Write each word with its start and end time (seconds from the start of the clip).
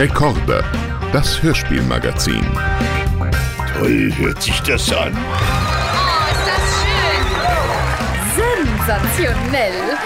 Rekorde, 0.00 0.64
das 1.12 1.42
Hörspielmagazin. 1.42 2.40
Toll 3.74 4.10
hört 4.16 4.42
sich 4.42 4.58
das 4.60 4.90
an. 4.90 5.12
Oh, 5.14 6.24
ist 6.32 6.46
das 6.48 6.62
schön. 6.80 7.26
Sensationell. 8.88 9.98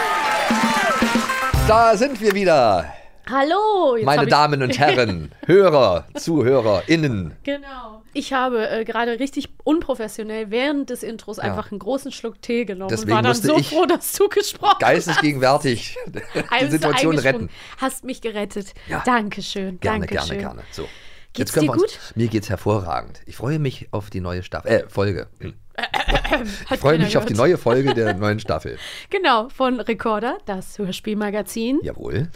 Da 1.69 1.97
sind 1.97 2.21
wir 2.21 2.35
wieder, 2.35 2.93
Hallo, 3.31 3.97
meine 4.05 4.27
Damen 4.27 4.63
und 4.63 4.79
Herren, 4.79 5.31
Hörer, 5.47 6.07
ZuhörerInnen. 6.15 7.35
Genau. 7.43 8.03
Ich 8.13 8.35
habe 8.35 8.69
äh, 8.69 8.85
gerade 8.85 9.19
richtig 9.19 9.49
unprofessionell 9.65 10.51
während 10.51 10.91
des 10.91 11.03
Intros 11.03 11.39
einfach 11.39 11.71
einen 11.71 11.79
großen 11.79 12.13
Schluck 12.13 12.43
Tee 12.43 12.67
genommen 12.67 12.91
Deswegen 12.91 13.13
und 13.13 13.17
war 13.17 13.23
dann 13.23 13.35
so 13.35 13.59
froh, 13.59 13.87
dass 13.87 14.13
du 14.13 14.29
gesprochen 14.29 14.77
Geistesgegenwärtig 14.79 15.97
die 16.07 16.21
hast. 16.51 16.71
Situation 16.71 17.13
eingesprungen. 17.13 17.49
retten. 17.49 17.51
Hast 17.79 18.05
mich 18.05 18.21
gerettet. 18.21 18.75
Ja. 18.89 19.03
Dankeschön. 19.07 19.81
Gerne, 19.81 20.07
Dankeschön. 20.07 20.39
gerne, 20.39 20.57
gerne. 20.57 20.63
So. 20.71 20.87
Geht's 21.33 21.53
können 21.53 21.67
dir 21.67 21.73
wir 21.73 21.83
uns, 21.83 21.93
gut? 21.93 22.01
Mir 22.15 22.29
geht's 22.29 22.51
hervorragend. 22.51 23.21
Ich 23.27 23.37
freue 23.37 23.59
mich 23.59 23.89
auf 23.91 24.11
die 24.11 24.21
neue 24.21 24.43
Staffel, 24.43 24.71
äh, 24.71 24.89
Folge. 24.89 25.29
Hat 25.43 25.55
Ich 26.71 26.81
freue 26.81 26.99
mich 26.99 27.17
auf 27.17 27.27
die 27.27 27.35
neue 27.35 27.59
Folge 27.59 27.95
der 27.95 28.15
neuen 28.19 28.41
Staffel. 28.41 28.79
Genau, 29.11 29.49
von 29.49 29.81
Recorder, 29.81 30.39
das 30.47 30.79
Hörspielmagazin. 30.79 31.81
Jawohl. 31.83 32.29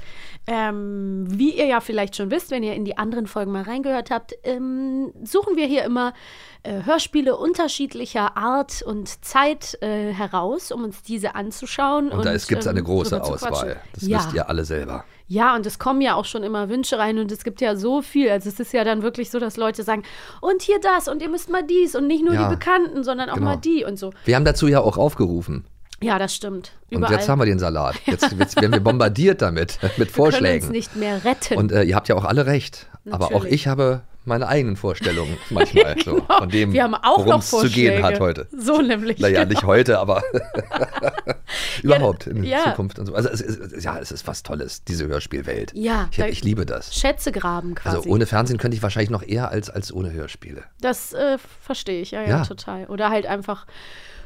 Ähm, 0.46 1.26
wie 1.28 1.56
ihr 1.56 1.66
ja 1.66 1.80
vielleicht 1.80 2.16
schon 2.16 2.30
wisst, 2.30 2.50
wenn 2.50 2.62
ihr 2.62 2.74
in 2.74 2.84
die 2.84 2.96
anderen 2.96 3.26
Folgen 3.26 3.52
mal 3.52 3.62
reingehört 3.62 4.10
habt, 4.10 4.34
ähm, 4.44 5.12
suchen 5.22 5.56
wir 5.56 5.66
hier 5.66 5.84
immer 5.84 6.14
äh, 6.62 6.84
Hörspiele 6.84 7.36
unterschiedlicher 7.36 8.36
Art 8.36 8.82
und 8.82 9.24
Zeit 9.24 9.76
äh, 9.82 10.12
heraus, 10.12 10.72
um 10.72 10.84
uns 10.84 11.02
diese 11.02 11.34
anzuschauen. 11.34 12.10
Und, 12.10 12.24
da 12.24 12.32
gibt 12.32 12.62
es 12.62 12.66
eine 12.66 12.78
ähm, 12.78 12.84
große 12.84 13.22
Auswahl. 13.22 13.80
Das 13.92 14.06
ja. 14.06 14.18
wisst 14.18 14.32
ihr 14.32 14.48
alle 14.48 14.64
selber. 14.64 15.04
Ja, 15.30 15.54
und 15.54 15.66
es 15.66 15.78
kommen 15.78 16.00
ja 16.00 16.14
auch 16.14 16.24
schon 16.24 16.42
immer 16.42 16.70
Wünsche 16.70 16.98
rein 16.98 17.18
und 17.18 17.30
es 17.30 17.44
gibt 17.44 17.60
ja 17.60 17.76
so 17.76 18.00
viel. 18.00 18.30
Also 18.30 18.48
es 18.48 18.58
ist 18.58 18.72
ja 18.72 18.82
dann 18.82 19.02
wirklich 19.02 19.30
so, 19.30 19.38
dass 19.38 19.58
Leute 19.58 19.82
sagen, 19.82 20.02
und 20.40 20.62
hier 20.62 20.80
das 20.80 21.06
und 21.06 21.20
ihr 21.22 21.28
müsst 21.28 21.50
mal 21.50 21.62
dies 21.62 21.94
und 21.94 22.06
nicht 22.06 22.24
nur 22.24 22.32
Ja, 22.34 22.48
die 22.48 22.54
Bekannten, 22.56 23.04
sondern 23.04 23.28
auch 23.28 23.34
genau. 23.34 23.46
mal 23.50 23.56
die 23.56 23.84
und 23.84 23.98
so. 23.98 24.10
Wir 24.24 24.36
haben 24.36 24.46
dazu 24.46 24.68
ja 24.68 24.80
auch 24.80 24.96
aufgerufen. 24.96 25.64
Ja, 26.00 26.18
das 26.18 26.34
stimmt. 26.34 26.72
Und 26.90 26.98
Überall. 26.98 27.14
jetzt 27.14 27.28
haben 27.28 27.40
wir 27.40 27.44
den 27.46 27.58
Salat. 27.58 27.96
Jetzt, 28.06 28.32
jetzt 28.38 28.56
werden 28.60 28.72
wir 28.72 28.80
bombardiert 28.80 29.42
damit, 29.42 29.78
mit 29.82 29.82
wir 29.82 29.96
können 29.96 30.06
uns 30.06 30.12
Vorschlägen. 30.12 30.70
nicht 30.70 30.96
mehr 30.96 31.24
retten. 31.24 31.58
Und 31.58 31.72
äh, 31.72 31.82
ihr 31.82 31.96
habt 31.96 32.08
ja 32.08 32.14
auch 32.14 32.24
alle 32.24 32.46
recht. 32.46 32.86
Aber 33.10 33.26
auch 33.26 33.30
Natürlich. 33.30 33.52
ich 33.52 33.66
habe 33.68 34.02
meine 34.28 34.46
eigenen 34.46 34.76
Vorstellungen 34.76 35.36
manchmal. 35.50 35.96
So, 36.04 36.22
von 36.24 36.48
dem, 36.48 36.72
wir 36.72 36.84
haben 36.84 36.94
auch 36.94 37.18
worum 37.18 37.30
noch 37.30 37.38
es 37.40 37.50
zu 37.50 37.68
gehen 37.68 38.02
hat 38.02 38.20
heute. 38.20 38.46
So 38.56 38.80
nämlich. 38.80 39.18
Naja, 39.18 39.40
genau. 39.40 39.50
nicht 39.50 39.64
heute, 39.64 39.98
aber 39.98 40.22
überhaupt 41.82 42.26
in 42.26 42.44
ja. 42.44 42.64
Zukunft 42.64 42.98
und 42.98 43.06
so. 43.06 43.14
Also 43.14 43.28
es 43.28 43.40
ist, 43.40 43.84
ja, 43.84 43.98
es 43.98 44.12
ist 44.12 44.26
was 44.26 44.42
Tolles, 44.42 44.84
diese 44.84 45.06
Hörspielwelt. 45.06 45.72
Ja, 45.74 46.08
ich, 46.10 46.18
ich 46.18 46.44
liebe 46.44 46.66
das. 46.66 46.94
Schätze 46.94 47.32
graben 47.32 47.74
quasi. 47.74 47.96
Also 47.96 48.10
ohne 48.10 48.26
Fernsehen 48.26 48.58
könnte 48.58 48.76
ich 48.76 48.82
wahrscheinlich 48.82 49.10
noch 49.10 49.22
eher 49.22 49.50
als, 49.50 49.70
als 49.70 49.92
ohne 49.92 50.12
Hörspiele. 50.12 50.62
Das 50.80 51.12
äh, 51.12 51.38
verstehe 51.62 52.00
ich, 52.00 52.12
ja, 52.12 52.22
ja, 52.22 52.28
Ja. 52.28 52.44
total. 52.44 52.86
Oder 52.86 53.10
halt 53.10 53.26
einfach 53.26 53.66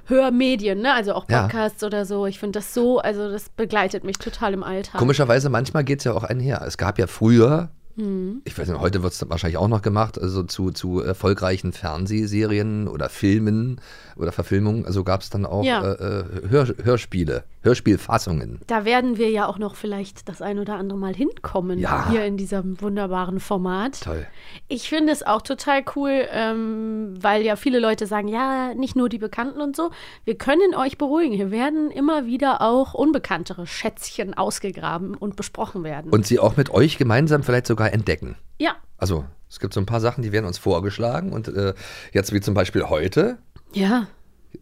Hörmedien, 0.07 0.81
ne? 0.81 0.95
Also 0.95 1.15
auch 1.15 1.29
Ja. 1.29 1.43
Podcasts 1.43 1.83
oder 1.85 2.05
so. 2.05 2.27
Ich 2.27 2.39
finde 2.39 2.59
das 2.59 2.75
so, 2.75 2.99
also 2.99 3.31
das 3.31 3.49
begleitet 3.51 4.05
mich 4.05 4.19
total 4.19 4.53
im 4.53 4.63
Alltag. 4.63 4.99
Komischerweise, 4.99 5.49
manchmal 5.49 5.85
geht 5.85 6.01
es 6.01 6.05
ja 6.05 6.13
auch 6.13 6.25
einher. 6.25 6.63
Es 6.67 6.77
gab 6.77 6.99
ja 6.99 7.07
früher, 7.07 7.71
Mhm. 7.97 8.41
ich 8.45 8.57
weiß 8.57 8.69
nicht, 8.69 8.81
heute 8.81 9.03
wird 9.03 9.13
es 9.13 9.29
wahrscheinlich 9.29 9.59
auch 9.59 9.69
noch 9.69 9.83
gemacht, 9.83 10.21
also 10.21 10.43
zu, 10.45 10.71
zu 10.71 11.01
erfolgreichen 11.01 11.73
Fernsehserien 11.73 12.89
oder 12.89 13.09
Filmen 13.09 13.81
oder 14.17 14.33
Verfilmungen, 14.33 14.87
also 14.87 15.05
gab 15.05 15.21
es 15.23 15.31
dann 15.31 15.45
auch 15.47 15.65
Ja. 15.65 15.83
äh, 15.93 16.21
äh, 16.21 16.25
Hör, 16.49 16.67
Hörspiele, 16.83 17.45
Hörspielfassungen. 17.63 18.61
Da 18.67 18.85
werden 18.85 19.17
wir 19.19 19.31
ja 19.31 19.47
auch 19.47 19.59
noch 19.59 19.75
vielleicht 19.77 20.29
das 20.29 20.43
ein 20.43 20.59
oder 20.59 20.75
andere 20.77 20.99
Mal 20.99 21.15
hinkommen, 21.15 21.79
Ja. 21.79 22.09
hier 22.11 22.25
in 22.25 22.37
diesem 22.37 22.81
wunderbaren 22.81 23.41
Format. 23.41 24.01
Toll. 24.03 24.27
Ich 24.69 24.89
finde 24.89 25.13
es 25.13 25.23
auch 25.23 25.43
total 25.43 25.83
cool, 25.97 26.27
ähm, 26.31 27.15
weil 27.21 27.43
ja 27.43 27.57
viele 27.57 27.79
Leute 27.81 28.07
sagen, 28.07 28.29
ja, 28.29 28.75
nicht 28.75 28.97
nur 28.97 29.09
die 29.09 29.19
Bekannten 29.19 29.61
und 29.61 29.77
so. 29.77 29.91
Wir 30.25 30.37
können 30.37 30.75
euch 30.75 30.99
beruhigen. 30.99 31.35
Hier 31.35 31.51
werden 31.51 31.91
immer 31.91 32.27
wieder 32.27 32.61
auch 32.63 32.95
unbekanntere 32.95 33.67
Schätzchen 33.67 34.35
ausgegraben 34.35 35.15
und 35.17 35.37
besprochen 35.37 35.85
werden. 35.85 36.11
Und 36.11 36.27
sie 36.27 36.39
auch 36.39 36.57
mit 36.57 36.71
euch 36.71 36.99
gemeinsam 36.99 37.43
vielleicht 37.43 37.67
sogar 37.67 37.93
entdecken. 37.93 38.37
ja, 38.59 38.73
Also 38.99 39.25
es 39.49 39.61
gibt 39.61 39.75
so 39.75 39.81
ein 39.81 39.87
paar 39.87 40.01
Sachen, 40.01 40.23
die 40.23 40.33
werden 40.33 40.47
uns 40.47 40.59
vorgeschlagen 40.59 41.33
und 41.33 41.49
äh, 41.49 41.75
jetzt 42.13 42.33
wie 42.33 42.41
zum 42.41 42.55
Beispiel 42.55 42.85
heute. 42.85 43.39
ja. 43.73 44.07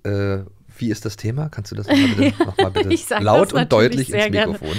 Äh, 0.04 0.44
wie 0.80 0.90
ist 0.90 1.04
das 1.04 1.16
Thema? 1.16 1.48
Kannst 1.48 1.70
du 1.70 1.76
das 1.76 1.86
nochmal 1.86 2.08
bitte, 2.16 2.44
noch 2.44 2.56
mal 2.56 2.70
bitte 2.70 3.14
laut 3.20 3.52
und 3.52 3.72
deutlich 3.72 4.12
ins 4.12 4.30
gerne. 4.30 4.52
Mikrofon 4.52 4.76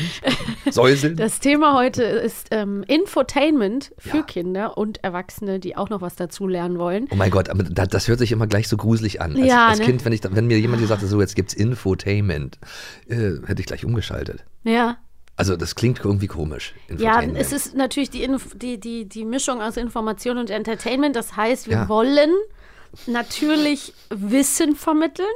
säuseln? 0.70 1.16
Das 1.16 1.40
Thema 1.40 1.78
heute 1.78 2.04
ist 2.04 2.48
ähm, 2.52 2.84
Infotainment 2.88 3.92
für 3.98 4.18
Ja. 4.18 4.24
Kinder 4.24 4.78
und 4.78 5.04
Erwachsene, 5.04 5.60
die 5.60 5.78
auch 5.78 5.90
noch 5.90 6.02
was 6.02 6.16
dazu 6.16 6.48
lernen 6.48 6.80
wollen. 6.80 7.08
Oh 7.12 7.16
mein 7.16 7.32
Gott, 7.32 7.50
aber 7.50 7.64
das, 7.64 7.88
das 7.90 8.08
hört 8.08 8.20
sich 8.20 8.32
immer 8.32 8.48
gleich 8.48 8.68
so 8.68 8.78
gruselig 8.78 9.22
an. 9.22 9.36
Als, 9.36 9.46
Ja, 9.46 9.68
als 9.68 9.80
ne? 9.80 9.86
Kind, 9.86 10.06
wenn, 10.06 10.14
ich, 10.14 10.22
wenn 10.24 10.48
mir 10.48 10.60
jemand 10.60 10.82
gesagt 10.82 11.02
hat, 11.02 11.10
so 11.10 11.20
jetzt 11.22 11.36
gibt's 11.36 11.54
Infotainment, 11.54 12.60
äh, 13.08 13.34
hätte 13.46 13.60
ich 13.62 13.66
gleich 13.66 13.86
umgeschaltet. 13.86 14.44
Ja. 14.64 14.98
Also 15.38 15.56
das 15.56 15.76
klingt 15.76 16.02
irgendwie 16.04 16.28
komisch. 16.28 16.74
Ja, 16.98 17.22
es 17.24 17.52
ist 17.52 17.76
natürlich 17.76 18.10
die, 18.10 18.24
Inf 18.24 18.56
die, 18.58 18.80
die, 18.80 19.08
die 19.08 19.26
Mischung 19.26 19.62
aus 19.62 19.78
Information 19.78 20.38
und 20.38 20.50
Entertainment. 20.50 21.16
Das 21.16 21.36
heißt, 21.36 21.68
wir 21.68 21.78
Ja. 21.78 21.90
wollen 21.90 22.30
natürlich 23.08 23.94
Wissen 24.10 24.76
vermitteln. 24.76 25.28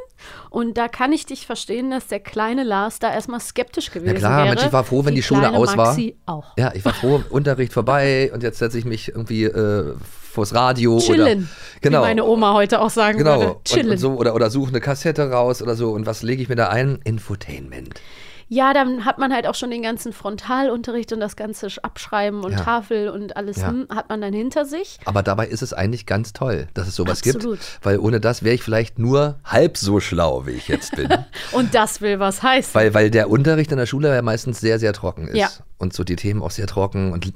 Und 0.50 0.78
da 0.78 0.88
kann 0.88 1.14
ich 1.14 1.26
dich 1.26 1.46
verstehen, 1.46 1.92
dass 1.92 2.08
der 2.08 2.20
kleine 2.20 2.64
Lars 2.64 3.00
da 3.00 3.14
erstmal 3.14 3.40
skeptisch 3.40 3.92
gewesen 3.92 4.14
Ja 4.14 4.20
klar, 4.20 4.38
wäre. 4.44 4.56
Mensch, 4.56 4.66
ich 4.66 4.74
war 4.74 4.84
froh, 4.84 5.06
wenn 5.06 5.16
die, 5.16 5.24
Schule 5.24 5.42
kleine 5.42 5.58
aus 5.58 5.76
war. 5.78 5.88
Maxi 5.88 6.16
auch. 6.26 6.46
Ja, 6.58 6.74
ich 6.74 6.84
war 6.86 6.94
froh, 6.94 7.22
Unterricht 7.30 7.74
vorbei 7.74 8.32
und 8.34 8.44
jetzt 8.44 8.60
setze 8.60 8.78
ich 8.78 8.86
mich 8.86 9.10
irgendwie 9.10 9.44
äh, 9.46 9.94
vors 10.36 10.54
Radio 10.54 11.00
Chillen, 11.00 11.44
oder 11.44 11.48
genau. 11.82 12.00
wie 12.00 12.08
meine 12.08 12.26
Oma 12.26 12.54
heute 12.54 12.82
auch 12.82 12.90
sagen 12.90 13.18
Genau, 13.18 13.40
würde. 13.40 13.54
und, 13.54 13.66
Chillen. 13.66 13.92
und 13.92 13.98
so, 13.98 14.14
oder, 14.14 14.36
oder 14.36 14.50
suche 14.50 14.70
eine 14.70 14.82
Kassette 14.82 15.30
raus 15.30 15.62
oder 15.62 15.76
so. 15.76 15.92
Und 15.92 16.06
was 16.06 16.24
lege 16.24 16.42
ich 16.42 16.50
mir 16.50 16.56
da 16.56 16.70
ein? 16.70 17.00
Infotainment. 17.04 18.00
Ja, 18.48 18.74
dann 18.74 19.06
hat 19.06 19.18
man 19.18 19.34
halt 19.34 19.48
auch 19.48 19.56
schon 19.56 19.72
den 19.72 19.82
ganzen 19.82 20.14
Frontalunterricht 20.14 21.12
und 21.14 21.20
das 21.20 21.36
ganze 21.36 21.68
Abschreiben 21.82 22.44
und 22.44 22.52
Ja. 22.52 22.60
Tafel 22.60 23.10
und 23.10 23.36
alles 23.38 23.58
Ja. 23.58 23.70
hm, 23.70 23.88
hat 23.90 24.10
man 24.10 24.22
dann 24.22 24.34
hinter 24.34 24.66
sich. 24.66 25.00
Aber 25.06 25.24
dabei 25.24 25.48
ist 25.48 25.64
es 25.64 25.74
eigentlich 25.74 26.06
ganz 26.06 26.32
toll, 26.34 26.68
dass 26.76 26.88
es 26.88 26.96
sowas 26.96 27.24
Absolut. 27.26 27.60
gibt. 27.60 27.80
Weil 27.82 27.98
ohne 28.00 28.20
das 28.20 28.44
wäre 28.44 28.54
ich 28.54 28.62
vielleicht 28.62 29.00
nur 29.00 29.40
halb 29.44 29.78
so 29.78 30.00
schlau, 30.00 30.46
wie 30.46 30.52
ich 30.52 30.68
jetzt 30.68 30.96
bin. 30.96 31.10
Und 31.54 31.74
das 31.74 32.02
will 32.02 32.20
was 32.20 32.44
heißen. 32.44 32.74
weil, 32.76 32.94
weil 32.94 33.10
der 33.10 33.30
Unterricht 33.30 33.72
in 33.72 33.78
der 33.78 33.88
Schule 33.88 34.14
ja 34.14 34.22
meistens 34.22 34.60
sehr, 34.60 34.78
sehr 34.80 34.94
trocken 34.94 35.28
ist. 35.28 35.38
Ja. 35.38 35.50
Und 35.78 35.94
so 35.94 36.04
die 36.04 36.16
Themen 36.16 36.42
auch 36.44 36.52
sehr 36.52 36.68
trocken 36.68 37.12
und 37.14 37.34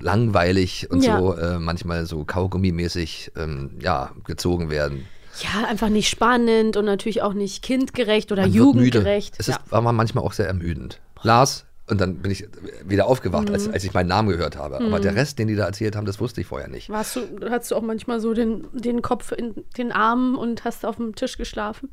langweilig 0.00 0.90
und 0.90 1.02
so 1.02 1.34
äh, 1.36 1.58
manchmal 1.58 2.06
so 2.06 2.24
kaugummimäßig 2.24 3.32
ähm, 3.36 3.70
ja, 3.80 4.10
gezogen 4.24 4.70
werden. 4.70 5.06
Ja, 5.42 5.66
einfach 5.68 5.88
nicht 5.88 6.08
spannend 6.08 6.76
und 6.76 6.84
natürlich 6.84 7.22
auch 7.22 7.32
nicht 7.34 7.62
kindgerecht 7.62 8.32
oder 8.32 8.42
Man 8.42 8.52
jugendgerecht. 8.52 9.34
Es 9.38 9.46
ja. 9.46 9.56
ist 9.56 9.72
aber 9.72 9.92
manchmal 9.92 10.24
auch 10.24 10.32
sehr 10.32 10.46
ermüdend. 10.46 11.00
Lars, 11.22 11.64
und 11.88 12.00
dann 12.00 12.16
bin 12.16 12.30
ich 12.30 12.46
wieder 12.84 13.06
aufgewacht, 13.06 13.48
Mhm. 13.48 13.54
als, 13.54 13.68
als 13.68 13.82
ich 13.84 13.94
meinen 13.94 14.08
Namen 14.08 14.28
gehört 14.28 14.56
habe. 14.56 14.78
Aber 14.78 15.00
der 15.00 15.14
Rest, 15.14 15.38
den 15.38 15.48
die 15.48 15.56
da 15.56 15.64
erzählt 15.64 15.96
haben, 15.96 16.04
das 16.04 16.20
wusste 16.20 16.40
ich 16.42 16.46
vorher 16.46 16.68
nicht. 16.68 16.90
Warst 16.90 17.16
du, 17.16 17.20
hattest 17.48 17.70
du 17.70 17.76
auch 17.76 17.82
manchmal 17.82 18.20
so 18.20 18.34
den, 18.34 18.66
den 18.72 19.00
Kopf 19.00 19.32
in 19.32 19.64
den 19.78 19.90
Armen 19.90 20.34
und 20.36 20.64
hast 20.64 20.84
auf 20.84 20.96
dem 20.96 21.14
Tisch 21.14 21.38
geschlafen? 21.38 21.88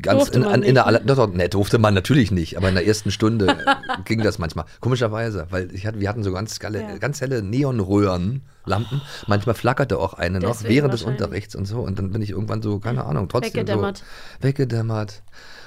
Ganz 0.00 0.18
Durfte 0.30 0.38
in, 0.38 0.44
an, 0.44 0.62
in 0.62 0.74
der 0.74 0.84
nicht, 0.86 0.92
ne? 0.92 1.00
aller, 1.00 1.00
doch, 1.00 1.32
ne, 1.32 1.48
durfte 1.48 1.78
man 1.78 1.94
natürlich 1.94 2.30
nicht, 2.30 2.56
aber 2.56 2.68
in 2.68 2.74
der 2.74 2.86
ersten 2.86 3.10
Stunde 3.10 3.58
ging 4.04 4.22
das 4.22 4.38
manchmal. 4.38 4.64
Komischerweise, 4.80 5.46
weil 5.50 5.74
ich 5.74 5.86
hatte, 5.86 6.00
wir 6.00 6.08
hatten 6.08 6.22
so 6.22 6.32
ganz, 6.32 6.58
galle, 6.58 6.80
Ja. 6.82 6.98
ganz 6.98 7.20
helle 7.20 7.42
Neonröhrenlampen. 7.42 9.00
Manchmal 9.26 9.54
flackerte 9.54 9.98
auch 9.98 10.14
eine 10.14 10.40
noch 10.40 10.50
Deswegen 10.52 10.74
während 10.74 10.94
des. 10.94 11.02
Unterrichts 11.02 11.54
und 11.54 11.66
so. 11.66 11.80
Und 11.80 11.98
dann 11.98 12.10
bin 12.12 12.22
ich 12.22 12.30
irgendwann 12.30 12.62
so, 12.62 12.78
keine 12.78 13.04
Ahnung, 13.04 13.28
trotzdem 13.28 13.54
Weggedämmert. 13.54 13.98
so 13.98 14.04
weggedämmert. 14.46 15.22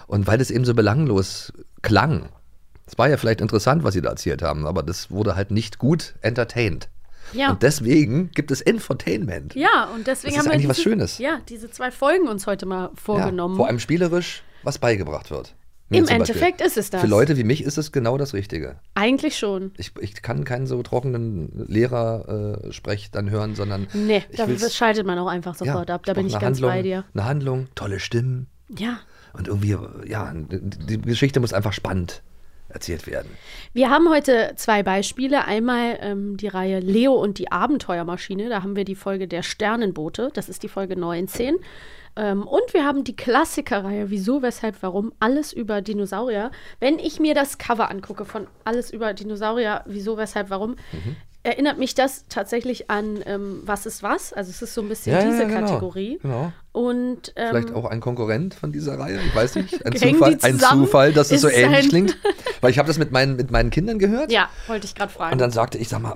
Und 0.08 0.28
weil 0.28 0.38
das 0.38 0.52
eben 0.52 0.66
so 0.66 0.74
belanglos 0.74 1.54
klang, 1.82 2.30
es 2.86 2.98
war 2.98 3.10
ja 3.10 3.18
vielleicht 3.18 3.42
interessant, 3.42 3.84
was 3.84 3.94
sie 3.94 4.02
da 4.02 4.10
erzählt 4.10 4.42
haben, 4.42 4.66
aber 4.66 4.84
das 4.84 5.10
wurde 5.10 5.36
halt 5.36 5.52
nicht 5.52 5.78
gut 5.80 6.16
entertained. 6.22 6.90
Ja. 7.34 7.52
Und 7.52 7.64
deswegen 7.64 8.32
gibt 8.32 8.52
es 8.52 8.62
Infotainment. 8.62 9.56
Ja, 9.56 9.90
und 9.94 10.08
deswegen 10.08 10.08
Das 10.08 10.24
ist 10.34 10.38
haben 10.40 10.46
wir 10.46 10.54
eigentlich 10.54 10.68
was 10.70 10.78
diese, 10.78 10.90
Schönes. 10.90 11.18
Ja, 11.18 11.40
diese 11.50 11.70
zwei 11.72 11.92
Folgen 11.92 12.28
uns 12.28 12.48
heute 12.48 12.66
mal 12.66 12.92
vorgenommen. 12.96 13.56
Ja, 13.56 13.58
vor 13.58 13.68
allem 13.68 13.80
spielerisch, 13.80 14.44
was 14.64 14.78
beigebracht 14.78 15.32
wird. 15.32 15.56
Mir 15.90 15.98
Im 16.00 16.06
Beispiel. 16.06 16.22
Endeffekt 16.22 16.62
ist 16.62 16.78
es 16.78 16.90
das. 16.90 17.02
Für 17.02 17.08
Leute 17.08 17.38
wie 17.38 17.44
mich 17.44 17.64
ist 17.64 17.78
es 17.78 17.92
genau 17.92 18.18
das 18.18 18.34
Richtige. 18.34 18.78
Eigentlich 18.96 19.38
schon. 19.38 19.72
Ich, 19.78 19.92
ich 20.00 20.22
kann 20.22 20.44
keinen 20.44 20.66
so 20.66 20.82
trockenen 20.82 21.66
Lehrer-Sprech 21.68 23.12
dann 23.12 23.30
hören, 23.30 23.56
sondern 23.56 23.88
Nee, 23.94 24.24
da 24.36 24.48
schaltet 24.70 25.06
man 25.06 25.20
auch 25.20 25.28
einfach 25.28 25.56
sofort 25.56 25.92
ab. 25.92 26.04
Da 26.06 26.14
bin 26.14 26.28
ich 26.28 26.40
ganz 26.40 26.60
eine 26.60 26.68
bei 26.68 26.74
Handlung, 26.78 26.84
dir. 26.84 27.06
Eine 27.14 27.26
Handlung, 27.26 27.68
tolle 27.76 28.00
Stimmen 28.00 28.48
Ja. 28.70 29.00
und 29.34 29.48
irgendwie, 29.48 29.78
ja, 30.08 30.34
die 30.34 31.02
Geschichte 31.02 31.40
muss 31.40 31.54
einfach 31.54 31.74
spannend 31.74 32.24
erzählt 32.74 33.08
werden. 33.08 33.30
Wir 33.74 33.90
haben 33.90 34.10
heute 34.10 34.54
zwei 34.56 34.84
Beispiele. 34.84 35.46
Einmal 35.46 35.98
ähm, 36.02 36.38
die 36.38 36.48
Reihe 36.48 36.80
Leo 36.80 37.14
und 37.14 37.38
die 37.38 37.52
Abenteuermaschine. 37.52 38.50
Da 38.50 38.64
haben 38.64 38.76
wir 38.76 38.86
die 38.86 38.96
Folge 38.96 39.28
Der 39.28 39.44
Sternenbote. 39.44 40.30
Das 40.34 40.50
ist 40.50 40.64
die 40.64 40.70
Folge 40.70 40.96
19. 40.96 41.58
Ähm, 42.16 42.44
und 42.44 42.74
wir 42.74 42.86
haben 42.86 43.04
die 43.04 43.16
Klassikerreihe 43.16 44.10
Wieso, 44.10 44.42
Weshalb, 44.42 44.82
Warum? 44.82 45.14
Alles 45.20 45.54
über 45.54 45.82
Dinosaurier. 45.82 46.52
Wenn 46.80 47.00
ich 47.00 47.20
mir 47.20 47.34
das 47.34 47.58
Cover 47.58 47.90
angucke 47.90 48.26
von 48.26 48.48
Alles 48.64 48.92
über 48.92 49.14
Dinosaurier, 49.14 49.84
Wieso, 49.86 50.18
Weshalb, 50.18 50.50
Warum, 50.50 50.76
erinnert 51.44 51.78
mich 51.78 51.94
das 51.94 52.26
tatsächlich 52.30 52.90
an 52.90 53.20
ähm, 53.26 53.62
Was 53.66 53.86
ist 53.86 54.02
was? 54.02 54.34
Also 54.34 54.50
es 54.50 54.62
ist 54.62 54.74
so 54.74 54.82
ein 54.82 54.90
bisschen 54.90 55.14
Ja, 55.14 55.22
ja, 55.24 55.30
diese 55.30 55.46
genau, 55.48 55.60
Kategorie. 55.68 56.20
genau. 56.22 56.52
Und 56.72 57.34
ähm, 57.36 57.48
Vielleicht 57.50 57.74
auch 57.74 57.86
ein 57.86 58.00
Konkurrent 58.00 58.54
von 58.56 58.72
dieser 58.72 58.98
Reihe, 58.98 59.20
ich 59.26 59.36
weiß 59.36 59.56
nicht. 59.56 59.86
Ein 59.86 59.96
Zufall, 59.98 60.38
ein? 60.42 60.60
Zufall, 60.60 61.14
dass 61.14 61.32
es 61.32 61.42
so 61.42 61.50
ähnlich 61.50 61.90
klingt. 61.90 62.18
Weil 62.62 62.72
ich 62.72 62.80
habe 62.80 62.88
das 62.88 62.98
mit 62.98 63.12
meinen, 63.12 63.36
mit 63.36 63.52
meinen 63.52 63.70
Kindern 63.70 64.00
gehört. 64.00 64.32
ja, 64.32 64.50
wollte 64.68 64.86
ich 64.86 64.96
gerade 64.96 65.12
fragen. 65.12 65.34
Und 65.34 65.40
dann 65.40 65.52
sagte 65.52 65.78
ich, 65.78 65.90
sag 65.90 66.02
mal, 66.02 66.16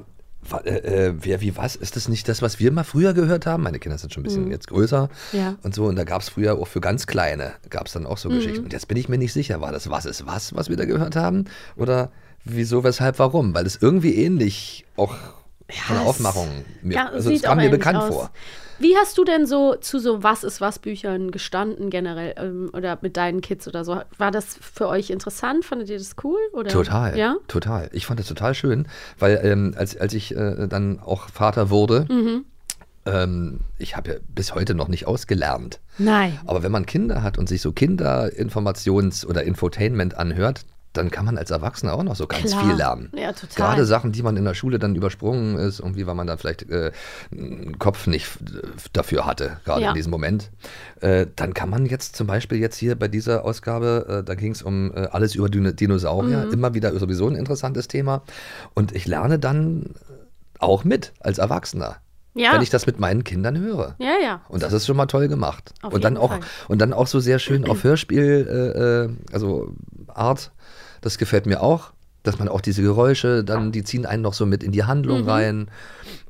äh, 0.63 1.07
äh, 1.09 1.13
wer 1.19 1.41
wie 1.41 1.57
was? 1.57 1.75
Ist 1.75 1.97
das 1.97 2.07
nicht 2.07 2.29
das, 2.29 2.41
was 2.41 2.57
wir 2.59 2.71
mal 2.71 2.85
früher 2.85 3.13
gehört 3.13 3.45
haben? 3.45 3.63
Meine 3.63 3.79
Kinder 3.79 3.97
sind 3.97 4.13
schon 4.13 4.21
ein 4.21 4.23
bisschen 4.23 4.49
jetzt 4.49 4.69
größer 4.69 5.09
Mhm. 5.33 5.37
Ja. 5.39 5.51
Mhm. 5.51 5.57
und 5.63 5.75
so. 5.75 5.85
Und 5.87 5.97
da 5.97 6.05
gab 6.05 6.21
es 6.21 6.29
früher 6.29 6.57
auch 6.57 6.67
für 6.67 6.79
ganz 6.79 7.05
Kleine, 7.05 7.51
gab 7.69 7.87
es 7.87 7.93
dann 7.93 8.05
auch 8.05 8.17
so 8.17 8.29
Geschichten. 8.29 8.63
Und 8.63 8.71
jetzt 8.71 8.87
bin 8.87 8.95
ich 8.97 9.09
mir 9.09 9.17
nicht 9.17 9.33
sicher, 9.33 9.59
war 9.59 9.73
das 9.73 9.89
was 9.89 10.05
ist 10.05 10.25
was, 10.25 10.55
was 10.55 10.69
wir 10.69 10.77
da 10.77 10.85
gehört 10.85 11.17
haben? 11.17 11.45
Oder 11.75 12.11
wieso, 12.55 12.83
weshalb, 12.83 13.19
warum? 13.19 13.53
Weil 13.53 13.65
es 13.65 13.75
irgendwie 13.81 14.15
ähnlich 14.15 14.85
auch 14.95 15.13
von 15.69 15.95
der 15.97 16.05
Aufmachung 16.05 16.47
mir, 16.81 16.95
Ja, 16.95 17.09
also 17.09 17.29
es 17.31 17.41
kam 17.41 17.57
mir 17.57 17.69
bekannt 17.69 17.99
aus. 17.99 18.13
vor. 18.13 18.31
Wie 18.79 18.95
hast 18.95 19.17
du 19.17 19.23
denn 19.23 19.47
so 19.47 19.73
zu 19.75 19.97
so 19.97 20.21
Was 20.21 20.43
ist 20.43 20.61
was 20.61 20.77
Büchern 20.77 21.31
gestanden 21.31 21.89
generell 21.89 22.35
ähm, 22.37 22.69
oder 22.73 22.99
mit 23.01 23.17
deinen 23.17 23.41
Kids 23.41 23.67
oder 23.67 23.83
so? 23.83 24.01
War 24.19 24.29
das 24.31 24.55
für 24.61 24.87
euch 24.87 25.09
interessant? 25.09 25.65
Fandet 25.65 25.89
ihr 25.89 25.97
das 25.97 26.15
cool? 26.23 26.37
Oder? 26.53 26.69
Total, 26.69 27.17
Ja? 27.17 27.37
total. 27.47 27.89
Ich 27.91 28.05
fand 28.05 28.19
das 28.19 28.27
total 28.27 28.53
schön, 28.53 28.87
weil 29.17 29.39
ähm, 29.43 29.73
als, 29.75 29.97
als 29.97 30.13
ich 30.13 30.35
äh, 30.35 30.67
dann 30.67 30.99
auch 30.99 31.27
Vater 31.29 31.71
wurde, 31.71 32.05
Mhm. 32.07 32.45
ähm, 33.07 33.59
ich 33.79 33.97
habe 33.97 34.11
ja 34.11 34.15
bis 34.29 34.53
heute 34.53 34.75
noch 34.75 34.89
nicht 34.89 35.07
ausgelernt. 35.07 35.79
Nein. 35.97 36.39
Aber 36.45 36.61
wenn 36.61 36.71
man 36.71 36.85
Kinder 36.85 37.23
hat 37.23 37.39
und 37.39 37.49
sich 37.49 37.61
so 37.63 37.71
Kinderinformations- 37.71 39.25
oder 39.25 39.43
Infotainment 39.43 40.15
anhört, 40.15 40.65
dann 40.97 41.11
kann 41.11 41.23
man 41.25 41.37
als 41.37 41.51
Erwachsener 41.51 41.93
auch 41.93 42.03
noch 42.03 42.15
so 42.15 42.27
ganz 42.27 42.51
Klar. 42.51 42.63
viel 42.65 42.73
lernen. 42.73 43.11
Ja, 43.15 43.31
total. 43.31 43.55
Gerade 43.55 43.85
Sachen, 43.85 44.11
die 44.11 44.21
man 44.23 44.35
in 44.35 44.43
der 44.45 44.53
Schule 44.55 44.79
dann 44.79 44.95
übersprungen 44.95 45.57
ist, 45.57 45.79
irgendwie, 45.79 46.07
weil 46.07 46.15
man 46.15 46.27
da 46.27 46.35
vielleicht 46.37 46.69
äh, 46.69 46.91
einen 47.31 47.77
Kopf 47.79 48.07
nicht 48.07 48.27
dafür 48.93 49.25
hatte, 49.25 49.57
gerade 49.63 49.83
Ja. 49.83 49.89
in 49.89 49.95
diesem 49.95 50.11
Moment. 50.11 50.51
Äh, 51.01 51.27
dann 51.35 51.53
kann 51.53 51.69
man 51.69 51.85
jetzt 51.85 52.15
zum 52.15 52.27
Beispiel 52.27 52.57
jetzt 52.57 52.75
hier 52.77 52.95
bei 52.97 53.07
dieser 53.07 53.45
Ausgabe, 53.45 54.19
äh, 54.21 54.23
da 54.23 54.35
ging 54.35 54.51
es 54.51 54.61
um 54.63 54.91
äh, 54.93 55.07
alles 55.11 55.35
über 55.35 55.47
Dino 55.49 55.71
Dinosaurier, 55.71 56.45
Mhm. 56.47 56.53
immer 56.53 56.73
wieder 56.73 56.97
sowieso 56.99 57.27
ein 57.27 57.35
interessantes 57.35 57.87
Thema. 57.87 58.23
Und 58.73 58.93
ich 58.95 59.05
lerne 59.07 59.39
dann 59.39 59.91
auch 60.59 60.83
mit 60.83 61.13
als 61.19 61.37
Erwachsener, 61.37 61.97
Ja. 62.33 62.53
wenn 62.53 62.61
ich 62.61 62.69
das 62.71 62.87
mit 62.87 62.99
meinen 62.99 63.23
Kindern 63.23 63.59
höre. 63.59 63.95
Ja, 63.99 64.15
ja. 64.21 64.41
Und 64.49 64.63
das 64.63 64.73
ist 64.73 64.85
schon 64.87 64.97
mal 64.97 65.05
toll 65.05 65.27
gemacht. 65.27 65.73
Auf 65.83 65.93
und 65.93 66.03
dann 66.03 66.17
auch 66.17 66.31
Fall. 66.31 66.39
und 66.67 66.79
dann 66.81 66.93
auch 66.93 67.07
so 67.07 67.19
sehr 67.19 67.37
schön 67.39 67.67
auf 67.69 67.83
Hörspiel, 67.83 68.47
äh, 68.49 68.79
äh, 69.05 69.09
also 69.33 69.75
Art. 70.07 70.51
Das 71.01 71.17
gefällt 71.17 71.45
mir 71.45 71.61
auch, 71.61 71.91
dass 72.23 72.39
man 72.39 72.49
auch 72.49 72.61
diese 72.61 72.81
Geräusche, 72.81 73.43
dann 73.43 73.71
die 73.71 73.83
ziehen 73.83 74.05
einen 74.05 74.21
noch 74.23 74.33
so 74.33 74.45
mit 74.45 74.63
in 74.63 74.71
die 74.71 74.83
Handlung 74.83 75.21
Mhm. 75.23 75.29
rein. 75.29 75.71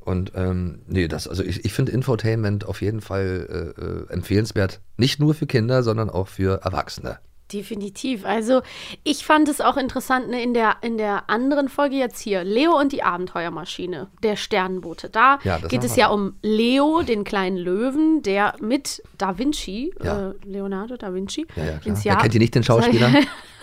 Und 0.04 0.32
ähm, 0.36 0.80
nee, 0.86 1.08
das 1.08 1.26
also 1.28 1.42
ich, 1.42 1.64
ich 1.64 1.72
finde 1.72 1.92
Infotainment 1.92 2.64
auf 2.66 2.80
jeden 2.82 3.00
Fall 3.00 3.74
äh, 3.78 3.80
äh, 3.82 4.12
empfehlenswert, 4.12 4.80
nicht 4.96 5.18
nur 5.20 5.34
für 5.34 5.46
Kinder, 5.46 5.82
sondern 5.82 6.08
auch 6.08 6.28
für 6.28 6.60
Erwachsene. 6.62 7.18
Definitiv. 7.52 8.26
Also 8.26 8.60
ich 9.04 9.24
fand 9.24 9.48
es 9.48 9.62
auch 9.62 9.78
interessant 9.78 10.28
ne, 10.28 10.42
in, 10.42 10.52
der, 10.52 10.76
in 10.82 10.98
der 10.98 11.30
anderen 11.30 11.70
Folge 11.70 11.96
jetzt 11.96 12.20
hier, 12.20 12.44
Leo 12.44 12.78
und 12.78 12.92
die 12.92 13.02
Abenteuermaschine, 13.02 14.08
der 14.22 14.36
Sternenbote. 14.36 15.08
Da 15.08 15.38
Ja, 15.44 15.58
geht 15.58 15.82
es 15.82 15.96
ja 15.96 16.08
um 16.08 16.34
Leo, 16.42 17.02
den 17.02 17.24
kleinen 17.24 17.56
Löwen, 17.56 18.20
der 18.22 18.54
mit 18.60 19.02
Da 19.16 19.38
Vinci, 19.38 19.94
Ja. 20.04 20.28
äh, 20.30 20.34
Leonardo 20.44 20.96
da 20.98 21.14
Vinci, 21.14 21.46
Ja, 21.56 21.64
ja, 21.64 21.78
klar. 21.78 21.86
ins 21.86 22.04
Jahr 22.04 22.18
kennt 22.18 22.34
ihr 22.34 22.40
nicht 22.40 22.54
den 22.54 22.64
Schauspieler? 22.64 23.10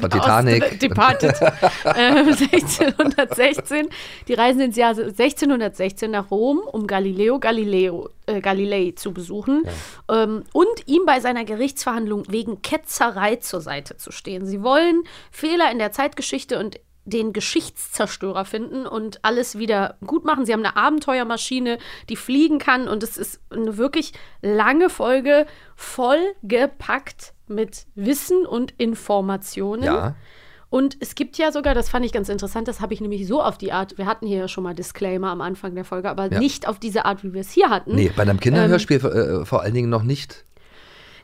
Von 0.00 0.10
Titanic. 0.10 0.80
Departed. 0.80 1.34
ähm, 1.96 2.28
1616. 2.28 3.88
Die 4.26 4.34
reisen 4.34 4.60
ins 4.60 4.76
Jahr 4.76 4.90
1616 4.90 6.10
nach 6.10 6.30
Rom, 6.30 6.58
um 6.58 6.86
Galileo 6.86 7.38
Galileo, 7.38 8.10
äh, 8.26 8.40
Galilei 8.40 8.92
zu 8.96 9.12
besuchen 9.12 9.64
ähm, 10.10 10.44
und 10.52 10.86
ihm 10.86 11.02
bei 11.06 11.20
seiner 11.20 11.44
Gerichtsverhandlung 11.44 12.24
wegen 12.28 12.62
Ketzerei 12.62 13.36
zur 13.36 13.60
Seite 13.60 13.96
zu 13.96 14.12
stehen. 14.12 14.46
Sie 14.46 14.62
wollen 14.62 15.02
Fehler 15.30 15.70
in 15.70 15.78
der 15.78 15.92
Zeitgeschichte 15.92 16.58
und 16.58 16.80
den 17.08 17.32
Geschichtszerstörer 17.32 18.44
finden 18.44 18.86
und 18.86 19.24
alles 19.24 19.58
wieder 19.58 19.96
gut 20.06 20.24
machen. 20.24 20.44
Sie 20.44 20.52
haben 20.52 20.64
eine 20.64 20.76
Abenteuermaschine, 20.76 21.78
die 22.08 22.16
fliegen 22.16 22.58
kann 22.58 22.86
und 22.86 23.02
es 23.02 23.16
ist 23.16 23.40
eine 23.50 23.78
wirklich 23.78 24.12
lange 24.42 24.90
Folge 24.90 25.46
vollgepackt 25.74 27.32
mit 27.50 27.86
Wissen 27.94 28.46
und 28.46 28.72
Informationen. 28.78 29.82
Ja. 29.84 30.14
Und 30.70 30.98
es 31.00 31.14
gibt 31.14 31.38
ja 31.38 31.50
sogar, 31.50 31.72
das 31.74 31.88
fand 31.88 32.04
ich 32.04 32.12
ganz 32.12 32.28
interessant, 32.28 32.68
das 32.68 32.82
habe 32.82 32.92
ich 32.92 33.00
nämlich 33.00 33.26
so 33.26 33.42
auf 33.42 33.56
die 33.56 33.72
Art, 33.72 33.96
wir 33.96 34.04
hatten 34.04 34.26
hier 34.26 34.36
ja 34.38 34.48
schon 34.48 34.64
mal 34.64 34.74
Disclaimer 34.74 35.30
am 35.30 35.40
Anfang 35.40 35.74
der 35.74 35.84
Folge, 35.86 36.10
aber 36.10 36.30
Ja. 36.30 36.38
nicht 36.38 36.68
auf 36.68 36.78
diese 36.78 37.06
Art, 37.06 37.24
wie 37.24 37.32
wir 37.32 37.40
es 37.40 37.50
hier 37.50 37.70
hatten. 37.70 37.94
Nee, 37.94 38.10
bei 38.14 38.20
einem 38.22 38.32
Ähm, 38.32 38.40
Kinderhörspiel 38.40 38.98
äh, 39.02 39.44
vor 39.46 39.62
allen 39.62 39.72
Dingen 39.72 39.88
noch 39.88 40.02
nicht. 40.02 40.44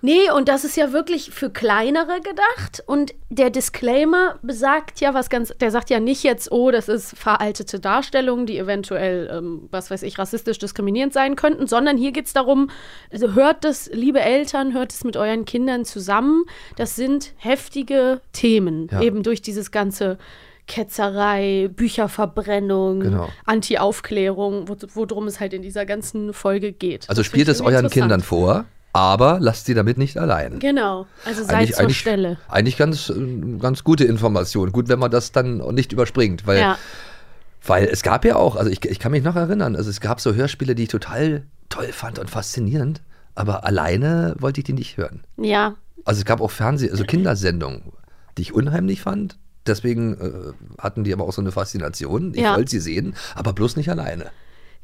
Nee, 0.04 0.30
und 0.36 0.50
das 0.50 0.64
ist 0.64 0.76
ja 0.76 0.92
wirklich 0.92 1.30
für 1.30 1.48
kleinere 1.48 2.20
gedacht. 2.20 2.82
Und 2.84 3.14
der 3.30 3.48
Disclaimer 3.48 4.38
besagt 4.42 5.00
ja 5.00 5.14
was 5.14 5.30
ganz, 5.30 5.48
der 5.58 5.70
sagt 5.70 5.88
ja 5.88 5.98
nicht 5.98 6.22
jetzt, 6.24 6.52
oh, 6.52 6.70
das 6.70 6.90
ist 6.90 7.16
veraltete 7.16 7.80
Darstellungen, 7.80 8.44
die 8.44 8.58
eventuell, 8.58 9.30
ähm, 9.32 9.66
was 9.70 9.90
weiß 9.90 10.02
ich, 10.02 10.18
rassistisch 10.18 10.58
diskriminierend 10.58 11.14
sein 11.14 11.36
könnten, 11.36 11.66
sondern 11.66 11.96
hier 11.96 12.12
geht 12.12 12.26
es 12.26 12.34
darum, 12.34 12.68
also 13.10 13.32
hört 13.32 13.64
das, 13.64 13.88
liebe 13.94 14.20
Eltern, 14.20 14.74
hört 14.74 14.92
es 14.92 15.04
mit 15.04 15.16
euren 15.16 15.46
Kindern 15.46 15.86
zusammen. 15.86 16.44
Das 16.76 16.96
sind 16.96 17.32
heftige 17.38 18.20
Themen, 18.34 18.88
Ja. 18.92 19.00
eben 19.00 19.22
durch 19.22 19.40
dieses 19.40 19.70
ganze 19.70 20.18
Ketzerei, 20.66 21.70
Bücherverbrennung, 21.74 23.00
Genau. 23.00 23.28
Anti-Aufklärung, 23.46 24.68
wo- 24.68 24.76
worum 24.94 25.26
es 25.28 25.40
halt 25.40 25.54
in 25.54 25.62
dieser 25.62 25.86
ganzen 25.86 26.34
Folge 26.34 26.72
geht. 26.72 27.08
Also 27.08 27.20
Das 27.20 27.26
spielt 27.26 27.48
es 27.48 27.60
euren. 27.62 27.88
Kindern 27.88 28.20
vor, 28.20 28.64
aber 28.94 29.38
lasst 29.40 29.66
sie 29.66 29.74
damit 29.74 29.98
nicht 29.98 30.16
allein. 30.16 30.60
Genau, 30.60 31.06
also 31.26 31.42
seid 31.44 31.74
zur 31.74 31.90
Stelle. 31.90 32.38
Eigentlich 32.48 32.76
ganz, 32.78 33.10
äh, 33.10 33.58
ganz 33.58 33.84
gute 33.84 34.04
Information. 34.04 34.72
Gut, 34.72 34.88
wenn 34.88 35.00
man 35.00 35.10
das 35.10 35.32
dann 35.32 35.58
nicht 35.74 35.92
überspringt, 35.92 36.46
weil, 36.46 36.60
Ja. 36.60 36.78
weil 37.66 37.84
es 37.86 38.02
gab 38.02 38.24
ja 38.24 38.36
auch, 38.36 38.54
also 38.56 38.70
ich, 38.70 38.82
ich 38.84 38.98
kann 39.00 39.10
mich 39.12 39.24
noch 39.24 39.34
erinnern, 39.36 39.74
also 39.76 39.90
es 39.90 40.00
gab 40.00 40.20
so 40.20 40.32
Hörspiele, 40.34 40.74
die 40.76 40.84
ich 40.84 40.88
total 40.88 41.42
toll 41.70 41.88
fand 41.92 42.18
und 42.20 42.30
faszinierend, 42.30 43.02
aber 43.34 43.64
alleine 43.64 44.36
wollte 44.38 44.60
ich 44.60 44.64
die 44.64 44.72
nicht 44.72 44.96
hören. 44.96 45.24
Ja, 45.36 45.74
Also 46.04 46.20
es 46.20 46.24
gab 46.24 46.40
auch 46.40 46.52
Fernseh, 46.52 46.88
also 46.90 47.02
Kindersendungen, 47.04 47.82
die 48.38 48.42
ich 48.42 48.54
unheimlich 48.54 49.00
fand. 49.02 49.38
Deswegen 49.66 50.14
äh, 50.20 50.52
hatten 50.80 51.02
die 51.02 51.12
aber 51.12 51.24
auch 51.24 51.32
so 51.32 51.40
eine 51.40 51.50
Faszination. 51.50 52.32
Ich 52.34 52.42
Ja. 52.42 52.54
wollte 52.54 52.70
sie 52.70 52.80
sehen, 52.80 53.16
aber 53.34 53.54
bloß 53.54 53.74
nicht 53.76 53.88
alleine. 53.90 54.26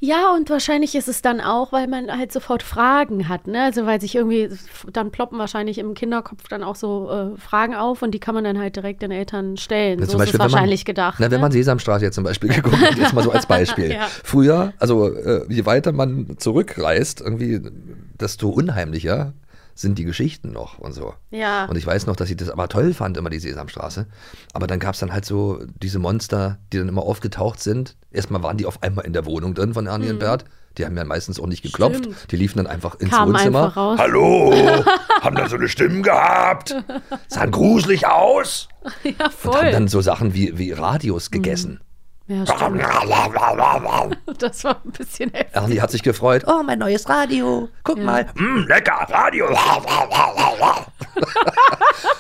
Ja, 0.03 0.35
und 0.35 0.49
wahrscheinlich 0.49 0.95
ist 0.95 1.09
es 1.09 1.21
dann 1.21 1.43
auch, 1.43 1.73
weil 1.73 1.87
man 1.87 2.11
halt 2.11 2.33
sofort 2.33 2.63
Fragen 2.63 3.29
hat, 3.29 3.47
ne? 3.47 3.65
Also 3.65 3.85
weil 3.85 4.01
sich 4.01 4.15
irgendwie, 4.15 4.49
dann 4.91 5.11
ploppen 5.11 5.39
wahrscheinlich 5.39 5.77
im 5.77 5.93
Kinderkopf 5.93 6.49
dann 6.49 6.65
auch 6.65 6.75
so 6.75 7.11
äh, 7.11 7.39
Fragen 7.39 7.75
auf 7.75 8.01
und 8.01 8.13
die 8.13 8.19
kann 8.19 8.35
man 8.35 8.43
dann 8.43 8.59
halt 8.59 8.77
direkt 8.77 9.03
den 9.03 9.11
Eltern 9.11 9.59
stellen. 9.59 9.99
Ja, 9.99 10.07
so 10.07 10.13
zum 10.13 10.23
ist 10.23 10.29
es 10.29 10.33
Beispiel, 10.33 10.41
wenn 10.41 10.53
wahrscheinlich 10.53 10.81
man, 10.81 10.85
gedacht. 10.87 11.17
Na, 11.19 11.27
wenn 11.27 11.33
ne? 11.33 11.43
man 11.43 11.53
Sesamstraße 11.53 12.07
jetzt 12.07 12.15
zum 12.15 12.25
Beispiel 12.25 12.49
geguckt 12.55 12.81
hat, 12.81 12.97
jetzt 12.97 13.13
mal 13.13 13.23
so 13.23 13.31
als 13.31 13.47
Beispiel. 13.47 13.91
Ja. 14.01 14.07
Früher, 14.23 14.73
also 14.79 15.13
äh, 15.13 15.45
je 15.49 15.67
weiter 15.67 15.91
man 15.91 16.37
zurückreist, 16.39 17.21
irgendwie, 17.21 17.61
desto 18.21 18.49
unheimlicher 18.49 19.33
sind 19.81 19.99
die 19.99 20.05
Geschichten 20.05 20.53
noch 20.53 20.79
und 20.79 20.93
so. 20.93 21.15
Ja. 21.31 21.65
Und 21.65 21.77
ich 21.77 21.87
weiß 21.87 22.07
noch, 22.07 22.17
dass 22.17 22.29
ich 22.31 22.37
das 22.37 22.51
aber 22.51 22.69
toll 22.69 22.93
fand, 22.93 23.17
immer 23.17 23.31
die 23.31 23.39
Sesamstraße. 23.39 24.07
Aber 24.53 24.67
dann 24.67 24.79
gab 24.79 24.95
es 24.95 25.01
dann 25.01 25.13
halt 25.13 25.25
so 25.25 25.61
diese 25.83 25.99
Monster, 25.99 26.59
die 26.73 26.79
dann 26.79 26.89
immer 26.89 27.03
aufgetaucht 27.03 27.63
sind. 27.63 27.97
Erstmal 28.11 28.43
waren 28.43 28.57
die 28.59 28.67
auf 28.67 28.83
einmal 28.83 29.07
in 29.07 29.13
der 29.13 29.25
Wohnung 29.25 29.55
drin 29.55 29.73
von 29.75 29.87
Ernie 29.87 30.11
und 30.11 30.19
Bert. 30.19 30.45
Die 30.79 30.85
haben 30.85 30.97
ja 30.97 31.05
meistens 31.05 31.41
auch 31.41 31.47
nicht 31.47 31.63
geklopft. 31.63 32.01
Mhm. 32.01 32.13
Stimmt. 32.15 32.33
Die 32.33 32.37
liefen 32.37 32.59
dann 32.59 32.67
einfach 32.67 32.95
ins 33.01 33.11
Kamen 33.11 33.33
Wohnzimmer. 33.33 33.65
einfach. 33.67 33.99
Hallo, 33.99 34.53
haben 35.23 35.35
da 35.35 35.49
so 35.49 35.57
eine 35.57 35.69
Stimme 35.69 36.03
gehabt? 36.03 36.77
Sahen 37.29 37.51
gruselig 37.51 38.07
aus? 38.07 38.69
Ja, 39.03 39.11
Und 39.11 39.19
haben 39.21 39.33
voll. 39.33 39.71
dann 39.73 39.89
so 39.89 40.01
Sachen 40.01 40.33
wie, 40.35 40.59
wie 40.59 40.73
Radios 40.73 41.31
gegessen. 41.31 41.81
Ja. 42.31 42.45
Das 44.39 44.63
war 44.63 44.81
ein 44.85 44.93
bisschen 44.93 45.31
heftig. 45.33 45.55
Ernie 45.55 45.81
hat 45.81 45.91
sich 45.91 46.03
gefreut. 46.03 46.45
Oh, 46.47 46.63
mein 46.65 46.79
neues 46.79 47.09
Radio. 47.09 47.69
Guck 47.83 47.99
mal. 47.99 48.27
Mm, 48.35 48.67
lecker, 48.69 49.07
Radio. 49.11 49.49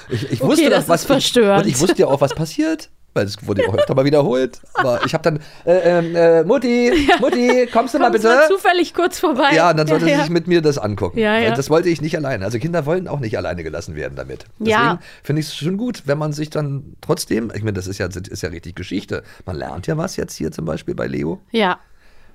Ich, 0.08 0.24
ich 0.32 0.40
Okay, 0.42 0.50
wusste 0.50 0.70
das 0.70 0.84
doch, 0.86 0.88
was 0.88 1.02
ist 1.02 1.06
verstörend. 1.06 1.66
Ich, 1.66 1.74
und 1.74 1.76
ich 1.76 1.80
wusste 1.80 2.02
ja 2.02 2.08
auch, 2.08 2.20
was 2.20 2.34
passiert. 2.34 2.90
Weil 3.12 3.26
es 3.26 3.44
wurde 3.46 3.62
ja 3.62 3.68
auch 3.68 3.74
öfter 3.74 3.94
mal 3.94 4.04
wiederholt. 4.04 4.60
Aber 4.74 5.00
ich 5.04 5.14
habe 5.14 5.24
dann, 5.24 5.40
äh, 5.64 5.98
ähm, 5.98 6.14
äh, 6.14 6.44
Mutti, 6.44 7.08
Mutti, 7.20 7.66
kommst 7.72 7.94
du 7.94 7.98
mal 7.98 8.10
Kommst 8.10 8.22
bitte? 8.22 8.34
mal 8.34 8.46
zufällig 8.48 8.94
kurz 8.94 9.18
vorbei. 9.18 9.50
Ja, 9.52 9.70
und 9.70 9.78
dann 9.78 9.86
sollte 9.88 10.08
ja, 10.08 10.16
sie 10.16 10.20
sich 10.22 10.30
mit 10.30 10.46
mir 10.46 10.62
das 10.62 10.78
angucken. 10.78 11.18
Ja, 11.18 11.36
ja. 11.36 11.48
Weil 11.50 11.56
Das 11.56 11.70
wollte 11.70 11.88
ich 11.88 12.00
nicht 12.00 12.16
alleine. 12.16 12.44
Also 12.44 12.58
Kinder 12.58 12.86
wollen 12.86 13.08
auch 13.08 13.18
nicht 13.18 13.36
alleine 13.36 13.64
gelassen 13.64 13.96
werden 13.96 14.14
damit. 14.14 14.44
Deswegen 14.58 14.70
Ja. 14.70 15.00
finde 15.24 15.40
ich 15.40 15.46
es 15.48 15.56
schon 15.56 15.76
gut, 15.76 16.02
wenn 16.06 16.18
man 16.18 16.32
sich 16.32 16.50
dann 16.50 16.94
trotzdem, 17.00 17.50
ich 17.54 17.62
meine, 17.62 17.72
das 17.72 17.88
ist 17.88 17.98
ja, 17.98 18.06
das 18.06 18.28
ist 18.28 18.42
ja 18.42 18.48
richtig 18.50 18.76
Geschichte. 18.76 19.24
Man 19.44 19.56
lernt 19.56 19.88
ja 19.88 19.96
was 19.96 20.14
jetzt 20.16 20.34
hier 20.36 20.52
zum 20.52 20.64
Beispiel 20.64 20.94
bei 20.94 21.06
Leo. 21.08 21.40
Ja, 21.50 21.78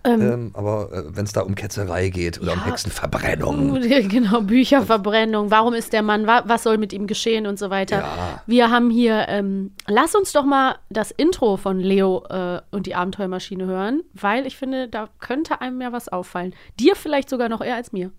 Ähm, 0.05 0.51
aber 0.53 0.89
äh, 0.91 1.03
wenn 1.15 1.25
es 1.25 1.33
da 1.33 1.41
um 1.41 1.55
Ketzerei 1.55 2.09
geht 2.09 2.39
oder 2.39 2.53
um 2.53 2.59
Ja. 2.59 2.65
Hexenverbrennung. 2.65 3.81
Genau, 4.15 4.41
Bücherverbrennung, 4.41 5.51
warum 5.51 5.73
ist 5.73 5.93
der 5.93 6.03
Mann, 6.03 6.27
wa 6.27 6.43
was 6.45 6.63
soll 6.63 6.77
mit 6.77 6.93
ihm 6.93 7.07
geschehen 7.07 7.47
und 7.47 7.57
so 7.57 7.69
weiter. 7.69 7.97
Ja. 7.99 8.41
Wir 8.45 8.69
haben 8.69 8.89
hier, 8.89 9.25
ähm, 9.29 9.71
lass 9.87 10.15
uns 10.15 10.31
doch 10.31 10.45
mal 10.45 10.75
das 10.89 11.11
Intro 11.11 11.57
von 11.57 11.79
Leo 11.79 12.23
äh, 12.29 12.61
und 12.71 12.85
die 12.85 12.95
Abenteuermaschine 12.95 13.65
hören, 13.65 14.03
weil 14.13 14.45
ich 14.45 14.57
finde, 14.57 14.87
da 14.87 15.09
könnte 15.19 15.61
einem 15.61 15.81
ja 15.81 15.91
was 15.91 16.07
auffallen. 16.07 16.53
Dir 16.79 16.95
vielleicht 16.95 17.29
sogar 17.29 17.49
noch 17.49 17.61
eher 17.61 17.75
als 17.75 17.91
mir. 17.91 18.11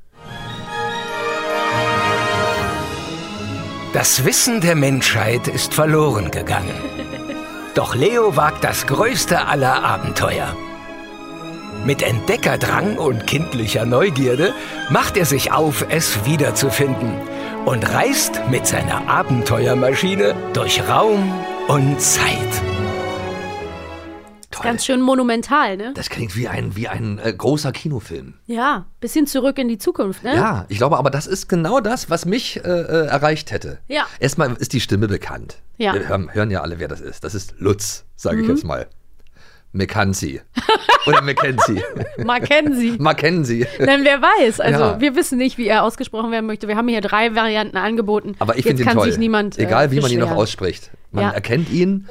Das 3.93 4.25
Wissen 4.25 4.61
der 4.61 4.75
Menschheit 4.75 5.49
ist 5.49 5.73
verloren 5.73 6.31
gegangen. 6.31 6.75
Doch 7.75 7.95
Leo 7.95 8.37
wagt 8.37 8.65
das 8.65 8.87
größte 8.87 9.47
aller 9.47 9.83
Abenteuer. 9.85 10.55
Mit 11.87 12.03
Entdeckerdrang 12.03 12.99
und 12.99 13.29
kindlicher 13.29 13.87
Neugierde 13.87 14.53
macht 14.91 15.17
er 15.17 15.25
sich 15.25 15.53
auf, 15.53 15.87
es 15.89 16.25
wiederzufinden 16.25 17.13
und 17.65 17.89
reist 17.89 18.41
mit 18.51 18.67
seiner 18.67 19.09
Abenteuermaschine 19.09 20.35
durch 20.53 20.83
Raum 20.89 21.33
und 21.69 22.01
Zeit. 22.01 22.27
Toll. 24.51 24.65
Ganz 24.65 24.85
schön 24.85 25.01
monumental, 25.01 25.77
ne? 25.77 25.93
Das 25.95 26.11
klingt 26.11 26.35
wie 26.35 26.49
ein, 26.49 26.75
wie 26.75 26.89
ein 26.89 27.21
äh, 27.21 27.33
großer 27.33 27.71
Kinofilm. 27.71 28.35
Ja, 28.47 28.87
bisschen 28.99 29.29
zurück 29.29 29.57
in 29.57 29.69
die 29.69 29.79
Zukunft, 29.79 30.25
ne? 30.25 30.35
Ja, 30.35 30.65
ich 30.69 30.79
glaube 30.79 30.99
aber, 30.99 31.11
das 31.11 31.29
ist 31.29 31.49
genau 31.49 31.79
das, 31.79 32.11
was 32.11 32.27
mich 32.27 32.57
äh, 32.65 32.69
äh, 32.69 33.07
erreicht 33.07 33.53
hätte. 33.53 33.79
Ja. 33.87 34.07
Erstmal 34.19 34.53
ist 34.55 34.73
die 34.73 34.81
Stimme 34.81 35.07
bekannt. 35.07 35.59
Ja. 35.77 35.93
Wir 35.93 36.09
hören, 36.09 36.31
hören 36.33 36.51
ja 36.51 36.63
alle, 36.63 36.81
wer 36.81 36.89
das 36.89 37.01
ist. 37.01 37.23
Das 37.23 37.37
ist 37.37 37.55
Lutz, 37.59 38.07
sage 38.17 38.43
ich 38.43 38.49
jetzt 38.49 38.65
mal. 38.65 38.89
Mackenzie. 39.77 40.41
Oder 41.07 41.23
Mackenzie. 41.23 41.83
Mackenzie. 42.25 42.97
Mackenzie. 42.99 43.67
Denn 43.79 44.05
wer 44.05 44.21
weiß, 44.23 44.61
also 44.61 44.81
Ja. 44.81 45.01
wir 45.01 45.15
wissen 45.15 45.39
nicht, 45.39 45.59
wie 45.59 45.69
er 45.69 45.85
ausgesprochen 45.85 46.31
werden 46.33 46.47
möchte. 46.47 46.67
Wir 46.67 46.77
haben 46.77 46.89
hier 46.89 47.01
drei 47.01 47.35
Varianten 47.35 47.77
angeboten. 47.77 48.35
Aber 48.39 48.57
ich 48.57 48.65
finde 48.65 48.83
ihn 48.83 48.87
kann 48.89 48.97
toll. 48.97 49.07
sich 49.11 49.19
niemand. 49.19 49.59
äh, 49.59 49.63
Egal, 49.65 49.91
wie 49.91 50.01
man 50.01 50.11
ihn 50.11 50.21
noch 50.21 50.31
ausspricht. 50.33 50.91
Man 51.13 51.25
Ja. 51.25 51.31
erkennt 51.31 51.71
ihn. 51.71 52.07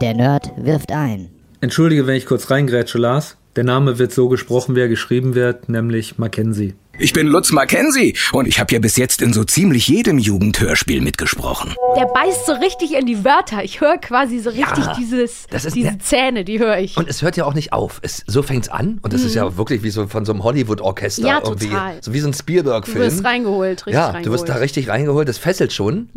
Der 0.00 0.14
Nerd 0.14 0.52
wirft 0.56 0.92
ein. 0.92 1.30
Entschuldige, 1.60 2.06
wenn 2.06 2.16
ich 2.16 2.26
kurz 2.26 2.50
reingrätsche, 2.50 2.98
Lars. 2.98 3.36
Der 3.56 3.64
Name 3.64 3.98
wird 3.98 4.12
so 4.12 4.28
gesprochen, 4.28 4.76
wie 4.76 4.80
er 4.80 4.88
geschrieben 4.88 5.34
wird, 5.34 5.68
nämlich 5.68 6.18
Mackenzie. 6.18 6.74
Ich 6.98 7.14
bin 7.14 7.26
Lutz 7.26 7.52
Mackenzie 7.52 8.14
und 8.32 8.46
ich 8.46 8.60
habe 8.60 8.72
ja 8.74 8.78
bis 8.78 8.96
jetzt 8.96 9.22
in 9.22 9.32
so 9.32 9.44
ziemlich 9.44 9.88
jedem 9.88 10.18
Jugendhörspiel 10.18 11.00
mitgesprochen. 11.00 11.74
Der 11.96 12.04
beißt 12.06 12.44
so 12.46 12.52
richtig 12.52 12.94
in 12.94 13.06
die 13.06 13.24
Wörter. 13.24 13.64
Ich 13.64 13.80
höre 13.80 13.96
quasi 13.96 14.38
so 14.40 14.50
richtig 14.50 14.86
dieses, 14.98 15.46
das 15.50 15.64
ist 15.64 15.74
diese 15.74 15.92
der- 15.92 15.98
Zähne, 16.00 16.44
die 16.44 16.58
höre 16.58 16.78
ich. 16.78 16.96
Und 16.98 17.08
es 17.08 17.22
hört 17.22 17.36
ja 17.38 17.46
auch 17.46 17.54
nicht 17.54 17.72
auf. 17.72 17.98
Es, 18.02 18.22
so 18.26 18.42
fängt's 18.42 18.68
an. 18.68 18.98
Und 19.02 19.14
das 19.14 19.22
ist 19.22 19.34
ja 19.34 19.56
wirklich 19.56 19.82
wie 19.82 19.90
so 19.90 20.06
von 20.06 20.26
so 20.26 20.32
einem 20.32 20.44
Hollywood-Orchester. 20.44 21.22
Mhm. 21.22 21.28
Ja, 21.28 21.40
irgendwie. 21.42 21.68
total. 21.68 21.98
So 22.02 22.12
wie 22.12 22.20
so 22.20 22.28
ein 22.28 22.32
du 22.32 22.38
Spielberg-Film. 22.38 22.98
wirst 22.98 23.24
reingeholt, 23.24 23.86
richtig 23.86 23.94
ja, 23.94 24.06
reingeholt. 24.08 24.24
Mhm. 24.26 24.30
du 24.30 24.32
wirst 24.32 24.48
da 24.48 24.54
richtig 24.56 24.88
reingeholt, 24.88 25.28
das 25.28 25.38
fesselt 25.38 25.72
schon. 25.72 26.10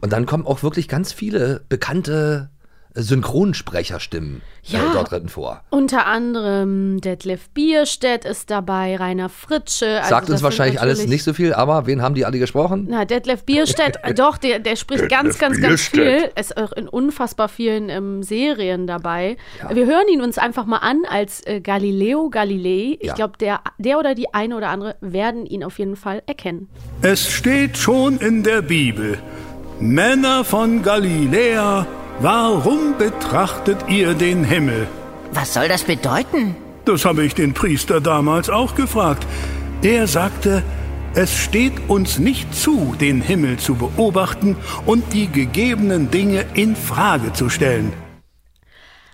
Und 0.00 0.12
dann 0.12 0.26
kommen 0.26 0.46
auch 0.46 0.62
wirklich 0.62 0.86
ganz 0.86 1.12
viele 1.12 1.62
bekannte 1.68 2.50
Synchronsprecherstimmen 2.94 4.42
Ja. 4.64 4.78
äh, 4.78 4.82
dort 4.92 5.10
drin 5.10 5.28
vor. 5.28 5.62
Unter 5.70 6.06
anderem 6.06 7.00
Detlef 7.00 7.48
Bierstedt 7.50 8.24
ist 8.24 8.50
dabei, 8.50 8.96
Rainer 8.96 9.28
Fritsche. 9.28 9.98
Also 9.98 10.10
Sagt 10.10 10.28
das 10.28 10.34
uns 10.34 10.42
wahrscheinlich 10.42 10.80
alles 10.80 11.06
nicht 11.06 11.22
so 11.24 11.32
viel, 11.32 11.52
aber 11.54 11.86
wen 11.86 12.02
haben 12.02 12.14
die 12.14 12.24
alle 12.24 12.38
gesprochen? 12.38 12.86
Na, 12.90 13.04
Detlef 13.04 13.44
Bierstedt, 13.44 13.98
äh, 14.02 14.14
doch, 14.14 14.38
der, 14.38 14.58
der 14.58 14.76
spricht 14.76 15.08
ganz, 15.08 15.38
ganz, 15.38 15.60
ganz 15.60 15.82
viel. 15.88 16.30
Ist 16.38 16.56
auch 16.56 16.72
in 16.72 16.88
unfassbar 16.88 17.48
vielen 17.48 17.88
ähm, 17.88 18.22
Serien 18.22 18.86
dabei. 18.86 19.36
Wir 19.72 19.86
hören 19.86 20.08
ihn 20.12 20.20
uns 20.22 20.38
einfach 20.38 20.66
mal 20.66 20.78
an 20.78 21.02
als 21.08 21.44
äh, 21.46 21.60
Galileo 21.60 22.28
Galilei. 22.30 22.96
Ich 23.00 23.08
Ja. 23.08 23.14
glaube, 23.14 23.38
der, 23.38 23.60
der 23.78 23.98
oder 23.98 24.14
die 24.14 24.32
eine 24.34 24.56
oder 24.56 24.68
andere 24.68 24.96
werden 25.00 25.46
ihn 25.46 25.64
auf 25.64 25.78
jeden 25.78 25.96
Fall 25.96 26.22
erkennen. 26.26 26.68
Es 27.02 27.30
steht 27.30 27.76
schon 27.78 28.18
in 28.18 28.42
der 28.42 28.62
Bibel. 28.62 29.18
Männer 29.80 30.44
von 30.44 30.82
Galiläa, 30.82 31.86
warum 32.20 32.96
betrachtet 32.98 33.78
ihr 33.88 34.14
den 34.14 34.44
Himmel? 34.44 34.86
Was 35.32 35.54
soll 35.54 35.68
das 35.68 35.84
bedeuten? 35.84 36.56
Das 36.84 37.04
habe 37.04 37.24
ich 37.24 37.34
den 37.34 37.54
Priester 37.54 38.00
damals 38.00 38.50
auch 38.50 38.74
gefragt. 38.74 39.26
Er 39.82 40.06
sagte, 40.06 40.62
es 41.14 41.36
steht 41.36 41.88
uns 41.88 42.18
nicht 42.18 42.54
zu, 42.54 42.94
den 43.00 43.20
Himmel 43.20 43.58
zu 43.58 43.74
beobachten 43.74 44.56
und 44.86 45.12
die 45.12 45.26
gegebenen 45.26 46.10
Dinge 46.10 46.44
in 46.54 46.76
Frage 46.76 47.32
zu 47.32 47.48
stellen. 47.48 47.92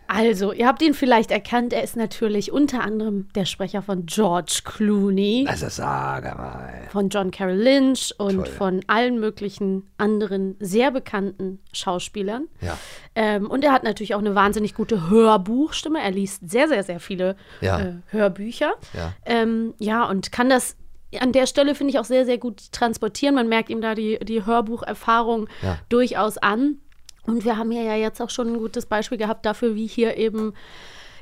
Also, 0.08 0.52
ihr 0.52 0.66
habt 0.66 0.82
ihn 0.82 0.94
vielleicht 0.94 1.30
erkannt. 1.30 1.72
Er 1.72 1.82
ist 1.82 1.96
natürlich 1.96 2.52
unter 2.52 2.82
anderem 2.82 3.28
der 3.34 3.44
Sprecher 3.44 3.82
von 3.82 4.06
George 4.06 4.60
Clooney, 4.64 5.46
Also 5.48 5.68
sage 5.68 6.28
mal. 6.36 6.88
von 6.90 7.08
John 7.08 7.30
Carroll 7.30 7.56
Lynch 7.56 8.14
und 8.18 8.36
Toll. 8.36 8.46
von 8.46 8.80
allen 8.86 9.18
möglichen 9.20 9.88
anderen 9.98 10.56
sehr 10.60 10.90
bekannten 10.90 11.58
Schauspielern. 11.72 12.48
Ja. 12.60 12.78
Ähm, 13.14 13.50
und 13.50 13.64
er 13.64 13.72
hat 13.72 13.82
natürlich 13.84 14.14
auch 14.14 14.20
eine 14.20 14.34
wahnsinnig 14.34 14.74
gute 14.74 15.10
Hörbuchstimme. 15.10 16.00
Er 16.00 16.10
liest 16.10 16.48
sehr, 16.48 16.68
sehr, 16.68 16.82
sehr 16.82 17.00
viele 17.00 17.36
Ja. 17.60 17.80
äh, 17.80 17.92
Hörbücher. 18.08 18.72
Ja. 18.94 19.12
Ähm, 19.24 19.74
ja, 19.78 20.04
und 20.08 20.32
kann 20.32 20.48
das 20.48 20.76
an 21.20 21.32
der 21.32 21.46
Stelle, 21.46 21.74
finde 21.74 21.92
ich, 21.92 21.98
auch 21.98 22.04
sehr, 22.04 22.24
sehr 22.26 22.36
gut 22.36 22.72
transportieren. 22.72 23.34
Man 23.34 23.48
merkt 23.48 23.70
ihm 23.70 23.80
da 23.80 23.94
die, 23.94 24.18
die 24.22 24.44
Hörbucherfahrung 24.44 25.48
Ja. 25.62 25.78
durchaus 25.88 26.36
an. 26.38 26.78
Und 27.26 27.44
wir 27.44 27.56
haben 27.56 27.70
hier 27.70 27.82
ja 27.82 27.96
jetzt 27.96 28.20
auch 28.20 28.30
schon 28.30 28.48
ein 28.54 28.58
gutes 28.58 28.86
Beispiel 28.86 29.18
gehabt 29.18 29.44
dafür, 29.46 29.74
wie 29.74 29.86
hier 29.86 30.16
eben 30.16 30.54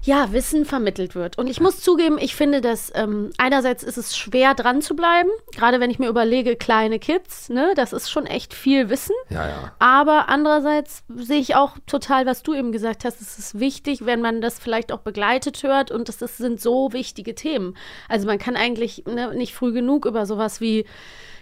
ja, 0.04 0.32
Wissen 0.32 0.66
vermittelt 0.66 1.14
wird. 1.14 1.38
Und 1.38 1.48
ich 1.48 1.60
muss 1.60 1.80
zugeben, 1.80 2.18
ich 2.20 2.34
finde, 2.34 2.60
dass 2.60 2.92
ähm, 2.94 3.30
einerseits 3.38 3.82
ist 3.82 3.96
es 3.96 4.16
schwer 4.16 4.54
dran 4.54 4.82
zu 4.82 4.94
bleiben, 4.94 5.30
gerade 5.52 5.80
wenn 5.80 5.90
ich 5.90 5.98
mir 5.98 6.08
überlege, 6.08 6.56
kleine 6.56 6.98
Kids, 6.98 7.48
ne, 7.48 7.72
das 7.74 7.94
ist 7.94 8.10
schon 8.10 8.26
echt 8.26 8.52
viel 8.52 8.90
Wissen. 8.90 9.14
Ja, 9.30 9.48
ja. 9.48 9.72
Aber 9.78 10.28
andererseits 10.28 11.04
sehe 11.14 11.40
ich 11.40 11.56
auch 11.56 11.78
total, 11.86 12.26
was 12.26 12.42
du 12.42 12.52
eben 12.52 12.70
gesagt 12.70 13.06
hast, 13.06 13.22
es 13.22 13.38
ist 13.38 13.58
wichtig, 13.58 14.04
wenn 14.04 14.20
man 14.20 14.42
das 14.42 14.58
vielleicht 14.58 14.92
auch 14.92 15.00
begleitet 15.00 15.62
hört 15.62 15.90
und 15.90 16.08
das, 16.08 16.18
das 16.18 16.36
sind 16.36 16.60
so 16.60 16.92
wichtige 16.92 17.34
Themen. 17.34 17.74
Also 18.06 18.26
man 18.26 18.38
kann 18.38 18.56
eigentlich 18.56 19.04
ne, 19.06 19.34
nicht 19.34 19.54
früh 19.54 19.72
genug 19.72 20.04
über 20.04 20.26
sowas 20.26 20.60
wie 20.60 20.84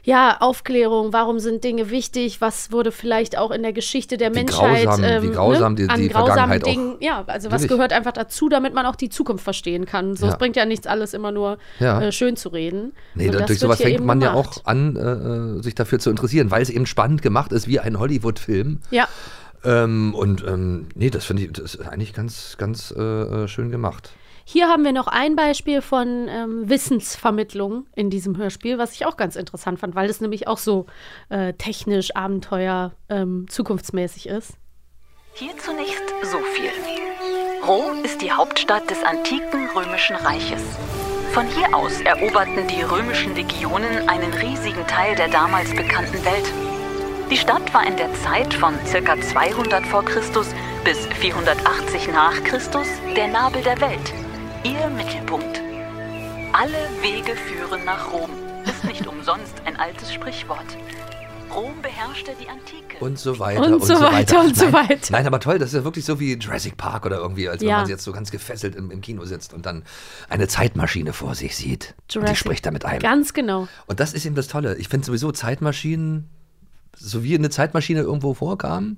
ja, 0.05 0.37
Aufklärung, 0.41 1.13
warum 1.13 1.39
sind 1.39 1.63
Dinge 1.63 1.91
wichtig, 1.91 2.41
was 2.41 2.73
wurde 2.73 2.91
vielleicht 2.91 3.39
auch 3.39 3.51
in 3.53 3.63
der 3.63 3.73
Geschichte 3.73 4.17
der 4.17 4.31
Wie 4.33 4.41
Menschheit 4.41 4.87
grausam- 4.87 5.05
ähm, 5.05 5.23
wie 5.23 5.31
grausam 5.31 5.77
die- 5.77 5.89
an 5.89 6.01
die 6.01 6.09
grausamen 6.09 6.27
Vergangenheit 6.27 6.65
auch 6.65 6.69
Dingen, 6.69 6.95
ja, 7.01 7.25
also 7.29 7.51
was 7.53 7.69
gehört 7.69 7.93
einfach 7.93 8.13
dazu, 8.13 8.49
damit 8.49 8.75
man 8.75 8.85
auch 8.87 8.97
die 8.97 9.09
Zukunft 9.11 9.45
verstehen 9.45 9.87
kann. 9.87 10.17
So, 10.17 10.27
Ja. 10.27 10.33
es 10.33 10.39
bringt 10.39 10.57
ja 10.57 10.65
nichts, 10.67 10.87
alles 10.87 11.15
immer 11.15 11.31
nur 11.31 11.59
Ja. 11.79 12.01
äh, 12.01 12.11
schön 12.13 12.37
zu 12.37 12.49
reden. 12.49 12.93
Nee, 13.15 13.31
da- 13.31 13.41
durch 13.47 13.59
sowas 13.61 13.81
fängt 13.81 14.05
man 14.05 14.21
ja 14.21 14.33
gemacht. 14.33 14.61
auch 14.63 14.65
an, 14.67 14.97
äh, 14.97 15.59
äh, 15.59 15.63
sich 15.63 15.75
dafür 15.75 15.99
zu 16.01 16.11
interessieren, 16.11 16.51
weil 16.51 16.63
es 16.63 16.71
eben 16.71 16.87
spannend 16.87 17.23
gemacht 17.23 17.53
ist, 17.53 17.69
wie 17.69 17.79
ein 17.81 17.99
Hollywood-Film. 17.99 18.81
Ja. 18.91 19.07
Ähm, 19.65 20.13
und 20.17 20.45
ähm, 20.45 20.89
nee, 20.97 21.11
das 21.11 21.25
finde 21.25 21.45
ich, 21.45 21.53
das 21.53 21.77
ist 21.77 21.87
eigentlich 21.89 22.13
ganz, 22.13 22.57
ganz 22.59 22.93
äh, 22.97 23.01
äh, 23.01 23.47
schön 23.49 23.71
gemacht. 23.71 24.11
Hier 24.53 24.69
haben 24.69 24.85
wir 24.85 24.93
noch 24.93 25.07
ein 25.07 25.35
Beispiel 25.35 25.81
von 25.81 26.29
ähm, 26.29 26.69
Wissensvermittlung 26.69 27.87
in 27.97 28.11
diesem 28.11 28.37
Hörspiel, 28.37 28.77
was 28.77 28.93
ich 28.93 29.07
auch 29.07 29.17
ganz 29.17 29.35
interessant 29.35 29.79
fand, 29.79 29.95
weil 29.95 30.11
es 30.11 30.21
nämlich 30.21 30.47
auch 30.47 30.59
so 30.59 30.85
äh, 31.31 31.55
technisch, 31.55 32.15
Abenteuer, 32.15 32.93
ähm, 33.09 33.47
zukunftsmäßig 33.49 34.29
ist. 34.29 34.59
Hier 35.33 35.57
zunächst 35.57 36.05
so 36.25 36.37
viel. 36.37 36.69
Rom 37.67 38.05
ist 38.05 38.21
die 38.21 38.31
Hauptstadt 38.31 38.91
des 38.91 39.03
antiken 39.03 39.71
römischen 39.75 40.17
Reiches. 40.17 40.63
Von 41.33 41.47
hier 41.47 41.75
aus 41.75 42.03
eroberten 42.03 42.69
die 42.69 42.83
römischen 42.83 43.35
Legionen 43.35 44.07
einen 44.07 44.35
riesigen 44.35 44.87
Teil 44.87 45.15
der 45.15 45.29
damals 45.29 45.71
bekannten 45.71 46.23
Welt. 46.27 46.53
Die 47.31 47.39
Stadt 47.39 47.73
war 47.73 47.87
in 47.87 47.97
der 47.97 48.13
Zeit 48.17 48.53
von 48.53 48.75
ca. 48.85 49.19
200 49.19 49.87
vor 49.87 50.05
Christus 50.05 50.49
bis 50.85 51.07
480 51.07 52.09
nach 52.09 52.45
Christus 52.45 52.89
der 53.17 53.29
Nabel 53.29 53.63
der 53.63 53.81
Welt, 53.81 54.13
ihr 54.65 54.89
Mittelpunkt. 54.91 55.61
Alle 56.53 56.89
Wege 57.01 57.35
führen 57.37 57.85
nach 57.85 58.13
Rom, 58.13 58.31
ist 58.65 58.85
nicht 58.85 59.07
umsonst 59.07 59.55
ein 59.65 59.77
altes 59.77 60.13
Sprichwort. 60.13 60.67
Rom 61.55 61.83
beherrschte 61.83 62.33
die 62.41 62.49
Antike. 62.49 63.03
Und 63.05 63.19
so 63.19 63.39
weiter. 63.39 63.61
Und 63.67 63.85
so 63.85 64.01
weiter 64.01 64.41
und 64.41 64.57
so 64.57 64.65
nein, 64.71 64.89
weiter. 64.89 65.09
Nein, 65.13 65.27
aber 65.27 65.39
toll, 65.41 65.59
das 65.59 65.71
ist 65.71 65.75
ja 65.75 65.85
wirklich 65.85 66.05
so 66.05 66.19
wie 66.19 66.35
Jurassic 66.35 66.77
Park 66.79 67.05
oder 67.05 67.17
irgendwie, 67.19 67.49
als 67.49 67.61
wenn 67.61 67.69
Ja. 67.69 67.81
man 67.81 67.89
jetzt 67.91 68.05
so 68.05 68.13
ganz 68.13 68.31
gefesselt 68.31 68.75
im, 68.75 68.91
im 68.91 69.01
Kino 69.03 69.25
sitzt 69.27 69.53
und 69.53 69.67
dann 69.67 69.85
eine 70.31 70.49
Zeitmaschine 70.49 71.13
vor 71.13 71.35
sich 71.35 71.55
sieht. 71.57 71.95
Und 71.99 72.11
die 72.11 72.19
Jurassic- 72.19 72.37
spricht 72.39 72.67
da 72.67 72.71
mit 72.71 72.85
einem. 72.87 73.01
Ganz 73.01 73.35
genau. 73.35 73.69
Und 73.87 74.01
das 74.01 74.15
ist 74.15 74.25
eben 74.25 74.35
das 74.35 74.49
Tolle. 74.49 74.77
Ich 74.77 74.89
finde 74.89 75.05
sowieso 75.07 75.31
Zeitmaschinen, 75.33 76.31
so 76.97 77.23
wie 77.23 77.35
eine 77.35 77.51
Zeitmaschine 77.51 78.01
irgendwo 78.01 78.33
vorkam, 78.35 78.97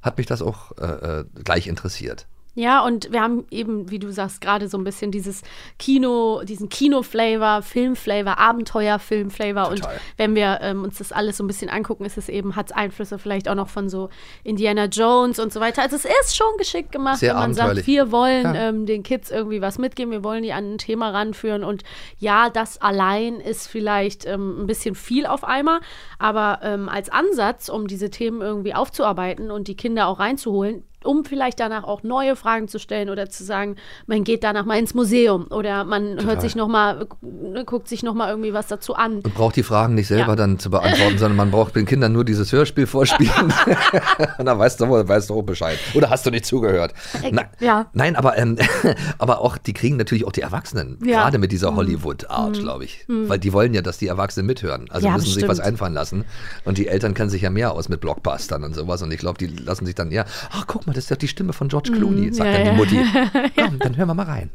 hat 0.00 0.16
mich 0.16 0.26
das 0.26 0.40
auch 0.40 0.72
äh, 0.78 0.84
äh, 1.20 1.24
gleich 1.44 1.66
interessiert. 1.66 2.26
Ja, 2.60 2.84
und 2.84 3.10
wir 3.10 3.22
haben 3.22 3.46
eben, 3.50 3.90
wie 3.90 3.98
du 3.98 4.12
sagst, 4.12 4.42
gerade 4.42 4.68
so 4.68 4.76
ein 4.76 4.84
bisschen 4.84 5.10
dieses 5.10 5.40
Kino, 5.78 6.42
diesen 6.44 6.68
Kino-Flavor, 6.68 7.62
Film-Flavor, 7.62 8.38
Abenteuer-Film-Flavor. 8.38 9.68
Und 9.70 9.80
wenn 10.18 10.34
wir 10.34 10.58
ähm, 10.60 10.82
uns 10.84 10.98
das 10.98 11.10
alles 11.10 11.38
so 11.38 11.44
ein 11.44 11.46
bisschen 11.46 11.70
angucken, 11.70 12.04
ist 12.04 12.18
es 12.18 12.28
eben, 12.28 12.56
hat 12.56 12.76
Einflüsse 12.76 13.18
vielleicht 13.18 13.48
auch 13.48 13.54
noch 13.54 13.68
von 13.70 13.88
so 13.88 14.10
Indiana 14.44 14.84
Jones 14.84 15.38
und 15.38 15.54
so 15.54 15.60
weiter. 15.60 15.80
Also 15.80 15.96
es 15.96 16.04
ist 16.04 16.36
schon 16.36 16.54
geschickt 16.58 16.92
gemacht, 16.92 17.20
Sehr 17.20 17.32
wenn 17.32 17.40
man 17.40 17.54
sagt, 17.54 17.86
wir 17.86 18.12
wollen 18.12 18.44
Ja. 18.54 18.68
ähm, 18.68 18.84
den 18.84 19.02
Kids 19.02 19.30
irgendwie 19.30 19.62
was 19.62 19.78
mitgeben, 19.78 20.12
wir 20.12 20.22
wollen 20.22 20.42
die 20.42 20.52
an 20.52 20.74
ein 20.74 20.78
Thema 20.78 21.10
ranführen. 21.10 21.64
Und 21.64 21.82
ja, 22.18 22.50
das 22.50 22.80
allein 22.82 23.40
ist 23.40 23.68
vielleicht 23.68 24.26
ähm, 24.26 24.62
ein 24.62 24.66
bisschen 24.66 24.94
viel 24.94 25.24
auf 25.24 25.44
einmal, 25.44 25.80
aber 26.18 26.60
ähm, 26.62 26.90
als 26.90 27.08
Ansatz, 27.08 27.70
um 27.70 27.86
diese 27.86 28.10
Themen 28.10 28.42
irgendwie 28.42 28.74
aufzuarbeiten 28.74 29.50
und 29.50 29.66
die 29.66 29.76
Kinder 29.76 30.06
auch 30.08 30.18
reinzuholen, 30.18 30.84
um 31.04 31.24
vielleicht 31.24 31.60
danach 31.60 31.84
auch 31.84 32.02
neue 32.02 32.36
Fragen 32.36 32.68
zu 32.68 32.78
stellen 32.78 33.10
oder 33.10 33.28
zu 33.30 33.44
sagen, 33.44 33.76
man 34.06 34.24
geht 34.24 34.44
danach 34.44 34.64
mal 34.64 34.78
ins 34.78 34.94
Museum 34.94 35.46
oder 35.50 35.84
man 35.84 36.24
hört 36.24 36.40
sich 36.40 36.56
noch 36.56 36.68
mal, 36.68 37.06
äh, 37.54 37.64
guckt 37.64 37.88
sich 37.88 38.02
noch 38.02 38.14
mal 38.14 38.28
irgendwie 38.30 38.52
was 38.52 38.66
dazu 38.66 38.94
an. 38.94 39.16
Und 39.20 39.34
braucht 39.34 39.56
die 39.56 39.62
Fragen 39.62 39.94
nicht 39.94 40.08
selber 40.08 40.30
Ja. 40.32 40.36
dann 40.36 40.58
zu 40.58 40.70
beantworten, 40.70 41.18
sondern 41.18 41.36
man 41.36 41.50
braucht 41.50 41.76
den 41.76 41.86
Kindern 41.86 42.12
nur 42.12 42.24
dieses 42.24 42.52
Hörspiel 42.52 42.86
vorspielen. 42.86 43.52
Und 44.38 44.46
dann 44.46 44.58
weißt 44.58 44.80
du, 44.80 44.86
weißt 44.90 45.30
du 45.30 45.34
auch 45.34 45.42
Bescheid. 45.42 45.78
Oder 45.94 46.10
hast 46.10 46.26
du 46.26 46.30
nicht 46.30 46.44
zugehört? 46.46 46.92
Na, 47.30 47.44
ja. 47.60 47.86
Nein, 47.92 48.16
aber, 48.16 48.36
ähm, 48.38 48.56
aber 49.18 49.40
auch, 49.40 49.58
die 49.58 49.72
kriegen 49.72 49.96
natürlich 49.96 50.26
auch 50.26 50.32
die 50.32 50.42
Erwachsenen, 50.42 50.98
Ja. 51.04 51.22
gerade 51.22 51.38
mit 51.38 51.52
dieser 51.52 51.74
Hollywood-Art, 51.74 52.58
glaube 52.58 52.84
ich. 52.84 53.04
Weil 53.08 53.38
die 53.38 53.52
wollen 53.52 53.74
ja, 53.74 53.82
dass 53.82 53.98
die 53.98 54.06
Erwachsenen 54.06 54.46
mithören. 54.46 54.86
Also 54.90 55.06
Ja, 55.06 55.14
müssen 55.14 55.26
sich 55.32 55.42
was 55.44 55.58
bestimmt. 55.58 55.66
einfallen 55.68 55.94
lassen. 55.94 56.24
Und 56.64 56.78
die 56.78 56.88
Eltern 56.88 57.14
kennen 57.14 57.30
sich 57.30 57.42
ja 57.42 57.50
mehr 57.50 57.72
aus 57.72 57.88
mit 57.88 58.00
Blockbustern 58.00 58.64
und 58.64 58.74
sowas. 58.74 59.02
Und 59.02 59.10
ich 59.12 59.18
glaube, 59.18 59.38
die 59.38 59.46
lassen 59.46 59.86
sich 59.86 59.94
dann 59.94 60.10
eher, 60.10 60.24
ach 60.52 60.66
guck 60.66 60.86
mal, 60.86 60.89
das 60.96 61.04
ist 61.04 61.10
ja 61.10 61.16
die 61.16 61.28
Stimme 61.28 61.52
von 61.52 61.68
George 61.68 61.92
Clooney, 61.92 62.32
sagt 62.32 62.50
ja, 62.50 62.56
dann 62.56 62.62
die 62.62 62.96
ja. 62.96 63.00
Mutti. 63.02 63.52
Komm, 63.56 63.78
dann 63.78 63.96
hören 63.96 64.08
wir 64.08 64.14
mal 64.14 64.26
rein. 64.26 64.50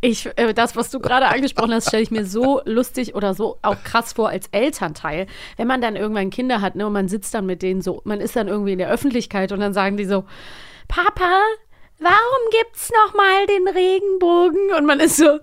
Ich, 0.00 0.28
äh, 0.36 0.52
das, 0.54 0.76
was 0.76 0.90
du 0.90 1.00
gerade 1.00 1.26
angesprochen 1.28 1.72
hast, 1.72 1.88
stelle 1.88 2.02
ich 2.02 2.10
mir 2.10 2.24
so 2.24 2.60
lustig 2.64 3.14
oder 3.14 3.34
so 3.34 3.58
auch 3.62 3.82
krass 3.84 4.12
vor 4.12 4.28
als 4.30 4.48
Elternteil. 4.52 5.26
Wenn 5.56 5.66
man 5.66 5.80
dann 5.80 5.96
irgendwann 5.96 6.30
Kinder 6.30 6.60
hat 6.60 6.74
ne, 6.74 6.86
und 6.86 6.92
man 6.92 7.08
sitzt 7.08 7.34
dann 7.34 7.46
mit 7.46 7.62
denen 7.62 7.82
so, 7.82 8.00
man 8.04 8.20
ist 8.20 8.36
dann 8.36 8.48
irgendwie 8.48 8.72
in 8.72 8.78
der 8.78 8.90
Öffentlichkeit 8.90 9.52
und 9.52 9.60
dann 9.60 9.72
sagen 9.72 9.96
die 9.96 10.06
so, 10.06 10.24
Papa, 10.88 11.42
warum 11.98 12.50
gibt's 12.50 12.90
noch 12.90 13.14
mal 13.14 13.46
den 13.46 13.68
Regenbogen? 13.68 14.74
Und 14.78 14.86
man 14.86 15.00
ist 15.00 15.16
so, 15.16 15.38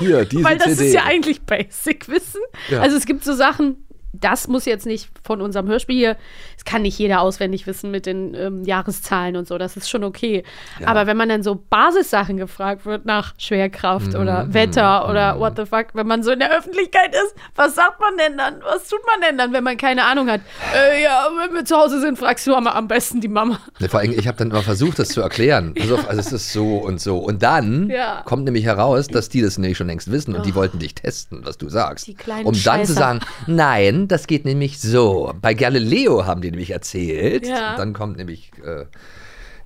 Hier, 0.00 0.24
diese 0.30 0.44
weil 0.44 0.58
das 0.58 0.76
CD. 0.76 0.86
ist 0.88 0.94
ja 0.94 1.04
eigentlich 1.04 1.42
Basic-Wissen. 1.42 2.42
Ja. 2.70 2.80
Also 2.80 2.96
es 2.96 3.06
gibt 3.06 3.24
so 3.24 3.32
Sachen, 3.32 3.84
das 4.12 4.48
muss 4.48 4.64
jetzt 4.64 4.86
nicht 4.86 5.10
von 5.22 5.40
unserem 5.40 5.66
Hörspiel 5.68 5.96
hier, 5.96 6.16
kann 6.64 6.82
nicht 6.82 6.98
jeder 6.98 7.20
auswendig 7.20 7.66
wissen 7.66 7.90
mit 7.90 8.06
den 8.06 8.34
ähm, 8.34 8.64
Jahreszahlen 8.64 9.36
und 9.36 9.46
so, 9.46 9.58
das 9.58 9.76
ist 9.76 9.88
schon 9.90 10.04
okay. 10.04 10.42
Aber 10.84 11.06
wenn 11.06 11.16
man 11.16 11.28
dann 11.28 11.42
so 11.42 11.60
Basissachen 11.70 12.36
gefragt 12.36 12.86
wird 12.86 13.04
nach 13.04 13.34
Schwerkraft 13.38 14.12
Mhm, 14.14 14.20
oder 14.20 14.52
Wetter 14.54 15.08
oder 15.08 15.38
what 15.38 15.54
the 15.56 15.64
fuck, 15.66 15.86
wenn 15.94 16.06
man 16.06 16.22
so 16.22 16.30
in 16.32 16.38
der 16.40 16.56
Öffentlichkeit 16.56 17.14
ist, 17.14 17.34
was 17.54 17.74
sagt 17.74 18.00
man 18.00 18.16
denn 18.18 18.36
dann? 18.38 18.60
Was 18.62 18.88
tut 18.88 19.00
man 19.06 19.20
denn 19.20 19.38
dann, 19.38 19.52
wenn 19.52 19.64
man 19.64 19.76
keine 19.76 20.04
Ahnung 20.04 20.28
hat? 20.30 20.40
Äh, 20.74 21.02
ja, 21.02 21.26
wenn 21.38 21.54
wir 21.54 21.64
zu 21.64 21.76
Hause 21.76 22.00
sind, 22.00 22.18
fragst 22.18 22.46
du 22.46 22.54
am 22.54 22.88
besten 22.88 23.20
die 23.20 23.28
Mama. 23.28 23.58
Ne, 23.78 23.88
Vor 23.88 24.00
allem, 24.00 24.12
ich 24.12 24.26
habe 24.26 24.36
dann 24.38 24.50
immer 24.50 24.62
versucht, 24.62 24.98
das 24.98 25.08
zu 25.08 25.20
erklären. 25.20 25.74
Auf, 25.92 26.08
also 26.08 26.20
es 26.20 26.32
ist 26.32 26.52
so 26.52 26.76
und 26.78 27.00
so. 27.00 27.18
Und 27.18 27.42
dann 27.42 27.90
Ja. 27.90 28.22
kommt 28.24 28.44
nämlich 28.44 28.64
heraus, 28.64 29.06
dass 29.08 29.28
die 29.28 29.42
das 29.42 29.58
nämlich 29.58 29.76
schon 29.78 29.86
längst 29.86 30.10
wissen 30.10 30.34
und 30.34 30.44
die 30.46 30.54
wollten 30.54 30.78
dich 30.78 30.94
testen, 30.94 31.42
was 31.44 31.58
du 31.58 31.68
sagst. 31.68 32.08
Um 32.08 32.16
dann 32.44 32.54
zu 32.54 32.54
Scheißer. 32.60 32.92
sagen, 32.94 33.20
nein, 33.46 34.08
das 34.08 34.26
geht 34.26 34.44
nämlich 34.44 34.80
so. 34.80 35.32
Bei 35.40 35.54
Galileo 35.54 36.26
haben 36.26 36.40
die 36.40 36.53
nämlich 36.54 36.70
erzählt. 36.70 37.46
Ja. 37.46 37.76
Dann 37.76 37.92
kommt 37.92 38.16
nämlich 38.16 38.50
äh, 38.64 38.86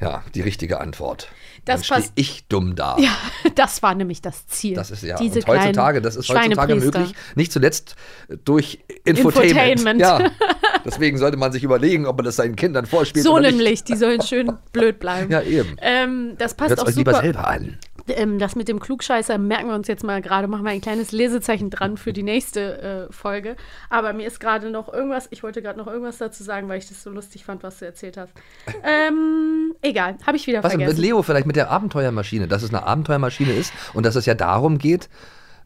ja, 0.00 0.22
die 0.34 0.40
richtige 0.40 0.80
Antwort. 0.80 1.28
Das 1.64 1.82
dann 1.82 1.98
passt- 2.00 2.12
ich 2.14 2.46
dumm 2.48 2.76
da. 2.76 2.96
Ja, 2.98 3.10
das 3.54 3.82
war 3.82 3.94
nämlich 3.94 4.22
das 4.22 4.46
Ziel. 4.46 4.74
Das 4.74 4.90
ist 4.90 5.02
ja 5.02 5.16
Diese 5.16 5.40
und 5.40 5.48
heutzutage, 5.48 6.00
das 6.00 6.16
ist 6.16 6.28
heutzutage 6.28 6.76
möglich, 6.76 7.14
nicht 7.34 7.52
zuletzt 7.52 7.96
durch 8.44 8.78
Infotainment. 9.04 9.80
Infotainment. 9.80 10.00
Ja. 10.00 10.30
Deswegen 10.84 11.18
sollte 11.18 11.36
man 11.36 11.52
sich 11.52 11.64
überlegen, 11.64 12.06
ob 12.06 12.16
man 12.16 12.24
das 12.24 12.36
seinen 12.36 12.56
Kindern 12.56 12.86
vorspielt 12.86 13.24
So 13.24 13.38
nämlich, 13.38 13.84
die 13.84 13.96
sollen 13.96 14.22
schön 14.22 14.52
blöd 14.72 14.98
bleiben. 14.98 15.30
Ja, 15.38 15.42
eben. 15.42 15.76
Ähm, 15.82 16.34
das 16.38 16.54
passt 16.54 16.70
Hört 16.70 16.80
auch 16.80 16.86
euch 16.86 16.94
super. 16.94 17.10
lieber 17.10 17.20
selber 17.20 17.48
an. 17.48 17.78
Ähm, 18.10 18.38
das 18.38 18.56
mit 18.56 18.68
dem 18.68 18.80
Klugscheißer 18.80 19.38
merken 19.38 19.68
wir 19.68 19.74
uns 19.74 19.88
jetzt 19.88 20.04
mal 20.04 20.20
gerade, 20.22 20.48
machen 20.48 20.64
wir 20.64 20.70
ein 20.70 20.80
kleines 20.80 21.12
Lesezeichen 21.12 21.70
dran 21.70 21.96
für 21.96 22.12
die 22.12 22.22
nächste 22.22 23.08
äh, 23.08 23.12
Folge. 23.12 23.56
Aber 23.90 24.12
mir 24.12 24.26
ist 24.26 24.40
gerade 24.40 24.70
noch 24.70 24.92
irgendwas, 24.92 25.28
ich 25.30 25.42
wollte 25.42 25.62
gerade 25.62 25.78
noch 25.78 25.86
irgendwas 25.86 26.18
dazu 26.18 26.42
sagen, 26.42 26.68
weil 26.68 26.78
ich 26.78 26.88
das 26.88 27.02
so 27.02 27.10
lustig 27.10 27.44
fand, 27.44 27.62
was 27.62 27.78
du 27.78 27.84
erzählt 27.86 28.16
hast. 28.16 28.32
Ähm, 28.84 29.74
egal, 29.82 30.16
habe 30.26 30.36
ich 30.36 30.46
wieder 30.46 30.62
Was 30.62 30.70
denn, 30.72 30.78
mit 30.78 30.86
vergessen. 30.88 31.02
Leo 31.04 31.22
vielleicht 31.22 31.46
mit 31.46 31.56
der 31.56 31.70
Abenteuermaschine, 31.70 32.48
dass 32.48 32.62
es 32.62 32.70
eine 32.70 32.84
Abenteuermaschine 32.84 33.52
ist 33.52 33.72
und 33.92 34.06
dass 34.06 34.14
es 34.14 34.24
ja 34.26 34.34
darum 34.34 34.78
geht, 34.78 35.08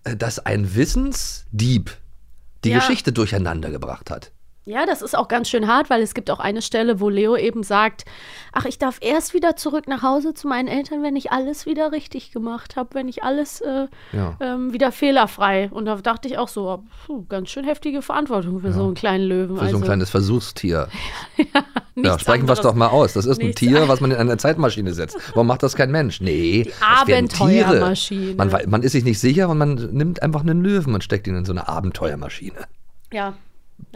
äh, 0.05 0.17
dass 0.17 0.39
ein 0.45 0.75
Wissensdieb 0.75 1.91
die 2.65 2.71
Ja. 2.71 2.79
Geschichte 2.79 3.13
durcheinander 3.13 3.71
gebracht 3.71 4.11
hat. 4.11 4.33
Ja, 4.65 4.87
das 4.87 5.03
ist 5.03 5.19
auch 5.19 5.27
ganz 5.27 5.49
schön 5.49 5.67
hart, 5.67 5.91
weil 5.91 6.03
es 6.03 6.15
gibt 6.15 6.31
auch 6.31 6.39
eine 6.39 6.63
Stelle, 6.63 7.01
wo 7.01 7.09
Leo 7.09 7.35
eben 7.37 7.65
sagt, 7.65 8.05
ach, 8.53 8.65
ich 8.65 8.79
darf 8.79 8.99
erst 9.01 9.35
wieder 9.35 9.57
zurück 9.57 9.89
nach 9.89 10.03
Hause 10.03 10.35
zu 10.35 10.47
meinen 10.47 10.69
Eltern, 10.69 11.03
wenn 11.03 11.17
ich 11.17 11.33
alles 11.33 11.67
wieder 11.67 11.91
richtig 11.91 12.31
gemacht 12.31 12.77
habe, 12.77 12.91
wenn 12.93 13.09
ich 13.09 13.25
alles 13.25 13.61
äh, 13.61 13.89
Ja. 14.13 14.37
ähm, 14.41 14.73
wieder 14.73 14.93
fehlerfrei. 14.93 15.69
Und 15.73 15.87
da 15.87 15.97
dachte 15.97 16.29
ich 16.29 16.39
auch 16.39 16.47
so, 16.47 16.85
puh, 17.07 17.25
ganz 17.29 17.51
schön 17.51 17.65
heftige 17.65 18.03
Verantwortung 18.03 18.61
für 18.61 18.73
so 18.73 18.85
einen 18.85 18.95
kleinen 18.95 19.25
Löwen. 19.25 19.57
Für 19.59 19.69
so 19.69 19.79
ein 19.79 19.83
kleines 19.83 20.11
Versuchstier. 20.11 20.89
Ja, 21.95 22.09
nichts 22.09 22.23
sprechen 22.23 22.49
wir 22.49 22.55
es 22.55 22.61
doch 22.63 22.75
mal 22.75 22.87
aus. 22.89 23.13
Das 23.13 23.27
ist 23.27 23.39
ein 23.39 23.49
Nichts 23.49 23.61
Tier, 23.61 23.87
was 23.87 24.01
man 24.01 24.13
in 24.13 24.17
eine 24.17 24.39
Zeitmaschine 24.39 24.95
setzt. 24.95 25.19
Warum 25.35 25.47
macht 25.47 25.63
das 25.63 25.77
kein 25.77 25.91
Mensch? 25.91 26.23
Nee, 26.23 26.65
werden 27.05 27.29
Abenteuermaschine. 27.29 28.21
Tiere. 28.35 28.37
Man, 28.37 28.71
man 28.71 28.83
ist 28.83 28.93
sich 28.93 29.05
nicht 29.05 29.21
sicher 29.21 29.51
und 29.51 29.59
man 29.59 29.75
nimmt 29.75 30.23
einfach 30.23 30.41
einen 30.41 30.63
Löwen 30.63 30.95
und 30.95 31.05
steckt 31.05 31.27
ihn 31.27 31.37
in 31.37 31.45
so 31.45 31.53
eine 31.53 31.69
Abenteuermaschine. 31.69 32.65
Ja, 33.13 33.35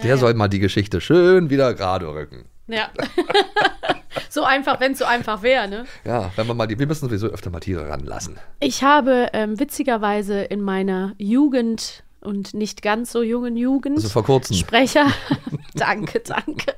Der 0.03 0.19
soll 0.19 0.35
mal 0.35 0.49
die 0.49 0.59
Geschichte 0.59 1.01
schön 1.01 1.51
wieder 1.51 1.75
gerade 1.75 2.07
rücken. 2.09 2.47
ja. 2.67 2.91
so 4.29 4.45
einfach, 4.45 4.81
wenn 4.81 4.93
es 4.93 4.99
so 4.99 5.05
einfach 5.05 5.43
wäre, 5.43 5.69
ne? 5.69 5.85
Ja, 6.05 6.31
wenn 6.37 6.47
wir 6.47 6.55
mal 6.55 6.67
die, 6.67 6.79
wir 6.79 6.87
müssen 6.87 7.07
sowieso 7.09 7.29
öfter 7.29 7.51
mal 7.51 7.61
Tiere 7.61 7.89
ranlassen. 7.89 8.39
Ich 8.61 8.83
habe 8.83 9.29
ähm, 9.33 9.59
witzigerweise 9.59 10.43
in 10.43 10.61
meiner 10.61 11.15
Jugend 11.19 12.05
und 12.21 12.55
nicht 12.55 12.83
ganz 12.83 13.13
so 13.13 13.23
jungen 13.23 13.57
Jugend 13.57 13.97
Also 13.97 14.09
vor 14.09 14.25
kurzem. 14.25 14.57
Sprecher, 14.57 15.07
danke, 15.75 16.21
danke. 16.21 16.75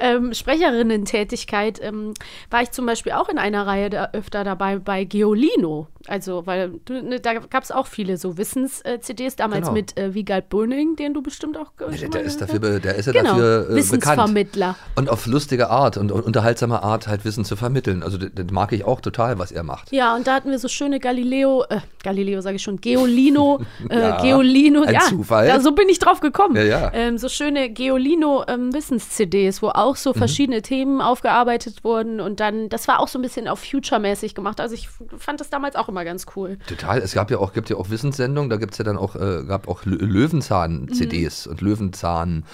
ähm, 0.00 0.32
Sprecherinnen-Tätigkeit 0.32 1.80
ähm, 1.82 2.14
war 2.50 2.62
ich 2.62 2.70
zum 2.70 2.86
Beispiel 2.86 3.12
auch 3.12 3.28
in 3.28 3.38
einer 3.38 3.66
Reihe 3.66 3.90
da 3.90 4.10
öfter 4.12 4.44
dabei 4.44 4.78
bei 4.78 5.04
Geolino. 5.04 5.88
Also, 6.10 6.44
weil 6.46 6.72
du, 6.84 6.94
ne, 7.02 7.20
da 7.20 7.34
gab 7.34 7.62
es 7.62 7.70
auch 7.70 7.86
viele 7.86 8.16
so 8.16 8.36
Wissens-CDs, 8.36 9.36
damals 9.36 9.60
Genau. 9.62 9.72
mit 9.72 9.96
äh, 9.98 10.12
Wiegald 10.14 10.48
Böning, 10.48 10.96
den 10.96 11.14
du 11.14 11.22
bestimmt 11.22 11.56
auch 11.56 11.72
Der, 11.78 11.96
schon 11.96 12.10
der 12.10 12.20
ist 12.22 12.38
gehört 12.40 12.54
dafür, 12.54 12.74
hast. 12.74 12.84
der 12.84 12.94
ist 12.96 13.06
ja 13.06 13.12
Genau, 13.12 13.30
dafür 13.30 13.56
äh, 13.56 13.58
bekannt. 13.62 13.76
Wissensvermittler. 13.76 14.76
Und 14.96 15.08
auf 15.08 15.26
lustige 15.26 15.70
Art 15.70 15.96
und, 15.96 16.10
und 16.12 16.22
unterhaltsame 16.24 16.82
Art 16.82 17.06
halt 17.06 17.24
Wissen 17.24 17.44
zu 17.44 17.54
vermitteln. 17.56 18.02
Also 18.02 18.18
den, 18.18 18.34
den 18.34 18.46
mag 18.52 18.72
ich 18.72 18.84
auch 18.84 19.00
total, 19.00 19.38
was 19.38 19.52
er 19.52 19.62
macht. 19.62 19.92
Ja, 19.92 20.16
und 20.16 20.26
da 20.26 20.34
hatten 20.34 20.50
wir 20.50 20.58
so 20.58 20.68
schöne 20.68 20.98
Galileo, 21.00 21.64
äh, 21.70 21.78
Galileo 22.02 22.40
sage 22.40 22.56
ich 22.56 22.62
schon, 22.62 22.80
Geolino, 22.80 23.60
äh, 23.88 23.98
Ja, 24.00 24.20
Geolino, 24.20 24.82
ein 24.82 24.94
ja, 24.94 25.00
Zufall. 25.00 25.46
Da, 25.46 25.60
so 25.60 25.72
bin 25.72 25.88
ich 25.88 25.98
drauf 26.00 26.20
gekommen. 26.20 26.56
Ja, 26.56 26.62
ja. 26.64 26.90
Ähm, 26.92 27.18
so 27.18 27.28
schöne 27.28 27.70
Geolino-Wissens-CDs, 27.70 29.62
wo 29.62 29.68
auch 29.68 29.92
Mhm. 29.92 29.96
so 29.98 30.12
verschiedene 30.12 30.62
Themen 30.62 31.00
aufgearbeitet 31.00 31.84
wurden 31.84 32.20
und 32.20 32.40
dann, 32.40 32.68
das 32.68 32.88
war 32.88 33.00
auch 33.00 33.08
so 33.08 33.18
ein 33.18 33.22
bisschen 33.22 33.48
auf 33.48 33.60
Future-mäßig 33.60 34.34
gemat. 34.34 34.60
Also 34.60 34.74
ich 34.74 34.88
fand 35.18 35.40
das 35.40 35.50
damals 35.50 35.76
auch 35.76 35.88
immer 35.88 35.99
ganz 36.04 36.26
cool. 36.36 36.58
Total. 36.66 36.98
Es 36.98 37.12
gab 37.14 37.30
ja 37.30 37.38
auch, 37.38 37.52
gibt 37.52 37.70
ja 37.70 37.76
auch 37.76 37.90
Wissenssendungen, 37.90 38.50
da 38.50 38.56
gibt 38.56 38.72
es 38.72 38.78
ja 38.78 38.84
dann 38.84 38.96
auch, 38.96 39.16
äh, 39.16 39.44
gab 39.46 39.68
auch 39.68 39.82
Lö- 39.84 40.04
Löwenzahn-CDs 40.04 41.46
Mhm. 41.46 41.52
und 41.52 41.60
Löwenzahn. 41.60 42.44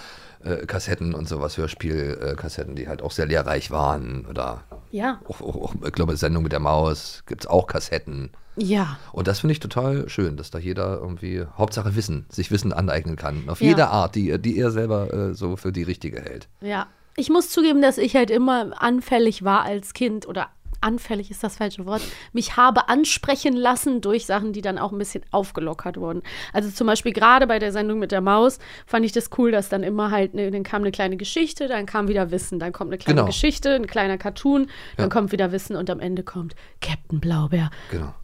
äh, 0.45 0.65
Kassetten 0.65 1.13
und 1.15 1.27
sowas, 1.29 1.57
Hörspielkassetten, 1.59 2.77
die 2.77 2.87
halt 2.87 3.03
auch 3.03 3.11
sehr 3.11 3.27
lehrreich 3.27 3.73
waren. 3.73 4.27
Oder 4.31 4.63
Ja. 4.93 5.19
auch, 5.29 5.41
auch, 5.41 5.57
auch 5.57 5.75
ich 5.85 5.93
glaube, 5.93 6.17
Sendung 6.17 6.45
mit 6.45 6.53
der 6.53 6.61
Maus 6.61 7.25
gibt 7.27 7.43
es 7.45 7.47
auch 7.51 7.67
Kassetten. 7.67 8.31
Ja. 8.55 8.97
Und 9.11 9.27
das 9.27 9.41
finde 9.41 9.53
ich 9.55 9.61
total 9.61 10.09
schön, 10.09 10.37
dass 10.37 10.53
da 10.53 10.59
jeder 10.59 10.99
irgendwie, 11.01 11.45
Hauptsache 11.59 11.97
Wissen, 11.97 12.27
sich 12.29 12.53
Wissen 12.53 12.73
aneignen 12.73 13.17
kann. 13.17 13.49
Auf 13.49 13.61
Ja. 13.61 13.69
jede 13.71 13.89
Art, 13.89 14.15
die, 14.15 14.39
die 14.41 14.57
er 14.59 14.71
selber 14.71 15.13
äh, 15.13 15.35
so 15.35 15.57
für 15.57 15.73
die 15.73 15.83
richtige 15.83 16.21
hält. 16.21 16.47
Ja. 16.61 16.87
Ich 17.17 17.29
muss 17.31 17.51
zugeben, 17.51 17.83
dass 17.83 17.99
ich 17.99 18.15
halt 18.15 18.31
immer 18.31 18.81
anfällig 18.81 19.43
war 19.43 19.63
als 19.65 19.95
Kind 19.95 20.29
oder 20.29 20.47
anfällig 20.81 21.31
ist 21.31 21.43
das 21.45 21.57
falsche 21.57 21.87
Wort, 21.87 22.03
mich 22.33 22.57
habe 22.57 22.89
ansprechen 22.89 23.55
lassen 23.57 24.01
durch 24.01 24.27
Sachen, 24.27 24.53
die 24.53 24.61
dann 24.63 24.79
auch 24.79 24.93
ein 24.93 24.99
bisschen 24.99 25.25
aufgelockert 25.31 25.97
wurden. 25.97 26.23
Also 26.53 26.71
zum 26.71 26.87
Beispiel 26.87 27.13
gerade 27.13 27.47
bei 27.47 27.59
der 27.59 27.73
Sendung 27.73 27.99
mit 27.99 28.13
der 28.13 28.21
Maus 28.21 28.59
fand 28.87 29.05
ich 29.05 29.13
das 29.13 29.31
cool, 29.39 29.51
dass 29.53 29.69
dann 29.69 29.83
immer 29.83 30.11
halt, 30.11 30.35
ne, 30.35 30.51
dann 30.51 30.63
kam 30.63 30.83
eine 30.83 30.91
kleine 30.93 31.17
Geschichte, 31.17 31.69
dann 31.69 31.87
kam 31.87 32.09
wieder 32.09 32.31
Wissen, 32.31 32.59
dann 32.59 32.73
kommt 32.73 32.91
eine 32.91 32.99
kleine 32.99 33.17
Genau. 33.17 33.27
Geschichte, 33.27 33.75
ein 33.75 33.87
kleiner 33.87 34.19
Cartoon, 34.19 34.69
dann 34.97 35.07
Ja. 35.07 35.09
kommt 35.09 35.33
wieder 35.33 35.53
Wissen 35.53 35.77
und 35.77 35.89
am 35.91 36.01
Ende 36.01 36.23
kommt 36.23 36.55
Captain 36.81 37.21
Blaubeer. 37.21 37.71
Genau. 37.91 38.15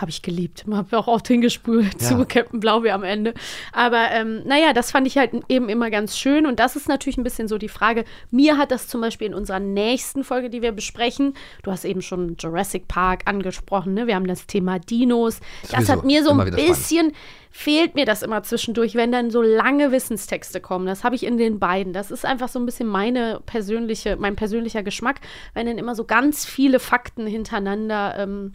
Habe 0.00 0.10
ich 0.10 0.22
geliebt. 0.22 0.64
Habe 0.70 0.98
auch 0.98 1.08
oft 1.08 1.28
hingespült 1.28 2.00
Ja. 2.00 2.08
zu 2.08 2.24
Captain 2.26 2.60
Blaubeer 2.60 2.94
am 2.94 3.02
Ende. 3.04 3.34
Aber 3.72 4.10
ähm, 4.10 4.42
naja, 4.44 4.72
das 4.72 4.90
fand 4.90 5.06
ich 5.06 5.16
halt 5.18 5.32
eben 5.48 5.68
immer 5.68 5.90
ganz 5.90 6.18
schön. 6.18 6.46
Und 6.46 6.60
das 6.60 6.76
ist 6.76 6.88
natürlich 6.88 7.16
ein 7.16 7.24
bisschen 7.24 7.48
so 7.48 7.58
die 7.58 7.68
Frage. 7.68 8.04
Mir 8.30 8.58
hat 8.58 8.70
das 8.70 8.88
zum 8.88 9.00
Beispiel 9.00 9.26
in 9.28 9.34
unserer 9.34 9.60
nächsten 9.60 10.24
Folge, 10.24 10.50
die 10.50 10.62
wir 10.62 10.72
besprechen, 10.72 11.34
du 11.62 11.70
hast 11.70 11.84
eben 11.84 12.02
schon 12.02 12.36
Jurassic 12.38 12.88
Park 12.88 13.22
angesprochen, 13.26 13.94
ne? 13.94 14.06
Wir 14.06 14.14
haben 14.14 14.26
das 14.26 14.46
Thema 14.46 14.78
Dinos. 14.78 15.40
Das 15.62 15.70
Sowieso, 15.70 15.92
hat 15.92 16.04
mir 16.04 16.22
so 16.24 16.30
immer 16.30 16.42
ein 16.44 16.46
wieder 16.48 16.58
spannend. 16.58 16.76
bisschen 16.78 17.12
fehlt 17.50 17.94
mir 17.94 18.04
das 18.04 18.22
immer 18.22 18.42
zwischendurch, 18.42 18.94
wenn 18.96 19.10
dann 19.10 19.30
so 19.30 19.40
lange 19.40 19.90
Wissenstexte 19.90 20.60
kommen. 20.60 20.84
Das 20.86 21.04
habe 21.04 21.14
ich 21.14 21.24
in 21.24 21.38
den 21.38 21.58
beiden. 21.58 21.94
Das 21.94 22.10
ist 22.10 22.26
einfach 22.26 22.48
so 22.50 22.58
ein 22.58 22.66
bisschen 22.66 22.86
meine 22.86 23.40
persönliche, 23.46 24.16
mein 24.16 24.36
persönlicher 24.36 24.82
Geschmack, 24.82 25.20
wenn 25.54 25.66
dann 25.66 25.78
immer 25.78 25.94
so 25.94 26.04
ganz 26.04 26.44
viele 26.44 26.78
Fakten 26.78 27.26
hintereinander 27.26 28.14
ähm, 28.18 28.54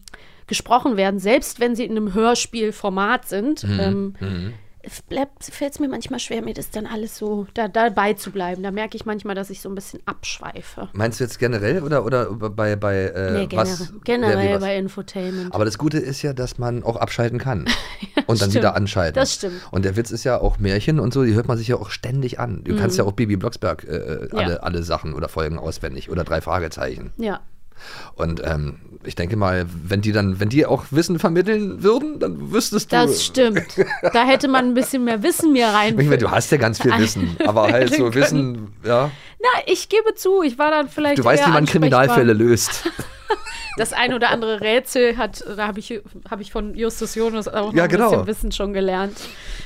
gesprochen 0.51 0.97
werden, 0.97 1.17
selbst 1.19 1.61
wenn 1.61 1.75
sie 1.77 1.85
in 1.85 1.91
einem 1.91 2.13
Hörspielformat 2.13 3.25
sind. 3.25 3.63
Mhm. 3.63 3.79
Ähm, 4.19 4.53
bleibt, 5.09 5.45
fällt 5.45 5.73
es 5.73 5.79
mir 5.79 5.87
manchmal 5.87 6.19
schwer, 6.19 6.41
mir 6.41 6.53
das 6.55 6.71
dann 6.71 6.85
alles 6.87 7.15
so 7.17 7.45
da, 7.53 7.67
dabei 7.69 8.13
zu 8.13 8.31
bleiben. 8.31 8.63
Da 8.63 8.71
merke 8.71 8.97
ich 8.97 9.05
manchmal, 9.05 9.33
dass 9.35 9.49
ich 9.51 9.61
so 9.61 9.69
ein 9.69 9.75
bisschen 9.75 10.01
abschweife. 10.07 10.89
Meinst 10.93 11.19
du 11.19 11.23
jetzt 11.23 11.37
generell 11.39 11.83
oder, 11.83 12.03
oder 12.03 12.25
bei, 12.31 12.75
bei 12.75 12.95
äh, 13.05 13.31
nee, 13.31 13.45
generell, 13.47 13.71
was? 13.79 13.93
generell 14.03 14.53
was? 14.55 14.59
bei 14.61 14.75
Infotainment. 14.77 15.53
Aber 15.53 15.63
das 15.65 15.77
Gute 15.77 15.99
ist 15.99 16.21
ja, 16.23 16.33
dass 16.33 16.57
man 16.57 16.83
auch 16.83 16.95
abschalten 16.97 17.37
kann 17.39 17.65
und 18.25 18.27
dann 18.27 18.37
stimmt. 18.49 18.55
wieder 18.55 18.75
anschalten. 18.75 19.15
Das 19.15 19.35
stimmt. 19.35 19.61
Und 19.71 19.85
der 19.85 19.95
Witz 19.95 20.11
ist 20.11 20.23
ja 20.23 20.41
auch 20.41 20.57
Märchen 20.59 20.99
und 20.99 21.13
so, 21.13 21.23
die 21.23 21.35
hört 21.35 21.47
man 21.47 21.57
sich 21.59 21.67
ja 21.69 21.75
auch 21.77 21.91
ständig 21.91 22.39
an. 22.39 22.63
Du 22.63 22.75
kannst 22.75 22.97
ja 22.97 23.03
auch 23.05 23.11
Bibi 23.13 23.37
Blocksberg 23.37 23.83
äh, 23.85 23.91
alle, 23.91 24.27
Mhm. 24.31 24.49
Ja. 24.49 24.55
alle 24.57 24.83
Sachen 24.83 25.13
oder 25.13 25.29
Folgen 25.29 25.57
auswendig 25.59 26.09
oder 26.09 26.23
drei 26.23 26.41
Fragezeichen. 26.41 27.13
ja. 27.17 27.39
Und 28.13 28.41
ähm, 28.45 28.90
ich 29.03 29.15
denke 29.15 29.35
mal, 29.35 29.65
wenn 29.83 30.01
die 30.01 30.11
dann, 30.11 30.39
wenn 30.39 30.49
die 30.49 30.65
auch 30.65 30.85
Wissen 30.91 31.19
vermitteln 31.19 31.83
würden, 31.83 32.19
dann 32.19 32.51
wüsstest 32.51 32.91
du. 32.91 32.95
Das 32.95 33.25
stimmt. 33.25 33.65
Da 34.13 34.25
hätte 34.25 34.47
man 34.47 34.65
ein 34.65 34.73
bisschen 34.73 35.03
mehr 35.03 35.23
Wissen 35.23 35.53
mir 35.53 35.67
rein. 35.67 35.99
Ich 35.99 36.05
meine, 36.05 36.17
du 36.17 36.29
hast 36.29 36.51
ja 36.51 36.57
ganz 36.57 36.81
viel 36.81 36.97
Wissen, 36.97 37.35
aber 37.45 37.63
halt 37.71 37.93
so. 37.95 38.13
Wissen, 38.13 38.73
ja. 38.83 39.09
Na, 39.39 39.61
ich 39.65 39.89
gebe 39.89 40.13
zu, 40.15 40.43
ich 40.43 40.59
war 40.59 40.71
dann 40.71 40.89
vielleicht. 40.89 41.17
Du 41.17 41.23
weißt, 41.23 41.47
wie 41.47 41.51
man. 41.51 41.65
Kriminalfälle 41.65 42.33
löst. 42.33 42.89
Das 43.77 43.93
ein 43.93 44.13
oder 44.13 44.29
andere 44.31 44.59
Rätsel 44.59 45.15
hat, 45.15 45.43
da 45.55 45.67
habe 45.67 45.79
ich, 45.79 46.01
hab 46.29 46.41
ich 46.41 46.51
von 46.51 46.75
Justus 46.75 47.15
Jonas 47.15 47.47
auch 47.47 47.73
Ja, 47.73 47.83
ein 47.83 47.89
genau. 47.89 48.09
bisschen 48.09 48.27
Wissen 48.27 48.51
schon 48.51 48.73
gelernt. 48.73 49.17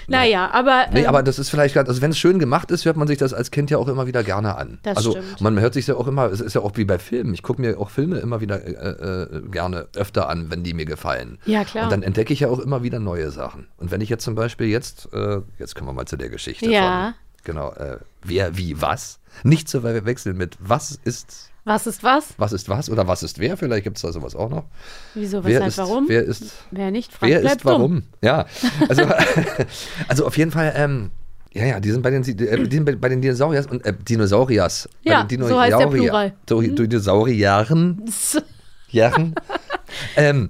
Naja, 0.08 0.51
aber. 0.51 0.86
Nee, 0.91 1.01
ähm, 1.01 1.08
aber 1.08 1.23
das 1.23 1.39
ist 1.39 1.49
vielleicht 1.49 1.73
gerade, 1.73 1.89
also 1.89 2.01
wenn 2.04 2.12
es 2.12 2.19
schön 2.19 2.38
gemacht 2.38 2.69
ist, 2.69 2.86
hört 2.86 2.97
man 2.97 3.08
sich 3.08 3.17
das 3.17 3.34
als 3.34 3.49
Kind 3.49 3.71
ja 3.71 3.80
auch 3.80 3.88
immer 3.88 4.06
wieder 4.06 4.23
gerne 4.23 4.58
an. 4.58 4.80
Das 4.84 4.97
also 4.97 5.12
stimmt. 5.12 5.41
man 5.41 5.60
hört 5.60 5.73
sich 5.73 5.88
ja 5.88 5.95
auch 5.95 6.08
immer, 6.08 6.25
es 6.32 6.39
ist 6.39 6.54
ja 6.54 6.62
auch 6.62 6.73
wie 6.75 6.86
bei 6.86 6.99
Filmen. 6.99 7.34
Ich 7.34 7.41
gucke 7.41 7.60
mir 7.62 7.80
auch 7.80 7.89
Filme 7.89 8.19
immer 8.19 8.41
wieder 8.41 8.63
äh, 8.63 8.71
äh, 8.71 9.41
gerne 9.49 9.88
öfter 9.95 10.30
an, 10.30 10.51
wenn 10.51 10.63
die 10.63 10.73
mir 10.75 10.86
gefallen. 10.86 11.39
Ja, 11.45 11.63
klar. 11.63 11.86
Und 11.86 11.91
dann 11.91 12.04
entdecke 12.04 12.32
ich 12.32 12.41
ja 12.41 12.49
auch 12.49 12.60
immer 12.60 12.84
wieder 12.84 12.99
neue 12.99 13.32
Sachen. 13.32 13.67
Und 13.78 13.89
wenn 13.91 14.01
ich 14.01 14.10
jetzt 14.10 14.23
zum 14.23 14.36
Beispiel 14.36 14.67
jetzt, 14.67 15.10
äh, 15.13 15.41
jetzt 15.58 15.75
kommen 15.75 15.89
wir 15.89 15.93
mal 15.93 16.06
zu 16.06 16.17
der 16.17 16.30
Geschichte 16.30 16.69
Ja. 16.69 17.15
von, 17.15 17.43
genau, 17.43 17.73
äh, 17.73 17.97
wer, 18.23 18.56
wie, 18.58 18.80
was. 18.82 19.19
Nicht 19.43 19.67
zu 19.67 19.84
wechseln 19.84 20.38
mit 20.38 20.58
was 20.60 20.99
ist, 21.04 21.51
was 21.65 21.88
ist 21.88 22.04
was? 22.04 22.34
was 22.38 22.54
ist 22.54 22.69
was 22.69 22.89
oder 22.89 23.08
was 23.08 23.23
ist 23.23 23.39
wer. 23.39 23.58
Vielleicht 23.58 23.84
gibt 23.84 23.97
es 23.97 24.04
da 24.04 24.12
sowas 24.13 24.36
auch 24.36 24.49
noch. 24.49 24.65
Wieso, 25.15 25.43
wer 25.43 25.56
weshalb, 25.56 25.67
ist, 25.67 25.78
warum? 25.80 26.06
Wer 26.08 26.23
ist, 26.23 26.43
Wer 26.71 26.91
nicht 26.91 27.12
fragt, 27.12 27.32
Wer 27.32 27.41
ist 27.41 27.65
warum? 27.65 28.04
Ja, 28.21 28.45
also, 28.88 29.04
also 30.08 30.25
auf 30.28 30.38
jeden 30.38 30.51
Fall, 30.51 30.73
ähm, 30.75 31.12
ja, 31.54 31.65
ja, 31.65 31.80
die 31.80 31.91
sind 31.91 32.01
bei 32.01 32.12
den, 32.12 32.23
äh, 32.23 32.67
die 32.67 32.80
bei- 32.82 32.95
bei 32.95 33.10
den 33.10 33.21
Dinosauriers 33.21 33.65
und 33.67 33.84
äh, 33.86 33.93
Dinosauriers. 33.93 34.88
Ja, 35.04 35.21
bei 35.23 35.28
den 35.28 35.41
so 35.47 35.60
heißt 35.60 35.71
der 35.71 35.80
Dinosaurier- 35.88 36.01
Plural. 36.01 36.34
So, 36.49 36.62
Dinosauriern. 36.62 38.04
Jahren. 38.89 39.36
ähm, 40.15 40.49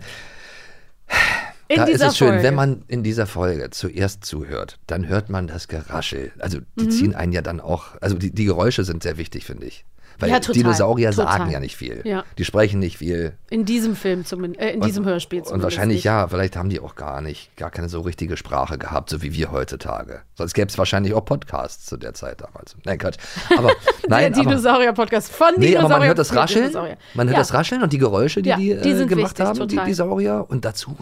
In 1.67 1.77
da 1.77 1.85
ist 1.85 2.01
es 2.01 2.17
schön, 2.17 2.27
Folge. 2.29 2.43
wenn 2.43 2.55
man 2.55 2.83
in 2.87 3.01
dieser 3.03 3.25
Folge 3.25 3.69
zuerst 3.71 4.23
zuhört, 4.25 4.77
dann 4.87 5.07
hört 5.07 5.29
man 5.29 5.47
das 5.47 5.67
Geraschel. 5.67 6.31
Also 6.39 6.59
die 6.77 6.85
Mhm. 6.85 6.91
ziehen 6.91 7.15
einen 7.15 7.31
ja 7.31 7.41
dann 7.41 7.59
auch, 7.59 7.85
also 8.01 8.15
die, 8.17 8.31
die 8.31 8.45
Geräusche 8.45 8.83
sind 8.83 9.01
sehr 9.01 9.17
wichtig, 9.17 9.45
finde 9.45 9.65
ich. 9.67 9.83
Weil 10.19 10.29
Ja, 10.29 10.39
Dinosaurier 10.39 11.11
total. 11.11 11.39
sagen 11.39 11.51
ja 11.51 11.59
nicht 11.59 11.75
viel. 11.75 12.01
Ja. 12.05 12.23
Die 12.37 12.45
sprechen 12.45 12.79
nicht 12.79 12.97
viel. 12.97 13.33
In 13.49 13.65
diesem 13.65 13.95
Film 13.95 14.25
zumindest, 14.25 14.61
äh, 14.61 14.71
in 14.71 14.81
diesem 14.81 15.05
Hörspiel 15.05 15.39
zumindest. 15.39 15.53
Und 15.53 15.63
wahrscheinlich 15.63 15.97
nicht. 15.97 16.03
ja, 16.05 16.27
vielleicht 16.27 16.55
haben 16.55 16.69
die 16.69 16.79
auch 16.79 16.95
gar 16.95 17.21
nicht, 17.21 17.55
gar 17.57 17.69
keine 17.71 17.89
so 17.89 18.01
richtige 18.01 18.37
Sprache 18.37 18.77
gehabt, 18.77 19.09
so 19.09 19.21
wie 19.21 19.33
wir 19.33 19.51
heutzutage. 19.51 20.21
Sonst 20.35 20.53
gäbe 20.53 20.67
es 20.67 20.77
wahrscheinlich 20.77 21.13
auch 21.13 21.25
Podcasts 21.25 21.85
zu 21.85 21.97
der 21.97 22.13
Zeit 22.13 22.41
damals. 22.41 22.75
Nein, 22.85 22.97
Quatsch. 22.97 23.17
Aber 23.57 23.71
nein, 24.07 24.33
der 24.33 24.43
Dinosaurier-Podcast 24.43 25.31
von 25.31 25.47
nee, 25.57 25.67
Dinosaurier. 25.67 25.79
aber 25.85 25.99
man 25.99 26.07
hört 26.07 26.19
das 26.19 26.35
Rascheln, 26.35 26.67
Dinosaurier. 26.67 26.97
man 27.13 27.27
hört 27.27 27.35
ja. 27.35 27.41
das 27.41 27.53
Rascheln 27.53 27.83
und 27.83 27.93
die 27.93 27.97
Geräusche, 27.97 28.41
die 28.41 28.53
die, 28.53 28.77
die 28.81 28.89
äh, 28.91 29.05
gemacht 29.05 29.39
wichtig, 29.39 29.45
haben, 29.45 29.67
die, 29.67 29.79
die 29.85 29.93
Saurier. 29.93 30.45
Und 30.47 30.65
dazu 30.65 30.97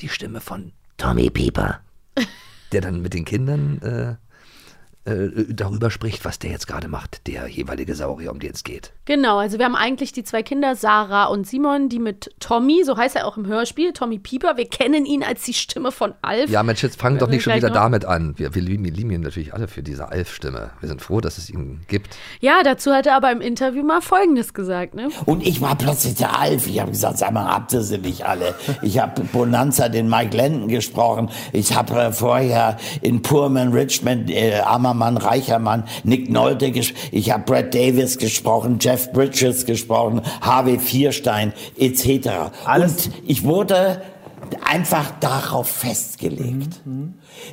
die 0.00 0.08
Stimme 0.08 0.40
von 0.40 0.72
Tommy 0.96 1.30
Pieper, 1.30 1.80
der 2.72 2.80
dann 2.80 3.00
mit 3.00 3.14
den 3.14 3.24
Kindern 3.24 3.80
äh, 3.82 4.27
äh, 5.08 5.44
darüber 5.48 5.90
spricht, 5.90 6.24
was 6.24 6.38
der 6.38 6.50
jetzt 6.50 6.66
gerade 6.66 6.88
macht, 6.88 7.26
der 7.26 7.46
jeweilige 7.48 7.94
Saurier, 7.94 8.30
um 8.32 8.38
den 8.38 8.52
es 8.52 8.64
geht. 8.64 8.92
Genau, 9.06 9.38
also 9.38 9.58
wir 9.58 9.64
haben 9.64 9.76
eigentlich 9.76 10.12
die 10.12 10.24
zwei 10.24 10.42
Kinder, 10.42 10.76
Sarah 10.76 11.26
und 11.26 11.46
Simon, 11.46 11.88
die 11.88 11.98
mit 11.98 12.30
Tommy, 12.40 12.82
so 12.84 12.96
heißt 12.96 13.16
er 13.16 13.26
auch 13.26 13.36
im 13.36 13.46
Hörspiel, 13.46 13.92
Tommy 13.92 14.18
Pieper, 14.18 14.56
wir 14.56 14.68
kennen 14.68 15.06
ihn 15.06 15.22
als 15.22 15.42
die 15.44 15.54
Stimme 15.54 15.92
von 15.92 16.14
Alf. 16.22 16.50
Ja, 16.50 16.62
Mensch, 16.62 16.82
jetzt 16.82 17.00
fang 17.00 17.18
doch 17.18 17.28
nicht 17.28 17.42
schon 17.42 17.54
wieder 17.54 17.68
noch- 17.68 17.74
damit 17.74 18.04
an. 18.04 18.34
Wir, 18.36 18.54
wir 18.54 18.62
lieben, 18.62 18.84
lieben 18.84 19.10
ihn 19.10 19.22
natürlich 19.22 19.54
alle 19.54 19.68
für 19.68 19.82
diese 19.82 20.10
Alf-Stimme. 20.10 20.70
Wir 20.80 20.88
sind 20.88 21.00
froh, 21.00 21.20
dass 21.20 21.38
es 21.38 21.48
ihn 21.50 21.80
gibt. 21.88 22.16
Ja, 22.40 22.60
dazu 22.62 22.92
hat 22.92 23.06
er 23.06 23.16
aber 23.16 23.32
im 23.32 23.40
Interview 23.40 23.82
mal 23.82 24.00
Folgendes 24.02 24.52
gesagt, 24.54 24.94
ne? 24.94 25.08
Und 25.24 25.46
ich 25.46 25.60
war 25.60 25.76
plötzlich 25.76 26.14
der 26.16 26.38
Alf. 26.38 26.66
Ich 26.66 26.80
habe 26.80 26.90
gesagt, 26.90 27.18
sag 27.18 27.32
mal, 27.32 27.46
habt 27.46 27.72
ihr 27.72 27.82
sie 27.82 27.98
nicht 27.98 28.26
alle? 28.26 28.54
Ich 28.82 28.98
habe 28.98 29.22
Bonanza 29.32 29.88
den 29.88 30.08
Mike 30.08 30.36
Landon 30.36 30.68
gesprochen. 30.68 31.30
Ich 31.52 31.74
habe 31.74 31.94
äh, 31.98 32.12
vorher 32.12 32.76
in 33.00 33.22
Poorman, 33.22 33.72
Richmond, 33.72 34.30
äh, 34.30 34.56
armer 34.60 34.94
Mann, 34.98 35.16
reicher 35.16 35.58
Mann, 35.58 35.84
Nick 36.04 36.30
Nolte. 36.30 36.66
Ich 36.66 37.30
habe 37.30 37.44
Brad 37.44 37.74
Davis 37.74 38.18
gesprochen, 38.18 38.78
Jeff 38.80 39.12
Bridges 39.12 39.64
gesprochen, 39.64 40.20
Harvey 40.40 40.78
Vierstein 40.78 41.52
etc. 41.78 42.28
Und 42.76 43.10
ich 43.26 43.44
wurde 43.44 44.02
einfach 44.64 45.10
darauf 45.20 45.68
festgelegt. 45.68 46.80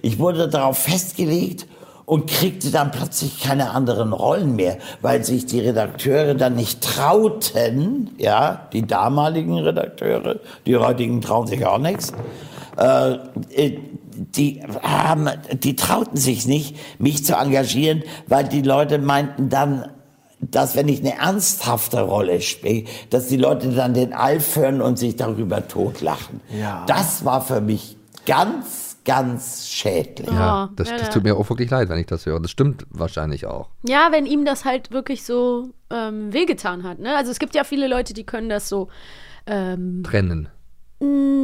Ich 0.02 0.20
wurde 0.20 0.50
darauf 0.50 0.78
festgelegt 0.78 1.68
und 2.06 2.28
kriegte 2.28 2.70
dann 2.70 2.92
plötzlich 2.92 3.42
keine 3.42 3.72
anderen 3.72 4.14
Rollen 4.14 4.56
mehr, 4.56 4.78
weil 5.02 5.24
sich 5.24 5.46
die 5.46 5.60
Redakteure 5.60 6.36
dann 6.36 6.56
nicht 6.56 6.82
trauten, 6.82 8.12
ja, 8.18 8.68
die 8.74 8.86
damaligen 8.86 9.58
Redakteure, 9.58 10.40
die 10.66 10.78
heutigen 10.78 11.22
trauen 11.22 11.48
sich 11.48 11.66
auch 11.66 11.80
nichts, 11.80 12.14
die 12.78 14.62
haben, 14.82 15.30
die 15.54 15.76
trauten 15.76 16.18
sich 16.18 16.48
nicht, 16.48 16.78
mich 17.00 17.26
zu 17.26 17.36
engagieren, 17.36 18.04
weil 18.28 18.46
die 18.46 18.62
Leute 18.62 18.98
meinten 18.98 19.50
dann, 19.50 19.90
dass 20.40 20.76
wenn 20.76 20.88
ich 20.88 21.00
eine 21.00 21.18
ernsthafte 21.18 22.02
Rolle 22.02 22.42
spiele, 22.42 22.86
dass 23.10 23.28
die 23.28 23.38
Leute 23.38 23.70
dann 23.70 23.94
den 23.94 24.14
Alf 24.14 24.56
hören 24.56 24.82
und 24.82 24.98
sich 24.98 25.16
darüber 25.16 25.68
totlachen. 25.68 26.42
Ja. 26.58 26.86
Das 26.88 27.26
war 27.26 27.42
für 27.42 27.62
mich 27.62 27.98
ganz, 28.26 28.98
ganz 29.06 29.68
schädlich. 29.70 30.30
Ja, 30.30 30.70
das, 30.76 30.90
ja, 30.90 30.98
das 30.98 31.08
ja. 31.08 31.14
tut 31.14 31.24
mir 31.24 31.36
auch 31.36 31.50
wirklich 31.50 31.70
leid, 31.70 31.90
wenn 31.90 32.00
ich 32.00 32.08
das 32.08 32.26
höre. 32.26 32.40
Das 32.40 32.52
stimmt 32.52 32.86
wahrscheinlich 32.90 33.46
auch. 33.46 33.70
Ja, 33.88 34.10
wenn 34.12 34.26
ihm 34.26 34.46
das 34.46 34.66
halt 34.66 34.92
wirklich 34.92 35.24
so 35.24 35.70
ähm, 35.90 36.34
wehgetan 36.34 36.84
hat, 36.84 37.00
ne? 37.00 37.16
Also 37.16 37.32
es 37.32 37.40
gibt 37.40 37.56
ja 37.56 37.64
viele 37.64 37.88
Leute, 37.88 38.14
die 38.14 38.26
können 38.26 38.50
das 38.50 38.70
so, 38.70 38.90
ähm, 39.48 40.04
Trennen. 40.04 40.50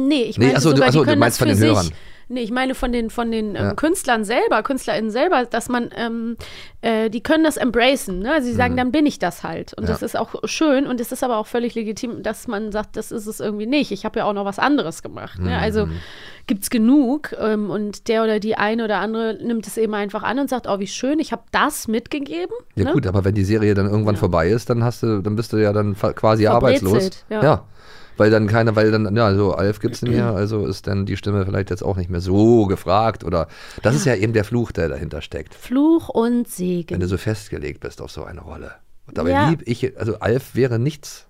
Nee, 0.08 0.22
ich 0.24 0.38
Nee, 0.38 0.46
meine 0.46 0.58
ach 0.58 0.62
so, 0.62 0.70
du- 0.70 0.76
sogar, 0.76 0.88
ach 0.88 0.92
so, 0.92 1.04
die 1.04 1.10
du 1.10 1.16
meinst 1.16 1.34
das 1.34 1.38
von 1.38 1.48
den 1.48 1.56
sich. 1.56 1.68
Hörern. 1.68 1.88
Nee, 2.28 2.40
ich 2.40 2.50
meine 2.50 2.74
von 2.74 2.92
den, 2.92 3.10
von 3.10 3.30
den 3.30 3.50
ähm, 3.50 3.54
Ja. 3.56 3.74
Künstlern 3.74 4.24
selber, 4.24 4.62
KünstlerInnen 4.62 5.10
selber, 5.10 5.44
dass 5.44 5.68
man, 5.68 5.90
ähm, 5.94 6.36
äh, 6.80 7.10
die 7.10 7.22
können 7.22 7.44
das 7.44 7.58
embracen. 7.58 8.20
Ne? 8.20 8.40
Sie 8.40 8.54
sagen, 8.54 8.74
dann 8.74 8.90
bin 8.90 9.04
ich 9.04 9.18
das 9.18 9.42
halt. 9.42 9.74
Und 9.74 9.82
Mhm. 9.84 9.88
Ja. 9.88 9.92
das 9.94 10.02
ist 10.02 10.16
auch 10.16 10.34
schön 10.44 10.86
und 10.86 10.98
es 11.00 11.12
ist 11.12 11.22
aber 11.22 11.36
auch 11.36 11.46
völlig 11.46 11.74
legitim, 11.74 12.22
dass 12.22 12.48
man 12.48 12.72
sagt, 12.72 12.96
das 12.96 13.12
ist 13.12 13.26
es 13.26 13.40
irgendwie 13.40 13.66
nicht. 13.66 13.90
Ich 13.92 14.06
habe 14.06 14.20
ja 14.20 14.24
auch 14.24 14.32
noch 14.32 14.46
was 14.46 14.58
anderes 14.58 15.02
gemacht. 15.02 15.40
Ne? 15.40 15.58
Also 15.58 15.84
Mhm. 15.86 15.96
gibt 16.46 16.62
es 16.62 16.70
genug 16.70 17.34
ähm, 17.38 17.68
und 17.68 18.08
der 18.08 18.22
oder 18.24 18.40
die 18.40 18.54
eine 18.56 18.84
oder 18.84 18.98
andere 19.00 19.34
nimmt 19.42 19.66
es 19.66 19.76
eben 19.76 19.92
einfach 19.92 20.22
an 20.22 20.38
und 20.38 20.48
sagt, 20.48 20.66
oh, 20.68 20.78
wie 20.78 20.86
schön, 20.86 21.18
ich 21.18 21.32
habe 21.32 21.42
das 21.50 21.86
mitgegeben. 21.86 22.54
Ja 22.76 22.84
ne? 22.84 22.92
gut, 22.92 23.06
aber 23.06 23.26
wenn 23.26 23.34
die 23.34 23.44
Serie 23.44 23.74
dann 23.74 23.90
irgendwann 23.90 24.16
vorbei 24.16 24.48
ist, 24.48 24.70
dann 24.70 24.82
hast 24.84 25.02
du, 25.02 25.20
dann 25.20 25.36
bist 25.36 25.52
du 25.52 25.58
ja 25.58 25.74
dann 25.74 25.94
quasi 25.96 26.44
Verbrezelt, 26.44 26.46
arbeitslos. 26.48 27.24
ja. 27.28 27.64
Weil 28.16 28.30
dann 28.30 28.46
keiner, 28.46 28.76
weil 28.76 28.90
dann, 28.90 29.14
ja, 29.16 29.34
so 29.34 29.52
Alf 29.52 29.80
gibt's 29.80 30.02
nicht 30.02 30.12
mehr, 30.12 30.32
also 30.32 30.66
ist 30.66 30.86
dann 30.86 31.06
die 31.06 31.16
Stimme 31.16 31.44
vielleicht 31.46 31.70
jetzt 31.70 31.82
auch 31.82 31.96
nicht 31.96 32.10
mehr 32.10 32.20
so 32.20 32.66
gefragt 32.66 33.24
oder 33.24 33.48
das 33.82 33.94
ist 33.94 34.04
ja 34.04 34.14
eben 34.14 34.32
der 34.32 34.44
Fluch, 34.44 34.70
der 34.72 34.88
dahinter 34.88 35.22
steckt. 35.22 35.54
Fluch 35.54 36.08
und 36.08 36.32
Wenn 36.38 36.44
Segen. 36.44 37.00
du 37.00 37.06
so 37.08 37.16
festgelegt 37.16 37.80
bist 37.80 38.00
auf 38.02 38.10
so 38.10 38.24
eine 38.24 38.40
Rolle. 38.42 38.72
Und 39.06 39.18
dabei 39.18 39.30
Ja. 39.30 39.48
lieb 39.50 39.62
ich, 39.66 39.98
also 39.98 40.18
Alf 40.20 40.54
wäre 40.54 40.78
nichts 40.78 41.26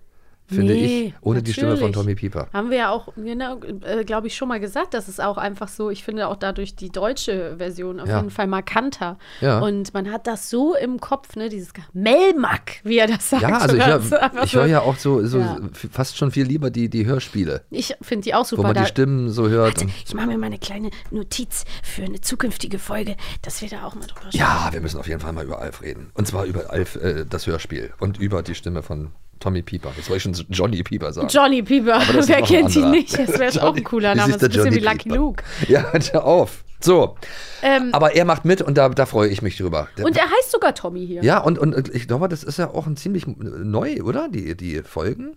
finde 0.52 0.72
Nee, 0.74 1.06
ich, 1.08 1.14
ohne 1.20 1.42
die 1.42 1.52
Stimme 1.52 1.72
von 1.76 1.90
natürlich. 1.90 1.94
Tommy 1.96 2.14
Pieper. 2.14 2.48
Haben 2.52 2.70
wir 2.70 2.78
ja 2.78 2.90
auch, 2.90 3.08
genau, 3.16 3.60
äh, 3.84 4.04
glaube 4.04 4.26
ich, 4.28 4.36
schon 4.36 4.48
mal 4.48 4.60
gesagt, 4.60 4.94
dass 4.94 5.08
es 5.08 5.20
auch 5.20 5.38
einfach 5.38 5.68
so, 5.68 5.90
ich 5.90 6.04
finde 6.04 6.28
auch 6.28 6.36
dadurch 6.36 6.76
die 6.76 6.90
deutsche 6.90 7.56
Version 7.58 8.00
auf 8.00 8.08
Ja. 8.08 8.18
jeden 8.18 8.30
Fall 8.30 8.46
markanter. 8.46 9.18
Ja. 9.40 9.60
Und 9.60 9.94
man 9.94 10.10
hat 10.12 10.26
das 10.26 10.50
so 10.50 10.74
im 10.76 11.00
Kopf, 11.00 11.36
ne, 11.36 11.48
dieses 11.48 11.72
Melmac, 11.92 12.80
wie 12.84 12.98
er 12.98 13.06
das 13.06 13.30
sagt. 13.30 13.42
Ja, 13.42 13.58
also 13.58 13.76
ich, 13.76 13.82
oder 13.84 14.00
hör, 14.32 14.46
so, 14.46 14.58
höre 14.58 14.66
ja 14.66 14.80
auch 14.82 14.96
so, 14.96 15.24
so 15.26 15.38
Ja. 15.38 15.58
fast 15.90 16.16
schon 16.16 16.30
viel 16.30 16.44
lieber 16.46 16.70
die, 16.70 16.88
die 16.88 17.06
Hörspiele, 17.06 17.64
Ich 17.70 17.94
finde 18.02 18.24
die 18.24 18.34
auch 18.34 18.44
super. 18.44 18.62
wo 18.62 18.66
man 18.68 18.74
Da- 18.74 18.82
die 18.82 18.88
Stimmen 18.88 19.30
so 19.30 19.48
hört. 19.48 19.80
Warte, 19.80 19.92
ich 20.06 20.14
mache 20.14 20.26
mir 20.26 20.38
mal 20.38 20.46
eine 20.46 20.58
kleine 20.58 20.90
Notiz 21.10 21.64
für 21.82 22.02
eine 22.04 22.20
zukünftige 22.20 22.78
Folge, 22.78 23.16
dass 23.42 23.62
wir 23.62 23.68
da 23.68 23.84
auch 23.84 23.94
mal 23.94 24.06
drüber 24.06 24.20
sprechen. 24.32 24.38
ja, 24.38 24.68
wir 24.72 24.80
müssen 24.80 24.98
auf 24.98 25.08
jeden 25.08 25.20
Fall 25.20 25.32
mal 25.32 25.44
über 25.44 25.58
Alf 25.60 25.82
reden. 25.82 26.10
Und 26.14 26.26
zwar 26.26 26.44
über 26.44 26.70
Alf, 26.70 26.96
äh, 26.96 27.24
das 27.28 27.46
Hörspiel 27.46 27.92
und 28.00 28.18
über 28.18 28.42
die 28.42 28.54
Stimme 28.54 28.82
von 28.82 29.10
Tommy 29.42 29.62
Pieper. 29.62 29.90
Jetzt 29.96 30.08
wollte 30.08 30.28
ich 30.30 30.36
schon 30.36 30.46
Johnny 30.50 30.82
Pieper 30.82 31.12
sagen. 31.12 31.28
Johnny 31.28 31.62
Pieper, 31.62 32.00
wer 32.26 32.42
kennt 32.42 32.74
ihn 32.76 32.90
nicht? 32.92 33.18
Das 33.18 33.38
wäre 33.38 33.62
auch 33.66 33.74
ein 33.76 33.82
cooler 33.84 34.14
Name. 34.14 34.32
Das 34.34 34.42
ist 34.42 34.48
ein 34.56 34.64
bisschen 34.64 34.74
wie 34.74 34.84
Lucky 34.86 35.08
Pieper? 35.08 35.16
Luke. 35.16 35.44
Ja, 35.68 35.92
hör 36.12 36.24
auf. 36.24 36.64
So, 36.80 37.16
Ähm, 37.62 37.90
aber 37.92 38.14
er 38.16 38.24
macht 38.24 38.44
mit 38.44 38.60
und 38.60 38.76
da, 38.76 38.88
da 38.88 39.06
freue 39.06 39.28
ich 39.28 39.40
mich 39.40 39.56
drüber. 39.56 39.86
Und 40.02 40.16
er 40.16 40.24
heißt 40.24 40.50
sogar 40.50 40.74
Tommy 40.74 41.06
hier. 41.06 41.22
ja, 41.22 41.38
und, 41.38 41.56
und 41.58 41.94
ich 41.94 42.08
glaube, 42.08 42.28
das 42.28 42.42
ist 42.42 42.58
ja 42.58 42.70
auch 42.70 42.86
ein 42.88 42.96
ziemlich 42.96 43.24
neu, 43.26 44.02
oder? 44.02 44.28
Die, 44.28 44.56
die 44.56 44.82
Folgen 44.82 45.36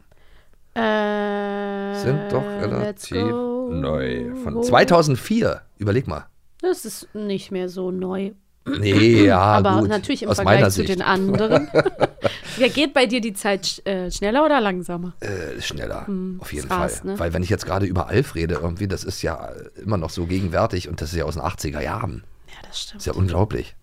Äh, 0.73 1.95
sind 1.99 2.19
doch 2.31 2.43
relativ 2.43 3.15
neu. 3.15 4.35
Von 4.43 4.61
2004. 4.63 5.61
Überleg 5.77 6.07
mal. 6.07 6.25
Das 6.61 6.83
ist 6.85 7.07
nicht 7.13 7.51
mehr 7.51 7.69
so 7.69 7.91
neu. 7.91 8.31
Nee, 8.67 9.25
ja, 9.25 9.39
Aber 9.39 9.79
gut. 9.79 9.89
natürlich 9.89 10.23
im 10.23 10.29
Aus 10.29 10.37
Vergleich 10.37 10.69
zu 10.73 10.83
den 10.83 11.01
anderen. 11.03 11.69
Wer 12.57 12.69
geht 12.69 12.93
bei 12.93 13.05
dir 13.05 13.21
die 13.21 13.33
Zeit 13.33 13.85
äh, 13.85 14.09
schneller 14.09 14.43
oder 14.43 14.59
langsamer? 14.59 15.13
Äh, 15.19 15.61
schneller, 15.61 16.07
Hm, 16.07 16.37
auf 16.41 16.51
jeden 16.51 16.67
Fall. 16.67 16.91
ne? 17.03 17.19
Weil 17.19 17.33
wenn 17.33 17.43
ich 17.43 17.49
jetzt 17.49 17.65
gerade 17.65 17.85
über 17.85 18.07
Alf 18.07 18.33
rede, 18.33 18.55
irgendwie, 18.55 18.87
das 18.87 19.03
ist 19.03 19.21
ja 19.21 19.49
immer 19.81 19.97
noch 19.97 20.09
so 20.09 20.25
gegenwärtig 20.25 20.89
und 20.89 20.99
das 21.01 21.11
ist 21.11 21.17
ja 21.17 21.25
aus 21.25 21.35
den 21.35 21.43
80er 21.43 21.81
Jahren. 21.81 22.23
Ja, 22.47 22.53
das 22.67 22.81
stimmt. 22.81 23.01
ist 23.01 23.05
ja 23.05 23.13
unglaublich. 23.13 23.75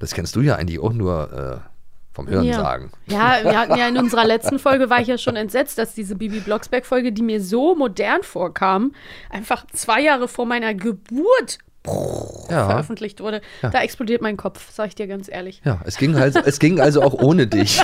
Das 0.00 0.14
kennst 0.14 0.34
du 0.36 0.40
ja 0.40 0.56
eigentlich 0.56 0.78
auch 0.78 0.92
nur 0.92 1.60
äh, 1.62 1.68
vom 2.14 2.28
Hören 2.28 2.44
ja. 2.44 2.54
sagen. 2.54 2.92
Ja, 3.06 3.40
wir 3.42 3.58
hatten 3.58 3.76
ja 3.76 3.88
in 3.88 3.98
unserer 3.98 4.24
letzten 4.24 4.58
Folge 4.58 4.88
war 4.88 5.00
ich 5.00 5.08
ja 5.08 5.18
schon 5.18 5.36
entsetzt, 5.36 5.78
dass 5.78 5.94
diese 5.94 6.14
Bibi 6.14 6.40
Blocksberg-Folge, 6.40 7.12
die 7.12 7.22
mir 7.22 7.42
so 7.42 7.74
modern 7.74 8.22
vorkam, 8.22 8.94
einfach 9.30 9.66
zwei 9.72 10.00
Jahre 10.00 10.28
vor 10.28 10.46
meiner 10.46 10.74
Geburt 10.74 11.58
Ja. 11.86 12.66
veröffentlicht 12.66 13.20
wurde. 13.20 13.42
Ja. 13.62 13.70
Da 13.70 13.82
explodiert 13.82 14.22
mein 14.22 14.36
Kopf, 14.36 14.70
sag 14.72 14.88
ich 14.88 14.94
dir 14.94 15.06
ganz 15.06 15.28
ehrlich. 15.28 15.60
Ja, 15.64 15.80
es 15.84 15.98
ging 15.98 16.14
also, 16.16 16.40
es 16.44 16.58
ging 16.58 16.80
also 16.80 17.02
auch 17.02 17.14
ohne 17.14 17.46
dich. 17.48 17.80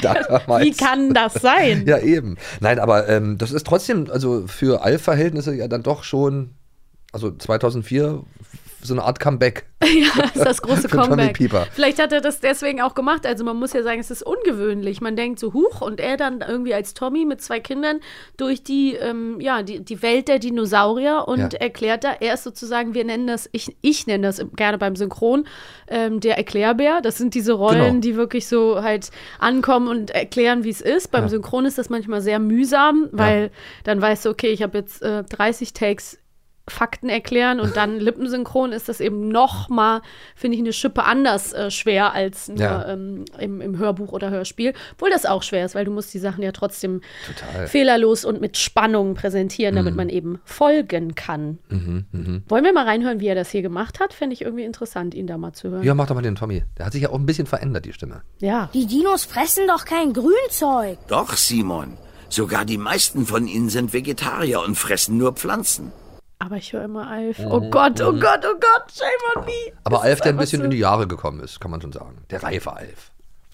damals. 0.00 0.64
Wie 0.64 0.72
kann 0.72 1.12
das 1.12 1.34
sein? 1.34 1.84
Ja, 1.86 1.98
eben. 1.98 2.36
Nein, 2.60 2.78
aber 2.78 3.08
ähm, 3.08 3.36
das 3.36 3.52
ist 3.52 3.66
trotzdem, 3.66 4.10
also 4.10 4.46
für 4.46 4.82
Alf-Verhältnisse 4.82 5.54
ja 5.54 5.68
dann 5.68 5.82
doch 5.82 6.02
schon, 6.02 6.54
also 7.12 7.30
2004 7.30 8.22
so 8.82 8.94
eine 8.94 9.02
Art 9.04 9.20
Comeback. 9.20 9.66
Ja, 9.86 10.24
ist 10.34 10.44
das 10.44 10.62
große 10.62 10.88
Comeback. 10.88 11.36
Vielleicht 11.72 12.00
hat 12.00 12.10
er 12.12 12.20
das 12.20 12.40
deswegen 12.40 12.80
auch 12.80 12.94
gemacht. 12.94 13.26
Also 13.26 13.44
man 13.44 13.56
muss 13.56 13.72
ja 13.74 13.82
sagen, 13.82 14.00
es 14.00 14.10
ist 14.10 14.22
ungewöhnlich. 14.22 15.00
Man 15.00 15.16
denkt 15.16 15.38
so, 15.38 15.52
huch, 15.52 15.80
und 15.82 16.00
er 16.00 16.16
dann 16.16 16.40
irgendwie 16.40 16.72
als 16.74 16.94
Tommy 16.94 17.24
mit 17.24 17.40
zwei 17.42 17.60
Kindern 17.60 18.00
durch 18.36 18.64
die, 18.64 18.94
ähm, 18.94 19.38
ja, 19.38 19.62
die, 19.62 19.84
die 19.84 20.02
Welt 20.02 20.28
der 20.28 20.38
Dinosaurier 20.38 21.24
und 21.28 21.38
Ja. 21.38 21.48
erklärt 21.60 22.04
da, 22.04 22.12
er 22.18 22.34
ist 22.34 22.42
sozusagen, 22.44 22.94
wir 22.94 23.04
nennen 23.04 23.26
das, 23.26 23.48
ich, 23.52 23.76
ich 23.82 24.06
nenne 24.06 24.26
das 24.26 24.44
gerne 24.56 24.78
beim 24.78 24.96
Synchron, 24.96 25.46
ähm, 25.88 26.20
der 26.20 26.36
Erklärbär. 26.38 27.00
Das 27.02 27.18
sind 27.18 27.34
diese 27.34 27.52
Rollen, 27.52 27.84
Genau. 27.84 28.00
die 28.00 28.16
wirklich 28.16 28.46
so 28.48 28.82
halt 28.82 29.10
ankommen 29.38 29.88
und 29.88 30.10
erklären, 30.10 30.64
wie 30.64 30.70
es 30.70 30.80
ist. 30.80 31.10
Beim 31.10 31.24
Ja. 31.24 31.28
Synchron 31.28 31.66
ist 31.66 31.76
das 31.78 31.90
manchmal 31.90 32.22
sehr 32.22 32.38
mühsam, 32.38 33.08
weil 33.12 33.50
dann 33.84 34.00
weißt 34.00 34.24
du, 34.24 34.30
okay, 34.30 34.48
ich 34.48 34.62
habe 34.62 34.78
jetzt 34.78 35.02
äh, 35.02 35.22
30 35.22 35.74
Takes 35.74 36.18
Fakten 36.68 37.08
erklären 37.08 37.60
und 37.60 37.76
dann 37.76 38.00
lippensynchron 38.00 38.72
ist 38.72 38.88
das 38.88 39.00
eben 39.00 39.28
noch 39.28 39.68
mal, 39.68 40.02
finde 40.34 40.56
ich, 40.56 40.62
eine 40.62 40.72
Schippe 40.72 41.04
anders 41.04 41.52
äh, 41.52 41.70
schwer 41.70 42.12
als 42.12 42.48
nur 42.48 42.58
Ja. 42.58 42.88
ähm, 42.88 43.24
im, 43.38 43.60
im 43.60 43.78
Hörbuch 43.78 44.12
oder 44.12 44.30
Hörspiel. 44.30 44.74
Obwohl 44.94 45.10
das 45.10 45.26
auch 45.26 45.42
schwer 45.44 45.64
ist, 45.64 45.74
weil 45.74 45.84
du 45.84 45.92
musst 45.92 46.12
die 46.12 46.18
Sachen 46.18 46.42
ja 46.42 46.52
trotzdem 46.52 47.02
Total. 47.26 47.68
fehlerlos 47.68 48.24
und 48.24 48.40
mit 48.40 48.56
Spannung 48.56 49.14
präsentieren, 49.14 49.76
damit 49.76 49.92
Mhm. 49.92 49.96
man 49.96 50.08
eben 50.08 50.40
folgen 50.44 51.14
kann. 51.14 51.58
Mhm, 51.68 52.04
mhm. 52.10 52.42
Wollen 52.48 52.64
wir 52.64 52.72
mal 52.72 52.84
reinhören, 52.84 53.20
wie 53.20 53.28
er 53.28 53.34
das 53.36 53.50
hier 53.50 53.62
gemacht 53.62 54.00
hat? 54.00 54.12
Fände 54.12 54.34
ich 54.34 54.42
irgendwie 54.42 54.64
interessant, 54.64 55.14
ihn 55.14 55.26
da 55.26 55.38
mal 55.38 55.52
zu 55.52 55.70
hören. 55.70 55.82
Ja, 55.84 55.94
mach 55.94 56.06
doch 56.08 56.14
mal 56.16 56.22
den 56.22 56.34
Tommy. 56.34 56.64
Der 56.78 56.86
hat 56.86 56.92
sich 56.92 57.02
ja 57.02 57.10
auch 57.10 57.14
ein 57.18 57.26
bisschen 57.26 57.46
verändert, 57.46 57.84
die 57.84 57.92
Stimme. 57.92 58.22
Ja. 58.40 58.70
Die 58.74 58.86
Dinos 58.86 59.24
fressen 59.24 59.66
doch 59.68 59.84
kein 59.84 60.12
Grünzeug. 60.12 60.98
Doch, 61.08 61.34
Simon. 61.34 61.96
Sogar 62.28 62.64
die 62.64 62.76
meisten 62.78 63.24
von 63.24 63.46
ihnen 63.46 63.68
sind 63.68 63.92
Vegetarier 63.92 64.60
und 64.60 64.74
fressen 64.76 65.16
nur 65.16 65.32
Pflanzen. 65.34 65.92
Aber 66.38 66.56
ich 66.56 66.72
höre 66.72 66.84
immer 66.84 67.08
Alf. 67.10 67.38
Mhm, 67.38 67.46
Oh 67.50 67.60
Gott, 67.70 68.00
oh 68.00 68.12
mhm. 68.12 68.20
Gott, 68.20 68.44
oh 68.44 68.54
Gott, 68.60 68.92
shame 68.92 69.08
on 69.40 69.44
me. 69.46 69.52
Aber 69.84 69.96
Das 69.96 70.04
Alf, 70.04 70.20
der 70.20 70.32
ein 70.32 70.36
bisschen 70.36 70.58
so. 70.60 70.64
in 70.64 70.70
die 70.70 70.78
Jahre 70.78 71.06
gekommen 71.06 71.40
ist, 71.40 71.60
kann 71.60 71.70
man 71.70 71.80
schon 71.80 71.92
sagen. 71.92 72.18
Der 72.30 72.42
reife 72.42 72.72
Alf. 72.72 73.10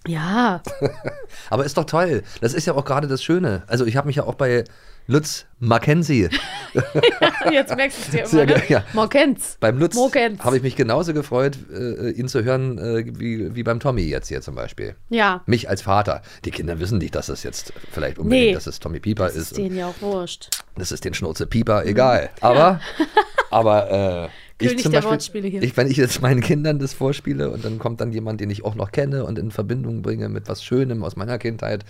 Ja, 0.06 0.60
Aber 1.50 1.64
ist 1.64 1.76
doch 1.76 1.84
toll. 1.84 2.24
Das 2.40 2.54
ist 2.54 2.66
ja 2.66 2.74
auch 2.74 2.84
gerade 2.84 3.06
das 3.06 3.22
Schöne. 3.22 3.62
Also 3.68 3.86
ich 3.86 3.96
habe 3.96 4.08
mich 4.08 4.16
ja 4.16 4.24
auch 4.24 4.34
bei 4.34 4.64
Lutz 5.06 5.46
Mackenzie. 5.58 6.28
jetzt 7.52 7.76
merkst 7.76 7.98
du 8.12 8.18
es 8.18 8.30
dir 8.30 8.40
immer, 8.42 8.52
ne? 8.56 8.62
ja. 8.68 8.84
Morkenz. 8.92 9.56
Beim 9.60 9.78
Lutz 9.78 9.96
habe 9.96 10.56
ich 10.56 10.62
mich 10.62 10.76
genauso 10.76 11.12
gefreut, 11.12 11.58
äh, 11.72 12.10
ihn 12.10 12.28
zu 12.28 12.42
hören, 12.44 12.78
äh, 12.78 13.04
wie, 13.18 13.54
wie 13.54 13.62
beim 13.62 13.80
Tommy 13.80 14.02
jetzt 14.02 14.28
hier 14.28 14.40
zum 14.40 14.54
Beispiel. 14.54 14.96
Ja. 15.10 15.42
Mich 15.46 15.68
als 15.68 15.82
Vater. 15.82 16.22
Die 16.44 16.50
Kinder 16.50 16.78
wissen 16.80 16.98
nicht, 16.98 17.14
dass 17.14 17.26
das 17.26 17.42
jetzt 17.42 17.72
vielleicht 17.90 18.18
unbedingt, 18.18 18.46
Nee. 18.48 18.54
dass 18.54 18.66
es 18.66 18.80
Tommy 18.80 19.00
Pieper 19.00 19.26
Das 19.26 19.36
ist. 19.36 19.52
ist 19.52 19.58
denen 19.58 19.76
ja 19.76 19.86
auch 19.86 20.00
wurscht. 20.00 20.50
Das 20.76 20.92
ist 20.92 21.04
den 21.04 21.14
Schnurze 21.14 21.46
Pieper, 21.46 21.84
egal. 21.84 22.30
Aber, 22.40 22.80
aber 23.50 24.30
äh, 24.30 24.64
ich 24.64 24.78
zum 24.78 24.92
der 24.92 24.98
Beispiel, 24.98 25.10
Wortspiele 25.10 25.48
hier. 25.48 25.62
Ich, 25.62 25.76
wenn 25.76 25.90
ich 25.90 25.96
jetzt 25.96 26.22
meinen 26.22 26.40
Kindern 26.40 26.78
das 26.78 26.94
vorspiele 26.94 27.50
und 27.50 27.64
dann 27.64 27.78
kommt 27.78 28.00
dann 28.00 28.12
jemand, 28.12 28.40
den 28.40 28.50
ich 28.50 28.64
auch 28.64 28.74
noch 28.74 28.92
kenne 28.92 29.24
und 29.24 29.38
in 29.38 29.50
Verbindung 29.50 30.02
bringe 30.02 30.28
mit 30.28 30.48
was 30.48 30.64
Schönem 30.64 31.02
aus 31.02 31.16
meiner 31.16 31.38
Kindheit, 31.38 31.84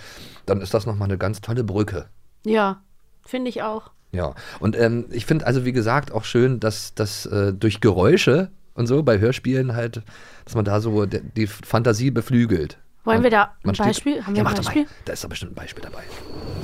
dann 0.46 0.61
ist 0.61 0.72
das 0.75 0.87
nochmal 0.87 1.09
eine 1.09 1.18
ganz 1.18 1.40
tolle 1.40 1.64
Brücke. 1.64 2.07
Ja, 2.44 2.83
finde 3.24 3.48
ich 3.50 3.62
auch. 3.62 3.90
Ja, 4.12 4.35
und 4.61 4.78
ähm, 4.78 5.06
ich 5.11 5.24
finde 5.26 5.46
also, 5.46 5.64
wie 5.64 5.72
gesagt, 5.72 6.12
auch 6.12 6.24
schön, 6.24 6.61
dass 6.61 6.94
das 6.94 7.24
äh, 7.26 7.52
durch 7.54 7.80
Geräusche 7.80 8.50
und 8.74 8.87
so 8.87 9.02
bei 9.02 9.18
Hörspielen 9.18 9.74
halt, 9.74 10.02
dass 10.44 10.54
man 10.54 10.64
da 10.64 10.80
so 10.80 11.06
de- 11.06 11.22
die 11.37 11.46
Fantasie 11.46 12.11
beflügelt. 12.11 12.78
Wollen 13.04 13.16
Man- 13.18 13.24
wir 13.24 13.30
da 13.30 13.42
ein 13.44 13.50
man 13.64 13.74
steht- 13.74 13.87
Beispiel? 13.87 14.22
Haben 14.26 14.35
wir 14.37 14.42
ja, 14.42 14.48
ein 14.48 14.54
Beispiel? 14.54 14.82
Mal. 14.85 14.90
Da 15.06 15.12
ist 15.14 15.24
doch 15.24 15.28
bestimmt 15.30 15.52
ein 15.52 15.54
Beispiel 15.56 15.82
dabei. 15.82 16.02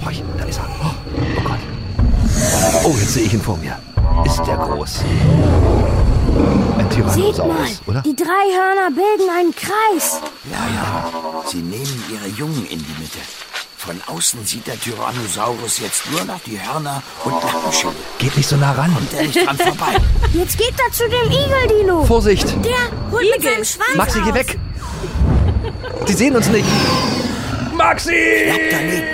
Horch, 0.05 0.23
da 0.37 0.45
ist 0.45 0.59
er. 0.59 0.69
Oh, 0.83 0.95
oh 1.39 1.41
Gott. 1.43 1.59
Oh, 2.85 2.91
jetzt 2.99 3.15
sehe 3.15 3.25
ich 3.25 3.33
ihn 3.35 3.41
vor 3.41 3.57
mir. 3.57 3.77
Ist 4.27 4.39
der 4.47 4.57
groß. 4.57 5.01
Ein 6.79 6.91
Seht 6.91 7.05
mal, 7.05 7.15
Tyrannosaurus, 7.15 7.83
oder? 7.87 8.03
die 8.03 8.15
drei 8.15 8.25
Hörner 8.27 8.91
bilden 8.95 9.31
einen 9.37 9.53
Kreis. 9.55 10.21
Ja, 10.53 10.67
ja. 10.75 11.43
Sie 11.47 11.63
nehmen 11.63 12.03
ihre 12.13 12.29
Jungen 12.29 12.65
in 12.67 12.79
die 12.79 12.95
Mitte. 13.01 13.19
Von 13.79 14.01
außen 14.07 14.45
sieht 14.45 14.67
der 14.67 14.79
Tyrannosaurus 14.79 15.79
jetzt 15.79 16.11
nur 16.11 16.25
noch 16.25 16.41
die 16.41 16.61
Hörner 16.61 17.01
und 17.25 17.33
Nackenschimmel. 17.33 17.95
Geht 18.19 18.37
nicht 18.37 18.49
so 18.49 18.57
nah 18.57 18.73
ran. 18.73 18.93
Kommt 18.93 19.15
er 19.15 19.23
nicht 19.23 19.47
dran 19.47 19.57
vorbei. 19.57 19.97
Jetzt 20.35 20.59
geht 20.59 20.75
er 20.85 20.93
zu 20.93 21.05
dem 21.09 21.31
Igel-Dino. 21.31 22.05
Vorsicht! 22.05 22.49
Der 22.65 23.11
holt 23.13 23.25
mit 23.37 23.43
seinem 23.43 23.65
Schwanz 23.65 23.95
Maxi, 23.97 24.21
geh 24.25 24.35
weg! 24.35 24.59
Die 26.09 26.13
sehen 26.13 26.35
uns 26.37 26.49
nicht. 26.49 26.67
Maxi! 27.75 28.11
Knapp 28.47 28.61
daneben. 28.71 29.07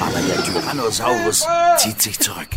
Aber 0.00 0.20
der 0.20 0.44
Tyrannosaurus 0.44 1.46
zieht 1.78 2.02
sich 2.02 2.18
zurück. 2.18 2.48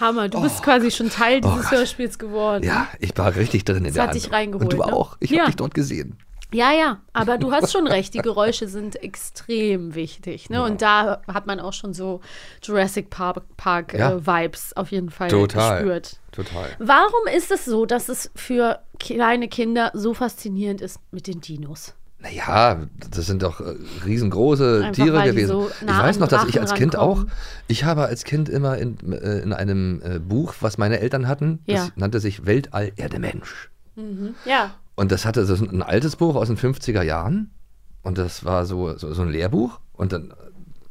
Hammer, 0.00 0.30
du 0.30 0.40
bist 0.40 0.62
quasi 0.62 0.90
schon 0.90 1.10
Teil 1.10 1.42
dieses 1.42 1.70
Hörspiels 1.70 2.18
geworden. 2.18 2.62
Oh 2.64 2.66
Ja, 2.66 2.88
ich 2.98 3.12
war 3.16 3.36
richtig 3.36 3.66
drin 3.66 3.78
in 3.78 3.84
Das 3.84 3.92
der 3.94 4.02
hat 4.04 4.14
dich 4.14 4.32
reingeholt, 4.32 4.72
Und 4.72 4.80
du 4.80 4.86
ne? 4.86 4.90
auch. 4.92 5.18
Ich 5.20 5.30
Ja. 5.30 5.40
habe 5.40 5.50
dich 5.50 5.56
dort 5.56 5.74
gesehen. 5.74 6.16
Ja, 6.52 6.72
ja, 6.72 7.00
aber 7.12 7.38
du 7.38 7.52
hast 7.52 7.72
schon 7.72 7.86
recht, 7.86 8.14
die 8.14 8.18
Geräusche 8.18 8.66
sind 8.68 9.02
extrem 9.02 9.94
wichtig. 9.94 10.50
Ne? 10.50 10.62
Und 10.62 10.82
da 10.82 11.20
hat 11.28 11.46
man 11.46 11.60
auch 11.60 11.72
schon 11.72 11.94
so 11.94 12.20
Jurassic 12.62 13.08
Park, 13.10 13.42
Park 13.56 13.94
Ja. 13.94 14.12
äh, 14.12 14.26
Vibes 14.26 14.76
auf 14.76 14.90
jeden 14.90 15.10
Fall 15.10 15.28
Total. 15.28 15.78
gespürt. 15.78 16.18
Total. 16.32 16.68
Warum 16.78 17.26
ist 17.36 17.50
es 17.50 17.64
so, 17.64 17.86
dass 17.86 18.08
es 18.08 18.30
für 18.34 18.80
kleine 18.98 19.48
Kinder 19.48 19.90
so 19.94 20.14
faszinierend 20.14 20.80
ist 20.80 20.98
mit 21.12 21.26
den 21.26 21.40
Dinos? 21.40 21.94
Naja, 22.22 22.86
das 23.10 23.26
sind 23.26 23.42
doch 23.42 23.60
äh, 23.60 23.76
riesengroße 24.04 24.82
Einfach, 24.84 25.04
Tiere 25.04 25.22
gewesen. 25.22 25.48
so 25.48 25.70
nah 25.86 25.92
ich 26.00 26.02
weiß 26.08 26.18
noch, 26.18 26.28
dass 26.28 26.44
ich 26.46 26.60
als 26.60 26.74
Kind 26.74 26.94
auch, 26.96 27.24
ich 27.66 27.84
habe 27.84 28.02
als 28.04 28.24
Kind 28.24 28.48
immer 28.50 28.76
in, 28.76 28.98
äh, 29.12 29.38
in 29.38 29.52
einem 29.54 30.02
äh, 30.04 30.18
Buch, 30.18 30.54
was 30.60 30.76
meine 30.76 31.00
Eltern 31.00 31.28
hatten, 31.28 31.60
das 31.66 31.86
Ja. 31.86 31.88
nannte 31.96 32.20
sich 32.20 32.44
Weltall 32.44 32.92
Erde 32.96 33.18
Mensch. 33.20 33.70
Mhm. 33.96 34.34
Ja. 34.44 34.74
Und 35.00 35.10
das 35.10 35.24
hatte 35.24 35.40
das 35.40 35.48
ist 35.48 35.62
ein 35.62 35.80
altes 35.80 36.16
Buch 36.16 36.34
aus 36.34 36.48
den 36.48 36.58
50er 36.58 37.00
Jahren. 37.00 37.50
Und 38.02 38.18
das 38.18 38.44
war 38.44 38.66
so, 38.66 38.98
so, 38.98 39.14
so 39.14 39.22
ein 39.22 39.30
Lehrbuch. 39.30 39.80
Und 39.94 40.12
dann 40.12 40.34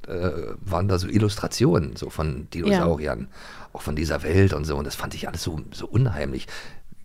äh, 0.07 0.31
waren 0.61 0.87
da 0.87 0.97
so 0.97 1.07
Illustrationen 1.07 1.95
so 1.95 2.09
von 2.09 2.49
Dinosauriern, 2.49 3.27
auch 3.71 3.83
von 3.83 3.95
dieser 3.95 4.23
Welt 4.23 4.53
und 4.53 4.65
so. 4.65 4.77
Und 4.77 4.87
das 4.87 4.95
fand 4.95 5.13
ich 5.13 5.27
alles 5.27 5.43
so, 5.43 5.61
so 5.71 5.85
unheimlich. 5.85 6.47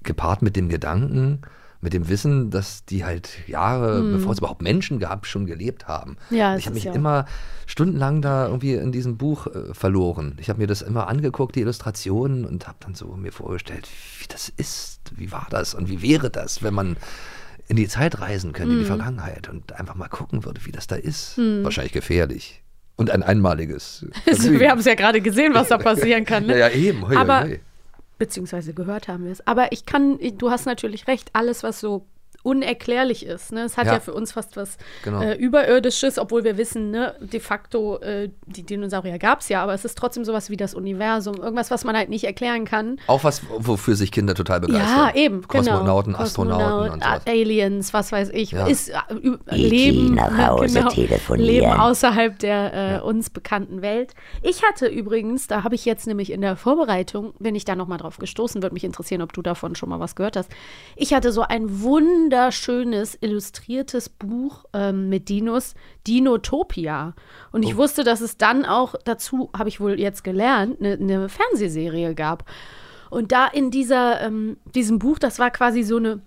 Gepaart 0.03 0.41
mit 0.41 0.57
dem 0.57 0.71
Gedanken, 0.71 1.43
mit 1.85 1.93
dem 1.93 2.09
Wissen, 2.09 2.51
dass 2.51 2.85
die 2.85 3.05
halt 3.05 3.29
Jahre, 3.47 3.99
Hm. 3.99 4.13
bevor 4.15 4.33
es 4.33 4.39
überhaupt 4.39 4.63
Menschen 4.63 4.99
gab, 4.99 5.27
schon 5.27 5.47
gelebt 5.47 5.87
haben. 5.87 6.17
Ja, 6.31 6.57
ich 6.57 6.65
habe 6.67 6.75
mich 6.75 6.85
ja- 6.85 6.93
immer 6.95 7.27
stundenlang 7.67 8.21
da 8.23 8.47
irgendwie 8.47 8.73
in 8.75 8.91
diesem 8.91 9.17
Buch 9.17 9.47
äh, 9.47 9.73
verloren. 9.75 10.37
Ich 10.41 10.49
habe 10.49 10.59
mir 10.61 10.67
das 10.67 10.83
immer 10.83 11.07
angeguckt, 11.09 11.55
die 11.55 11.61
Illustrationen, 11.61 12.45
und 12.45 12.67
habe 12.67 12.79
dann 12.81 12.95
so 12.95 13.07
mir 13.17 13.31
vorgestellt, 13.33 13.87
wie 14.19 14.27
das 14.27 14.49
ist, 14.57 15.01
wie 15.15 15.31
war 15.31 15.47
das 15.51 15.75
und 15.75 15.89
wie 15.89 16.03
wäre 16.03 16.31
das, 16.31 16.63
wenn 16.63 16.75
man 16.75 16.97
in 17.69 17.77
die 17.77 17.89
Zeit 17.89 18.21
reisen 18.21 18.53
könnte, 18.53 18.73
in 18.73 18.79
die 18.81 18.85
Hm. 18.89 18.97
Vergangenheit 18.97 19.49
und 19.49 19.73
einfach 19.79 19.95
mal 19.95 20.09
gucken 20.09 20.45
würde, 20.45 20.61
wie 20.65 20.73
das 20.73 20.87
da 20.87 20.97
ist. 20.97 21.37
Hm. 21.37 21.63
Wahrscheinlich 21.65 21.93
gefährlich. 21.93 22.63
Und 22.97 23.11
ein 23.11 23.23
einmaliges. 23.23 24.07
Also, 24.27 24.53
wir 24.53 24.71
haben 24.71 24.79
es 24.81 24.85
ja 24.87 24.95
gerade 24.95 25.21
gesehen, 25.21 25.53
was 25.55 25.69
da 25.69 25.79
passieren 25.91 26.25
kann. 26.25 26.47
Ne? 26.47 26.59
Ja, 26.59 26.69
ja, 26.69 26.75
eben. 26.75 27.07
Hoi, 27.09 27.17
Aber, 27.17 27.43
hoi. 27.45 27.61
Beziehungsweise 28.25 28.73
gehört 28.73 29.07
haben 29.07 29.25
wir 29.25 29.33
es. 29.33 29.47
Aber 29.47 29.73
ich 29.73 29.85
kann, 29.85 30.19
du 30.39 30.51
hast 30.51 30.65
natürlich 30.65 31.07
recht, 31.09 31.29
alles, 31.35 31.63
was 31.63 31.79
so 31.79 32.07
unerklärlich 32.45 33.25
ist. 33.27 33.53
Ne? 33.53 33.63
Es 33.63 33.77
hat 33.77 33.87
ja. 33.87 33.95
Ja. 33.95 34.01
für 34.01 34.13
uns 34.13 34.33
fast 34.33 34.57
was 34.57 34.77
Genau. 35.03 35.23
äh, 35.23 35.35
Überirdisches, 35.35 36.19
obwohl 36.19 36.45
wir 36.45 36.57
wissen, 36.59 36.91
ne, 36.91 37.15
de 37.21 37.41
facto, 37.41 37.99
äh, 38.01 38.29
die 38.47 38.63
Dinosaurier 38.63 39.19
gab 39.19 39.41
es 39.41 39.49
ja, 39.49 39.63
aber 39.63 39.73
es 39.73 39.85
ist 39.85 39.97
trotzdem 39.97 40.25
sowas 40.25 40.51
wie 40.51 40.57
das 40.57 40.75
Universum, 40.75 41.37
irgendwas, 41.37 41.71
was 41.71 41.85
man 41.85 41.97
halt 41.97 42.11
nicht 42.11 42.25
erklären 42.25 42.67
kann. 42.67 42.99
Auch 43.07 43.25
was, 43.25 43.43
wofür 43.59 43.97
sich 43.97 44.13
Kinder 44.13 44.35
total 44.35 44.61
begeistern. 44.61 44.87
Ja, 44.87 45.15
eben. 45.15 45.49
Kosmonauten, 45.49 46.13
genau. 46.13 46.25
Astronauten 46.25 46.63
Kosmonaut, 46.65 46.93
und 46.93 47.03
sowas. 47.03 47.23
Aliens, 47.27 47.95
was 47.95 48.13
weiß 48.13 48.31
ich. 48.35 48.51
Ja. 48.53 48.67
Ist 48.67 48.91
äh, 48.91 48.95
Leben, 49.51 50.15
ne, 50.15 50.47
Hause 50.47 50.87
telefonieren. 50.91 51.47
Leben 51.47 51.73
außerhalb 51.73 52.39
der 52.39 52.99
äh, 52.99 53.01
uns 53.01 53.31
bekannten 53.31 53.81
Welt. 53.81 54.15
Ich 54.43 54.63
hatte 54.63 54.87
übrigens, 54.87 55.47
da 55.47 55.65
habe 55.65 55.75
ich 55.75 55.87
jetzt 55.87 56.07
nämlich 56.07 56.31
in 56.31 56.43
der 56.43 56.57
Vorbereitung, 56.57 57.33
wenn 57.39 57.55
ich 57.55 57.65
da 57.65 57.75
noch 57.75 57.89
mal 57.89 57.97
drauf 57.97 58.19
gestoßen, 58.19 58.63
würde 58.63 58.75
mich 58.75 58.85
interessieren, 58.85 59.23
ob 59.23 59.33
du 59.33 59.41
davon 59.41 59.75
schon 59.75 59.89
mal 59.89 59.99
was 60.01 60.15
gehört 60.15 60.37
hast. 60.37 60.51
Ich 60.97 61.15
hatte 61.15 61.33
so 61.33 61.43
ein 61.43 61.81
wunderschönes 62.35 63.17
illustriertes 63.21 64.09
Buch 64.09 64.65
ähm, 64.73 65.09
mit 65.09 65.29
Dinos, 65.29 65.75
Dinotopia. 66.07 67.15
Und 67.53 67.63
ich 67.63 67.75
Oh. 67.75 67.79
wusste, 67.79 68.03
dass 68.03 68.21
es 68.21 68.37
dann 68.37 68.65
auch 68.65 68.95
dazu, 69.05 69.51
habe 69.57 69.69
ich 69.69 69.81
wohl 69.81 69.99
jetzt 70.01 70.25
gelernt, 70.25 70.81
eine 70.81 70.99
ne 70.99 71.29
Fernsehserie 71.29 72.15
gab. 72.15 72.45
Und 73.11 73.31
da 73.31 73.47
in 73.47 73.71
dieser, 73.71 74.21
ähm, 74.21 74.57
diesem 74.75 74.99
Buch, 74.99 75.19
das 75.21 75.39
war 75.39 75.51
quasi 75.53 75.85
so 75.85 75.97
eine 75.99 76.21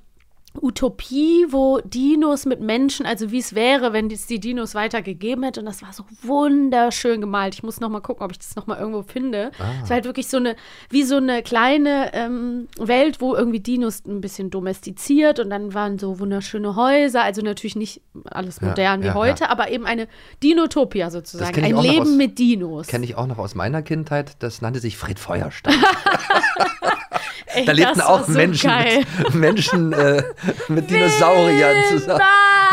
Utopie, 0.62 1.46
wo 1.50 1.80
Dinos 1.84 2.46
mit 2.46 2.62
Menschen, 2.62 3.06
also 3.06 3.32
wie 3.32 3.40
es 3.40 3.56
wäre, 3.56 3.94
wenn 3.94 4.10
es 4.12 4.28
die 4.28 4.40
Dinos 4.40 4.76
weitergegeben 4.76 5.44
hätte. 5.44 5.60
Und 5.62 5.66
das 5.66 5.82
war 5.82 5.94
so 5.94 6.04
wunderschön 6.24 7.22
gemalt. 7.22 7.54
Ich 7.56 7.64
muss 7.64 7.80
noch 7.80 7.90
mal 7.90 8.00
gucken, 8.02 8.24
ob 8.24 8.32
ich 8.32 8.40
das 8.40 8.56
noch 8.56 8.68
mal 8.68 8.78
irgendwo 8.80 9.04
finde. 9.04 9.52
Ah. 9.60 9.64
Es 9.84 9.90
war 9.90 9.96
halt 9.96 10.06
wirklich 10.06 10.28
so 10.28 10.38
eine, 10.38 10.56
wie 10.90 11.04
so 11.04 11.18
eine 11.18 11.44
kleine 11.44 12.14
ähm, 12.14 12.68
Welt, 12.78 13.22
wo 13.22 13.36
irgendwie 13.36 13.60
Dinos 13.60 14.04
ein 14.06 14.22
bisschen 14.22 14.50
domestiziert 14.50 15.40
und 15.40 15.50
dann 15.50 15.74
waren 15.74 15.98
so 16.00 16.20
wunderschöne 16.20 16.76
Häuser. 16.76 17.24
Also 17.24 17.42
natürlich 17.42 17.76
nicht 17.76 18.02
alles 18.26 18.60
Ja, 18.62 18.68
modern 18.70 19.02
wie 19.04 19.08
ja, 19.08 19.14
heute, 19.14 19.44
ja. 19.46 19.50
aber 19.50 19.70
eben 19.72 19.86
eine 19.86 20.08
Dinotopia 20.44 21.10
sozusagen. 21.12 21.64
Ein 21.64 21.78
Leben 21.78 22.02
aus- 22.02 22.08
mit 22.10 22.40
Dinos. 22.40 22.88
Kenne 22.88 23.06
ich 23.06 23.16
auch 23.16 23.28
noch 23.28 23.38
aus 23.38 23.56
meiner 23.56 23.82
Kindheit. 23.82 24.36
Das 24.40 24.62
nannte 24.62 24.80
sich 24.80 24.98
Fred 24.98 25.20
Feuerstein. 25.20 25.74
Ey, 27.46 27.66
da 27.66 27.72
lebten 27.72 28.02
auch 28.02 28.26
so 28.26 28.32
Menschen 28.34 28.70
geil. 28.70 29.04
mit, 29.24 29.34
Menschen 29.36 29.94
äh, 29.94 30.24
mit 30.68 30.90
Dinosauriern 30.90 31.76
zusammen. 31.90 32.22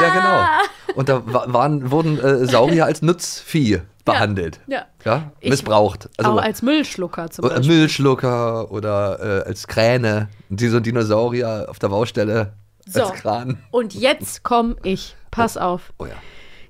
Ja, 0.00 0.10
genau. 0.14 0.94
Und 0.96 1.08
da 1.08 1.22
wa- 1.26 1.44
waren, 1.48 1.90
wurden 1.90 2.18
äh, 2.18 2.46
Saurier 2.46 2.84
als 2.86 3.02
Nutzvieh 3.02 3.80
behandelt. 4.04 4.60
Ja. 4.66 4.86
Ja, 5.04 5.32
Ich- 5.40 5.50
missbraucht. 5.50 6.08
Also, 6.16 6.32
auch 6.32 6.36
als 6.42 6.62
Müllschlucker 6.62 7.30
zum 7.30 7.48
Beispiel. 7.48 7.66
Müllschlucker 7.76 8.70
oder 8.70 9.42
äh, 9.44 9.48
als 9.48 9.66
Kräne. 9.66 10.28
Die 10.48 10.68
so 10.68 10.80
Dinosaurier 10.80 11.66
auf 11.68 11.78
der 11.78 11.88
Baustelle 11.88 12.52
So. 12.86 13.02
als 13.04 13.12
Kran. 13.20 13.58
Und 13.70 13.94
jetzt 13.94 14.42
komme 14.42 14.76
ich. 14.82 15.16
Pass 15.30 15.56
auf. 15.56 15.92
Oh 15.98 16.06
ja. 16.06 16.12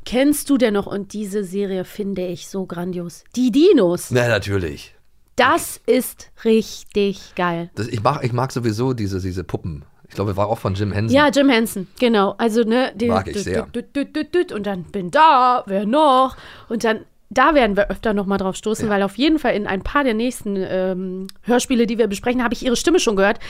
Kennst 0.06 0.48
du 0.50 0.58
denn 0.58 0.74
noch, 0.74 0.86
und 0.86 1.12
diese 1.14 1.44
Serie 1.44 1.84
finde 1.84 2.26
ich 2.26 2.48
so 2.48 2.66
grandios, 2.66 3.24
die 3.36 3.50
Dinos. 3.50 4.10
Na, 4.10 4.28
natürlich. 4.28 4.93
Das 5.36 5.80
ist 5.86 6.30
richtig 6.44 7.34
geil. 7.34 7.70
Das, 7.74 7.88
ich, 7.88 8.02
mag, 8.02 8.24
ich 8.24 8.32
mag 8.32 8.52
sowieso 8.52 8.92
diese, 8.92 9.20
diese 9.20 9.44
Puppen. 9.44 9.84
Ich 10.08 10.14
glaube, 10.14 10.36
war 10.36 10.48
auch 10.48 10.58
von 10.58 10.74
Jim 10.74 10.92
Henson. 10.92 11.16
Ja, 11.16 11.28
Jim 11.28 11.48
Henson, 11.48 11.88
genau. 11.98 12.34
Also, 12.38 12.62
ne, 12.62 12.92
den, 12.94 13.08
Mag 13.08 13.26
ich 13.26 13.42
sehr. 13.42 13.66
und 14.52 14.66
dann 14.66 14.84
bin 14.84 15.10
da, 15.10 15.64
wer 15.66 15.86
noch? 15.86 16.36
Und 16.68 16.84
dann, 16.84 17.00
da 17.30 17.54
werden 17.54 17.76
wir 17.76 17.90
öfter 17.90 18.14
noch 18.14 18.26
mal 18.26 18.38
drauf 18.38 18.54
stoßen, 18.54 18.88
weil 18.88 19.02
auf 19.02 19.18
jeden 19.18 19.38
Fall 19.38 19.54
in 19.54 19.66
ein 19.66 19.82
paar 19.82 20.04
der 20.04 20.14
nächsten 20.14 20.56
ähm, 20.56 21.26
Hörspiele, 21.42 21.86
die 21.86 21.98
wir 21.98 22.06
besprechen, 22.06 22.44
habe 22.44 22.54
ich 22.54 22.64
ihre 22.64 22.76
Stimme 22.76 23.00
schon 23.00 23.16
gehört. 23.16 23.40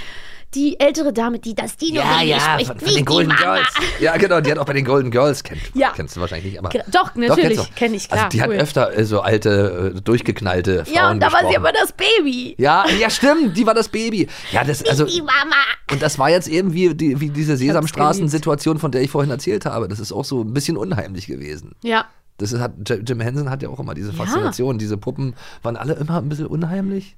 Die 0.54 0.78
ältere 0.78 1.12
Dame, 1.12 1.38
die 1.38 1.54
das 1.54 1.76
Dino 1.76 1.96
Ja, 2.00 2.22
ja, 2.22 2.38
spricht, 2.38 2.68
von, 2.68 2.78
von 2.80 2.94
den 2.94 3.04
Golden. 3.04 3.34
Girls. 3.36 3.66
Ja, 4.00 4.16
genau, 4.16 4.40
die 4.40 4.50
hat 4.50 4.58
auch 4.58 4.64
bei 4.66 4.72
den 4.72 4.84
Golden 4.84 5.10
Girls 5.10 5.42
kennt. 5.42 5.60
Ja. 5.74 5.92
Kennst 5.94 6.16
du 6.16 6.20
wahrscheinlich 6.20 6.52
nicht, 6.52 6.58
aber. 6.58 6.68
Ge- 6.68 6.82
doch, 6.90 7.14
natürlich, 7.14 7.56
kennst 7.58 7.70
du. 7.70 7.74
kenn 7.74 7.94
ich, 7.94 8.08
klar, 8.08 8.24
Also 8.26 8.38
die 8.38 8.44
cool. 8.46 8.54
hat 8.54 8.62
öfter 8.62 8.96
äh, 8.98 9.04
so 9.04 9.20
alte, 9.20 9.92
äh, 9.96 10.00
durchgeknallte 10.00 10.84
Frauen 10.84 10.94
Ja, 10.94 11.10
und 11.10 11.20
da 11.20 11.32
war 11.32 11.40
sie 11.40 11.46
gesprochen. 11.46 11.66
aber 11.66 11.72
das 11.72 11.92
Baby. 11.92 12.54
Ja, 12.58 12.84
ja, 13.00 13.10
stimmt, 13.10 13.56
die 13.56 13.66
war 13.66 13.74
das 13.74 13.88
Baby. 13.88 14.28
Ja, 14.52 14.62
das, 14.64 14.84
also, 14.86 15.04
Die 15.06 15.20
Mama. 15.20 15.56
und 15.90 16.00
das 16.02 16.18
war 16.18 16.30
jetzt 16.30 16.48
eben 16.48 16.72
wie, 16.72 16.94
die, 16.94 17.20
wie 17.20 17.30
diese 17.30 17.56
Sesamstraßen-Situation, 17.56 18.78
von 18.78 18.90
der 18.92 19.02
ich 19.02 19.10
vorhin 19.10 19.30
erzählt 19.30 19.66
habe. 19.66 19.88
Das 19.88 19.98
ist 20.00 20.12
auch 20.12 20.24
so 20.24 20.42
ein 20.42 20.52
bisschen 20.54 20.76
unheimlich 20.76 21.26
gewesen. 21.26 21.72
Ja. 21.82 22.06
Das 22.38 22.52
hat, 22.58 22.72
Jim 23.06 23.20
Henson 23.20 23.48
hat 23.50 23.62
ja 23.62 23.68
auch 23.68 23.78
immer 23.78 23.94
diese 23.94 24.10
Ja. 24.10 24.16
Faszination. 24.16 24.78
Diese 24.78 24.96
Puppen 24.96 25.34
waren 25.62 25.76
alle 25.76 25.94
immer 25.94 26.18
ein 26.18 26.28
bisschen 26.28 26.46
unheimlich. 26.46 27.16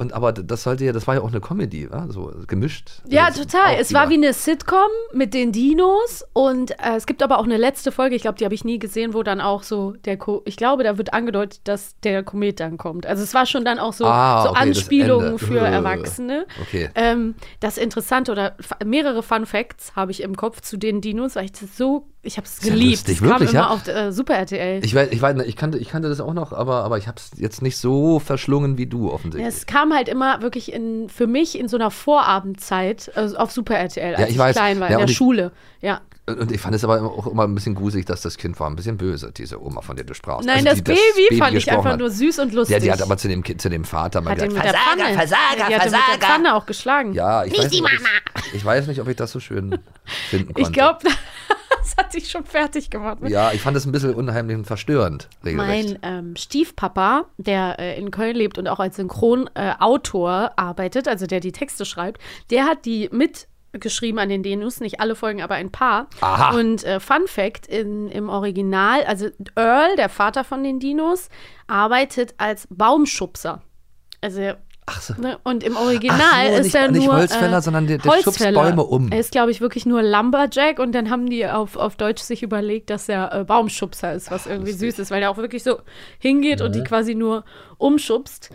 Und 0.00 0.14
aber 0.14 0.32
das 0.32 0.62
sollte 0.62 0.86
ja, 0.86 0.92
das 0.92 1.06
war 1.06 1.16
ja 1.16 1.20
auch 1.20 1.28
eine 1.28 1.42
Comedy, 1.42 1.90
wa? 1.90 2.06
so 2.08 2.32
gemischt. 2.46 3.02
Ja, 3.06 3.26
Das 3.26 3.36
ist 3.38 3.50
total. 3.52 3.74
Es 3.78 3.92
war 3.92 4.08
wie 4.08 4.14
eine 4.14 4.32
Sitcom 4.32 4.88
mit 5.12 5.34
den 5.34 5.52
Dinos 5.52 6.24
und 6.32 6.70
äh, 6.70 6.96
es 6.96 7.04
gibt 7.04 7.22
aber 7.22 7.38
auch 7.38 7.44
eine 7.44 7.58
letzte 7.58 7.92
Folge, 7.92 8.16
ich 8.16 8.22
glaube, 8.22 8.38
die 8.38 8.46
habe 8.46 8.54
ich 8.54 8.64
nie 8.64 8.78
gesehen, 8.78 9.12
wo 9.12 9.22
dann 9.22 9.42
auch 9.42 9.62
so 9.62 9.92
der, 10.06 10.16
Ko 10.16 10.40
ich 10.46 10.56
glaube, 10.56 10.84
da 10.84 10.96
wird 10.96 11.12
angedeutet, 11.12 11.60
dass 11.64 12.00
der 12.00 12.22
Komet 12.22 12.60
dann 12.60 12.78
kommt. 12.78 13.04
Also 13.04 13.22
es 13.22 13.34
war 13.34 13.44
schon 13.44 13.62
dann 13.66 13.78
auch 13.78 13.92
so, 13.92 14.06
Ah, 14.06 14.42
so 14.44 14.50
okay, 14.52 14.60
Anspielungen 14.60 15.38
für 15.38 15.58
Äh, 15.60 15.70
Erwachsene. 15.70 16.46
Okay. 16.62 16.88
Ähm, 16.94 17.34
das 17.60 17.76
Interessante 17.76 18.32
oder 18.32 18.56
mehrere 18.82 19.22
Fun 19.22 19.44
Facts 19.44 19.94
habe 19.96 20.12
ich 20.12 20.22
im 20.22 20.34
Kopf 20.34 20.62
zu 20.62 20.78
den 20.78 21.02
Dinos, 21.02 21.36
weil 21.36 21.44
ich 21.44 21.52
das 21.52 21.76
so, 21.76 22.06
ich 22.22 22.36
habe 22.36 22.46
es 22.46 22.58
Ist 22.58 22.64
ja 22.64 22.74
geliebt. 22.74 22.90
lustig, 22.90 23.22
wirklich, 23.22 23.52
ja? 23.52 23.68
auf 23.68 23.86
äh, 23.88 24.12
Super 24.12 24.34
RTL. 24.34 24.84
Ich, 24.84 24.94
weiß, 24.94 25.08
ich, 25.10 25.22
weiß, 25.22 25.36
ich, 25.46 25.56
kannte, 25.56 25.78
ich 25.78 25.88
kannte 25.88 26.08
das 26.10 26.20
auch 26.20 26.34
noch, 26.34 26.52
aber, 26.52 26.84
aber 26.84 26.98
ich 26.98 27.08
habe 27.08 27.16
es 27.18 27.30
jetzt 27.40 27.62
nicht 27.62 27.78
so 27.78 28.18
verschlungen 28.18 28.76
wie 28.76 28.86
du 28.86 29.08
Ja, 29.08 29.14
offensichtlich. 29.14 29.46
es 29.54 29.66
kam 29.66 29.94
halt 29.94 30.08
immer 30.08 30.42
wirklich 30.42 30.72
in, 30.72 31.08
für 31.08 31.26
mich 31.26 31.58
in 31.58 31.68
so 31.68 31.76
einer 31.78 31.90
Vorabendzeit 31.90 33.10
also 33.14 33.36
auf 33.36 33.50
Super 33.52 33.76
RTL, 33.76 34.14
als 34.14 34.20
Ja, 34.20 34.28
ich 34.28 34.38
weiß. 34.38 34.56
klein 34.56 34.80
war, 34.80 34.88
Ja, 34.90 34.96
in 34.98 35.00
der 35.00 35.10
ich- 35.10 35.16
Schule. 35.16 35.52
Ja. 35.80 36.00
Und 36.38 36.52
ich 36.52 36.60
fand 36.60 36.74
es 36.74 36.84
aber 36.84 37.02
auch 37.02 37.26
immer 37.26 37.44
ein 37.44 37.54
bisschen 37.54 37.74
gruselig, 37.74 38.06
dass 38.06 38.22
das 38.22 38.36
Kind 38.36 38.58
war 38.60 38.68
ein 38.70 38.76
bisschen 38.76 38.96
böse, 38.96 39.32
diese 39.32 39.60
Oma, 39.62 39.80
von 39.80 39.96
der 39.96 40.04
du 40.04 40.14
sprachst. 40.14 40.46
Nein, 40.46 40.66
Also 40.66 40.82
das 40.82 40.94
die 40.94 41.00
Baby 41.28 41.38
fand 41.38 41.56
ich 41.56 41.70
einfach 41.70 41.84
hat. 41.92 41.98
nur 41.98 42.10
süß 42.10 42.38
und 42.40 42.52
lustig. 42.52 42.74
Ja, 42.74 42.80
die 42.80 42.92
hat 42.92 43.02
aber 43.02 43.16
zu 43.16 43.28
dem, 43.28 43.42
Kind, 43.42 43.60
zu 43.60 43.68
dem 43.70 43.84
Vater 43.84 44.20
mal 44.20 44.30
Hat 44.30 44.36
gesagt, 44.38 44.52
mit 44.54 44.62
Versager, 44.62 45.02
Pfanne. 45.02 45.14
Versager, 45.18 45.54
die 45.56 45.62
hat 45.62 45.68
ihn 45.70 45.72
mit 45.72 45.80
der 45.82 45.90
Versager. 45.90 46.26
Pfanne 46.26 46.54
auch 46.54 46.66
geschlagen. 46.66 47.12
Ja, 47.14 47.44
ich 47.44 47.52
Nicht 47.52 47.64
weiß, 47.64 47.70
die 47.70 47.80
nicht, 47.80 47.92
Mama. 47.92 48.08
ich, 48.48 48.54
ich 48.54 48.64
weiß 48.64 48.86
nicht, 48.86 49.00
ob 49.00 49.08
ich 49.08 49.16
das 49.16 49.32
so 49.32 49.40
schön 49.40 49.78
finden 50.28 50.54
konnte. 50.54 50.60
Ich 50.68 50.72
glaube, 50.72 50.98
das 51.80 51.96
hat 51.96 52.12
sich 52.12 52.30
schon 52.30 52.44
fertig 52.44 52.90
gemacht. 52.90 53.18
Ja, 53.28 53.52
ich 53.52 53.60
fand 53.60 53.76
es 53.76 53.86
ein 53.86 53.92
bisschen 53.92 54.14
unheimlich 54.14 54.56
und 54.56 54.66
verstörend, 54.66 55.28
regelrecht. 55.44 55.98
Mein 56.02 56.18
ähm, 56.18 56.36
Stiefpapa, 56.36 57.24
der 57.38 57.78
äh, 57.78 57.98
in 57.98 58.10
Köln 58.10 58.36
lebt 58.36 58.58
und 58.58 58.68
auch 58.68 58.78
als 58.80 58.96
Synchronautor 58.96 60.44
äh, 60.56 60.60
arbeitet, 60.60 61.08
also 61.08 61.26
der 61.26 61.40
die 61.40 61.52
Texte 61.52 61.84
schreibt, 61.84 62.20
der 62.50 62.64
hat 62.64 62.84
die 62.84 63.08
mitgeschrieben 63.72 64.18
an 64.18 64.28
den 64.28 64.42
Dinos, 64.42 64.80
nicht 64.80 65.00
alle 65.00 65.14
Folgen, 65.14 65.42
aber 65.42 65.54
ein 65.54 65.70
paar. 65.70 66.08
Aha. 66.20 66.56
Und 66.58 66.84
äh, 66.84 67.00
Fun 67.00 67.26
Fact, 67.26 67.66
in, 67.66 68.08
im 68.08 68.28
Original, 68.28 69.04
also 69.04 69.28
Earl, 69.56 69.96
der 69.96 70.08
Vater 70.08 70.44
von 70.44 70.62
den 70.64 70.80
Dinos, 70.80 71.28
arbeitet 71.66 72.34
als 72.38 72.66
Baumschubser. 72.70 73.62
Also 74.20 74.52
Ach 74.86 75.00
so. 75.02 75.14
Ne? 75.20 75.38
Und 75.44 75.62
im 75.62 75.76
Original 75.76 76.18
Ach 76.20 76.46
so, 76.48 76.52
ist 76.54 76.64
nicht- 76.64 76.74
er 76.74 76.90
nicht 76.90 77.04
nur 77.06 77.14
Holzfäller, 77.16 77.58
äh, 77.58 77.62
sondern 77.62 77.86
der- 77.86 77.98
der 77.98 78.10
schubst. 78.22 78.40
Bäume 78.40 78.82
um. 78.82 79.12
Er 79.12 79.20
ist, 79.20 79.30
glaube 79.30 79.52
ich, 79.52 79.60
wirklich 79.60 79.86
nur 79.86 80.02
Lumberjack 80.02 80.80
und 80.80 80.92
dann 80.92 81.10
haben 81.10 81.30
die 81.30 81.46
auf, 81.46 81.76
auf 81.76 81.94
Deutsch 81.94 82.22
sich 82.22 82.42
überlegt, 82.42 82.90
dass 82.90 83.08
er 83.08 83.32
äh, 83.32 83.44
Baumschubser 83.44 84.14
ist, 84.14 84.32
was 84.32 84.46
irgendwie 84.48 84.72
süß 84.72 84.98
ist, 84.98 85.12
weil 85.12 85.22
er 85.22 85.30
auch 85.30 85.36
wirklich 85.36 85.62
so 85.62 85.78
hingeht 86.18 86.60
und 86.60 86.74
die 86.74 86.82
quasi 86.82 87.14
nur 87.14 87.44
umschubst. 87.78 88.50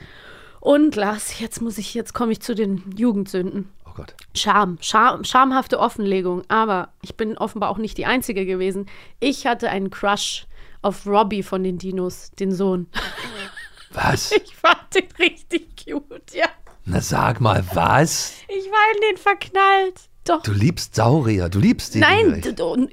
Und 0.59 0.95
Lars, 0.97 1.39
jetzt 1.39 1.61
muss 1.61 1.77
ich, 1.77 1.93
jetzt 1.93 2.13
komme 2.13 2.33
ich 2.33 2.41
zu 2.41 2.53
den 2.53 2.83
Jugendsünden. 2.97 3.69
Gott. 3.95 4.13
Scham, 4.35 4.77
Scham, 4.81 5.23
schamhafte 5.23 5.79
Offenlegung. 5.79 6.43
Aber 6.49 6.89
ich 7.01 7.15
bin 7.15 7.37
offenbar 7.37 7.69
auch 7.69 7.77
nicht 7.77 7.97
die 7.97 8.05
Einzige 8.05 8.45
gewesen. 8.45 8.87
Ich 9.19 9.47
hatte 9.47 9.69
einen 9.69 9.89
Crush 9.89 10.45
auf 10.81 11.07
Robbie 11.07 11.43
von 11.43 11.63
den 11.63 11.77
Dinos, 11.77 12.31
den 12.31 12.51
Sohn. 12.51 12.87
Was? 13.91 14.31
Ich 14.43 14.55
fand 14.55 14.93
den 14.93 15.07
richtig 15.17 15.85
cute, 15.85 16.33
ja. 16.33 16.47
Na 16.83 17.01
sag 17.01 17.39
mal, 17.39 17.65
was? 17.73 18.33
Ich 18.47 18.65
war 18.65 18.95
in 18.95 19.01
den 19.09 19.17
verknallt. 19.17 20.09
Doch. 20.27 20.41
Du 20.41 20.53
liebst 20.53 20.95
Saurier, 20.95 21.49
du 21.49 21.59
liebst 21.59 21.93
die. 21.93 21.99
Nein, 21.99 22.41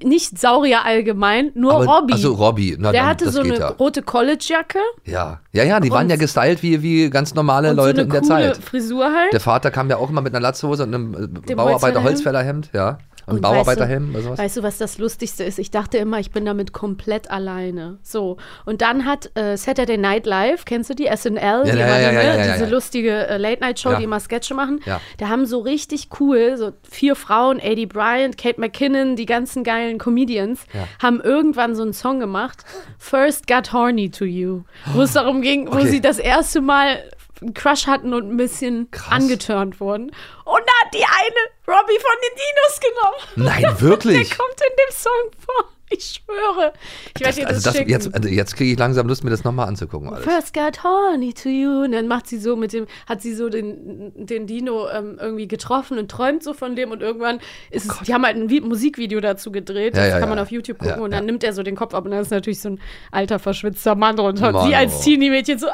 nicht 0.02 0.38
Saurier 0.38 0.84
allgemein, 0.84 1.50
nur 1.54 1.72
Aber- 1.74 1.86
Robbie. 1.86 2.12
ach 2.14 2.18
so, 2.18 2.34
Robbie. 2.34 2.76
Na 2.78 2.92
Der 2.92 3.00
dann, 3.02 3.10
hatte 3.10 3.30
so 3.30 3.40
eine 3.40 3.58
ja. 3.58 3.68
rote 3.68 4.02
Collegejacke 4.02 4.78
Ja, 5.06 5.40
ja, 5.52 5.64
ja, 5.64 5.80
die 5.80 5.88
Und- 5.88 5.94
waren 5.96 6.10
ja 6.10 6.16
gestylt 6.16 6.62
wie, 6.62 6.82
wie 6.82 7.08
ganz 7.08 7.34
normale 7.34 7.70
und 7.70 7.76
Leute 7.76 8.00
so 8.00 8.02
in 8.04 8.10
eine 8.12 8.20
der 8.20 8.28
coole 8.28 8.52
Zeit. 8.52 8.56
Frisur 8.64 9.04
halt. 9.06 9.32
Der 9.32 9.40
Vater 9.40 9.70
kam 9.70 9.88
ja 9.88 9.96
auch 9.96 10.10
immer 10.10 10.20
mit 10.20 10.34
einer 10.34 10.42
Latzhose 10.42 10.82
und 10.82 10.94
einem 10.94 11.14
äh, 11.14 11.40
Dem 11.48 11.56
Bauarbeiter. 11.56 12.02
Holzfällerhemd, 12.02 12.70
ja. 12.74 12.98
Und 13.36 13.40
Bauarbeiterhelm 13.42 14.10
oder 14.10 14.14
weißt 14.14 14.18
du, 14.18 14.26
sowas? 14.28 14.38
weißt 14.38 14.56
du, 14.58 14.62
was 14.62 14.78
das 14.78 14.98
Lustigste 14.98 15.44
ist? 15.44 15.58
Ich 15.58 15.70
dachte 15.70 15.98
immer, 15.98 16.18
ich 16.20 16.30
bin 16.30 16.44
damit 16.44 16.72
komplett 16.72 17.30
alleine. 17.30 17.98
So. 18.02 18.36
Und 18.64 18.82
dann 18.82 19.04
hat 19.04 19.30
äh, 19.36 19.56
Saturday 19.56 19.96
Night 19.98 20.26
Live, 20.26 20.64
kennst 20.64 20.90
du 20.90 20.94
die? 20.94 21.08
SNL, 21.14 21.38
Ja, 21.40 21.62
die 21.64 21.68
ja, 21.78 21.86
ja, 21.98 22.12
ne, 22.12 22.14
ja, 22.14 22.34
ja, 22.36 22.52
diese 22.52 22.64
ja. 22.64 22.70
lustige 22.70 23.26
äh, 23.28 23.36
Late-Night-Show, 23.36 23.94
die 23.96 24.04
immer 24.04 24.20
Sketche 24.20 24.54
machen. 24.54 24.80
Ja. 24.86 25.00
Da 25.18 25.28
haben 25.28 25.46
so 25.46 25.60
richtig 25.60 26.08
cool, 26.20 26.56
so 26.56 26.72
vier 26.88 27.16
Frauen, 27.16 27.58
Eddie 27.58 27.86
Bryant, 27.86 28.36
Kate 28.38 28.60
McKinnon, 28.60 29.16
die 29.16 29.26
ganzen 29.26 29.64
geilen 29.64 29.98
Comedians, 29.98 30.64
haben 31.02 31.20
irgendwann 31.20 31.74
so 31.74 31.82
einen 31.82 31.92
Song 31.92 32.20
gemacht, 32.20 32.64
First 32.98 33.46
Got 33.46 33.72
Horny 33.72 34.10
to 34.10 34.24
You, 34.24 34.62
wo 34.94 35.02
es 35.02 35.12
darum 35.14 35.42
ging, 35.42 35.66
wo 35.68 35.76
Okay. 35.76 35.88
sie 35.88 36.00
das 36.00 36.18
erste 36.18 36.60
Mal 36.60 37.02
einen 37.42 37.54
Crush 37.54 37.86
hatten 37.86 38.14
und 38.14 38.30
ein 38.30 38.36
bisschen 38.36 38.88
angeturnt 39.10 39.80
wurden. 39.80 40.04
Und 40.04 40.62
da 40.66 40.72
hat 40.84 40.94
die 40.94 41.04
eine 41.04 41.42
Robbie 41.66 41.98
von 41.98 42.16
den 42.22 42.34
Dinos 42.38 42.80
genommen. 42.80 43.62
Nein, 43.62 43.80
wirklich? 43.80 44.28
Der 44.28 44.36
kommt 44.36 44.60
in 44.60 44.76
dem 44.76 44.94
Song 44.94 45.30
vor. 45.38 45.72
Ich 45.94 46.22
schwöre. 46.24 46.72
Ich 47.14 47.20
werde 47.20 47.34
dir 47.34 47.46
das, 47.46 47.66
also 47.66 47.78
das, 47.78 47.88
jetzt, 47.88 48.14
also 48.14 48.28
jetzt 48.28 48.56
kriege 48.56 48.72
ich 48.72 48.78
langsam 48.78 49.06
Lust, 49.08 49.24
mir 49.24 49.30
das 49.30 49.44
nochmal 49.44 49.68
anzugucken. 49.68 50.08
Alles. 50.08 50.24
First 50.24 50.54
got 50.54 50.82
horny 50.82 51.34
to 51.34 51.50
you. 51.50 51.84
Und 51.84 51.92
dann 51.92 52.08
macht 52.08 52.26
sie 52.28 52.38
so 52.38 52.56
mit 52.56 52.72
dem, 52.72 52.86
hat 53.06 53.20
sie 53.20 53.34
so 53.34 53.50
den, 53.50 54.12
den 54.14 54.46
Dino 54.46 54.88
ähm, 54.88 55.18
irgendwie 55.20 55.46
getroffen 55.46 55.98
und 55.98 56.10
träumt 56.10 56.42
so 56.42 56.54
von 56.54 56.76
dem 56.76 56.92
und 56.92 57.02
irgendwann 57.02 57.40
ist 57.70 57.90
es, 57.90 57.98
die 58.06 58.14
haben 58.14 58.24
halt 58.24 58.36
ein 58.36 58.48
Vi 58.48 58.60
Musikvideo 58.60 59.20
dazu 59.20 59.52
gedreht. 59.52 59.92
Oh 59.94 59.98
Ja, 59.98 60.04
das 60.04 60.12
ja, 60.14 60.20
kann 60.20 60.28
man 60.28 60.38
ja. 60.38 60.44
auf 60.44 60.50
YouTube 60.50 60.78
gucken 60.78 61.02
und 61.02 61.10
dann 61.10 61.26
nimmt 61.26 61.44
er 61.44 61.52
so 61.52 61.62
den 61.62 61.76
Kopf 61.76 61.94
ab 61.94 62.04
und 62.04 62.12
dann 62.12 62.22
ist 62.22 62.30
natürlich 62.30 62.60
so 62.60 62.70
ein 62.70 62.80
alter 63.10 63.38
verschwitzter 63.38 63.94
Mann 63.94 64.16
drunter. 64.16 64.48
Und 64.48 64.54
Mann, 64.54 64.68
sie 64.68 64.74
als 64.74 64.94
oh. 64.96 65.02
Teenie-Mädchen 65.02 65.58
so, 65.58 65.66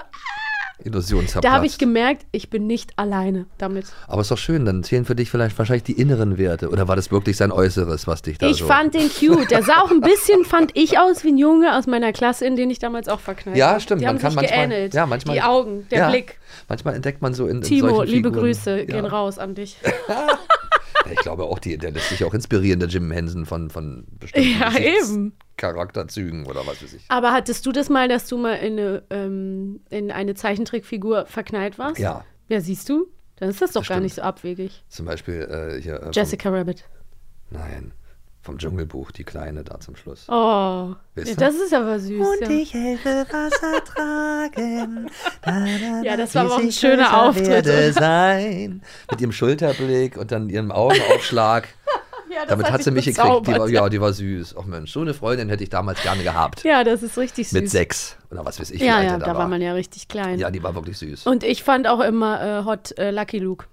Illusion 0.84 1.26
da 1.40 1.52
habe 1.52 1.66
ich 1.66 1.78
gemerkt, 1.78 2.24
ich 2.30 2.50
bin 2.50 2.66
nicht 2.66 2.92
alleine 2.96 3.46
damit. 3.58 3.86
Aber 4.06 4.20
ist 4.20 4.30
doch 4.30 4.38
schön, 4.38 4.64
dann 4.64 4.84
zählen 4.84 5.04
für 5.04 5.16
dich 5.16 5.30
vielleicht 5.30 5.58
wahrscheinlich 5.58 5.82
die 5.82 5.92
inneren 6.00 6.38
Werte. 6.38 6.70
Oder 6.70 6.86
war 6.86 6.94
das 6.94 7.10
wirklich 7.10 7.36
sein 7.36 7.50
Äußeres, 7.50 8.06
was 8.06 8.22
dich 8.22 8.38
da 8.38 8.46
Ich 8.48 8.58
so... 8.58 8.66
fand 8.66 8.94
den 8.94 9.10
cute. 9.10 9.50
Der 9.50 9.62
sah 9.62 9.82
auch 9.82 9.90
ein 9.90 10.00
bisschen, 10.00 10.44
fand 10.44 10.70
ich 10.74 10.98
aus 10.98 11.24
wie 11.24 11.28
ein 11.28 11.38
Junge 11.38 11.76
aus 11.76 11.86
meiner 11.86 12.12
Klasse, 12.12 12.46
in 12.46 12.54
den 12.54 12.70
ich 12.70 12.78
damals 12.78 13.08
auch 13.08 13.20
verknallt 13.20 13.58
Ja, 13.58 13.72
war. 13.72 13.80
stimmt. 13.80 14.02
Die 14.02 14.06
man 14.06 14.14
haben 14.14 14.20
kann 14.20 14.30
sich 14.30 14.36
manchmal, 14.40 14.68
geähnelt. 14.68 14.94
Ja, 14.94 15.06
manchmal. 15.06 15.36
Die 15.36 15.42
Augen, 15.42 15.86
der 15.90 15.98
ja, 15.98 16.10
Blick. 16.10 16.38
Manchmal 16.68 16.94
entdeckt 16.94 17.22
man 17.22 17.34
so 17.34 17.46
in, 17.46 17.56
in 17.56 17.62
Timo, 17.62 18.02
liebe. 18.02 18.30
Grüße 18.30 18.78
ja. 18.80 18.84
gehen 18.84 19.04
raus 19.04 19.38
an 19.38 19.54
dich. 19.54 19.78
Ich 21.12 21.18
glaube 21.20 21.44
auch, 21.44 21.58
die, 21.58 21.76
der 21.78 21.90
lässt 21.90 22.08
sich 22.10 22.24
auch 22.24 22.34
inspirieren, 22.34 22.80
der 22.80 22.88
Jim 22.88 23.10
Henson 23.10 23.46
von, 23.46 23.70
von 23.70 24.06
bestimmten 24.18 24.58
Ja, 24.60 24.76
eben. 24.78 25.36
Charakterzügen 25.56 26.46
oder 26.46 26.66
was 26.66 26.82
weiß 26.82 26.92
ich. 26.94 27.04
Aber 27.08 27.32
hattest 27.32 27.66
du 27.66 27.72
das 27.72 27.88
mal, 27.88 28.08
dass 28.08 28.28
du 28.28 28.38
mal 28.38 28.54
in 28.54 28.78
eine, 28.78 29.02
ähm, 29.10 29.80
in 29.90 30.10
eine 30.12 30.34
Zeichentrickfigur 30.34 31.26
verknallt 31.26 31.78
warst? 31.78 31.98
Ja. 31.98 32.24
Ja, 32.48 32.60
siehst 32.60 32.88
du? 32.88 33.06
Dann 33.36 33.50
ist 33.50 33.60
das 33.60 33.72
doch 33.72 33.82
Das 33.82 33.88
gar 33.88 33.96
stimmt. 33.96 34.04
nicht 34.04 34.14
so 34.14 34.22
abwegig. 34.22 34.84
Zum 34.88 35.06
Beispiel 35.06 35.42
äh, 35.78 35.80
hier. 35.82 36.02
Äh, 36.02 36.10
Jessica 36.12 36.50
Rabbit. 36.50 36.84
Nein, 37.50 37.92
vom 38.48 38.56
Dschungelbuch, 38.56 39.10
die 39.10 39.24
Kleine 39.24 39.62
da 39.62 39.78
zum 39.78 39.94
Schluss. 39.94 40.24
Oh, 40.28 40.94
Weißt 41.14 41.28
ja, 41.28 41.34
du? 41.34 41.36
das 41.36 41.54
ist 41.56 41.74
aber 41.74 42.00
süß. 42.00 42.26
ja. 42.40 42.48
helfe 42.48 43.26
Wasser 43.30 43.84
tragen. 43.84 45.10
Ja, 46.02 46.16
das 46.16 46.34
war 46.34 46.46
aber 46.46 46.54
auch 46.54 46.58
ein 46.58 46.72
schöner 46.72 47.24
Auftritt. 47.24 47.66
Sein. 47.94 48.82
Mit 49.10 49.20
ihrem 49.20 49.32
Schulterblick 49.32 50.16
und 50.16 50.32
dann 50.32 50.48
ihrem 50.48 50.72
Augenaufschlag. 50.72 51.68
Ja, 52.30 52.40
das 52.40 52.48
Damit 52.50 52.66
hat 52.66 52.72
hat 52.74 52.82
sie 52.82 52.90
mich 52.90 53.06
gekriegt. 53.06 53.46
Die 53.46 53.52
war, 53.52 53.68
ja, 53.70 53.88
die 53.88 54.02
war 54.02 54.12
süß. 54.12 54.56
Ach 54.60 54.66
Mensch, 54.66 54.92
so 54.92 55.00
eine 55.00 55.14
Freundin 55.14 55.48
hätte 55.48 55.62
ich 55.62 55.70
damals 55.70 56.02
gerne 56.02 56.22
gehabt. 56.22 56.62
Ja, 56.62 56.84
das 56.84 57.02
ist 57.02 57.16
richtig 57.16 57.48
süß. 57.48 57.58
Mit 57.58 57.70
sechs. 57.70 58.18
Oder 58.30 58.44
was 58.44 58.60
weiß 58.60 58.70
ich, 58.70 58.82
Ja, 58.82 59.00
ja, 59.00 59.16
da 59.16 59.24
da 59.24 59.34
war 59.34 59.48
man 59.48 59.62
ja 59.62 59.72
richtig 59.72 60.08
klein. 60.08 60.38
Ja, 60.38 60.50
die 60.50 60.62
war 60.62 60.74
wirklich 60.74 60.98
süß. 60.98 61.26
Und 61.26 61.42
ich 61.42 61.62
fand 61.62 61.88
auch 61.88 62.00
immer 62.00 62.60
äh, 62.60 62.64
Hot 62.66 62.96
äh, 62.98 63.12
Lucky 63.12 63.38
Luke. 63.38 63.64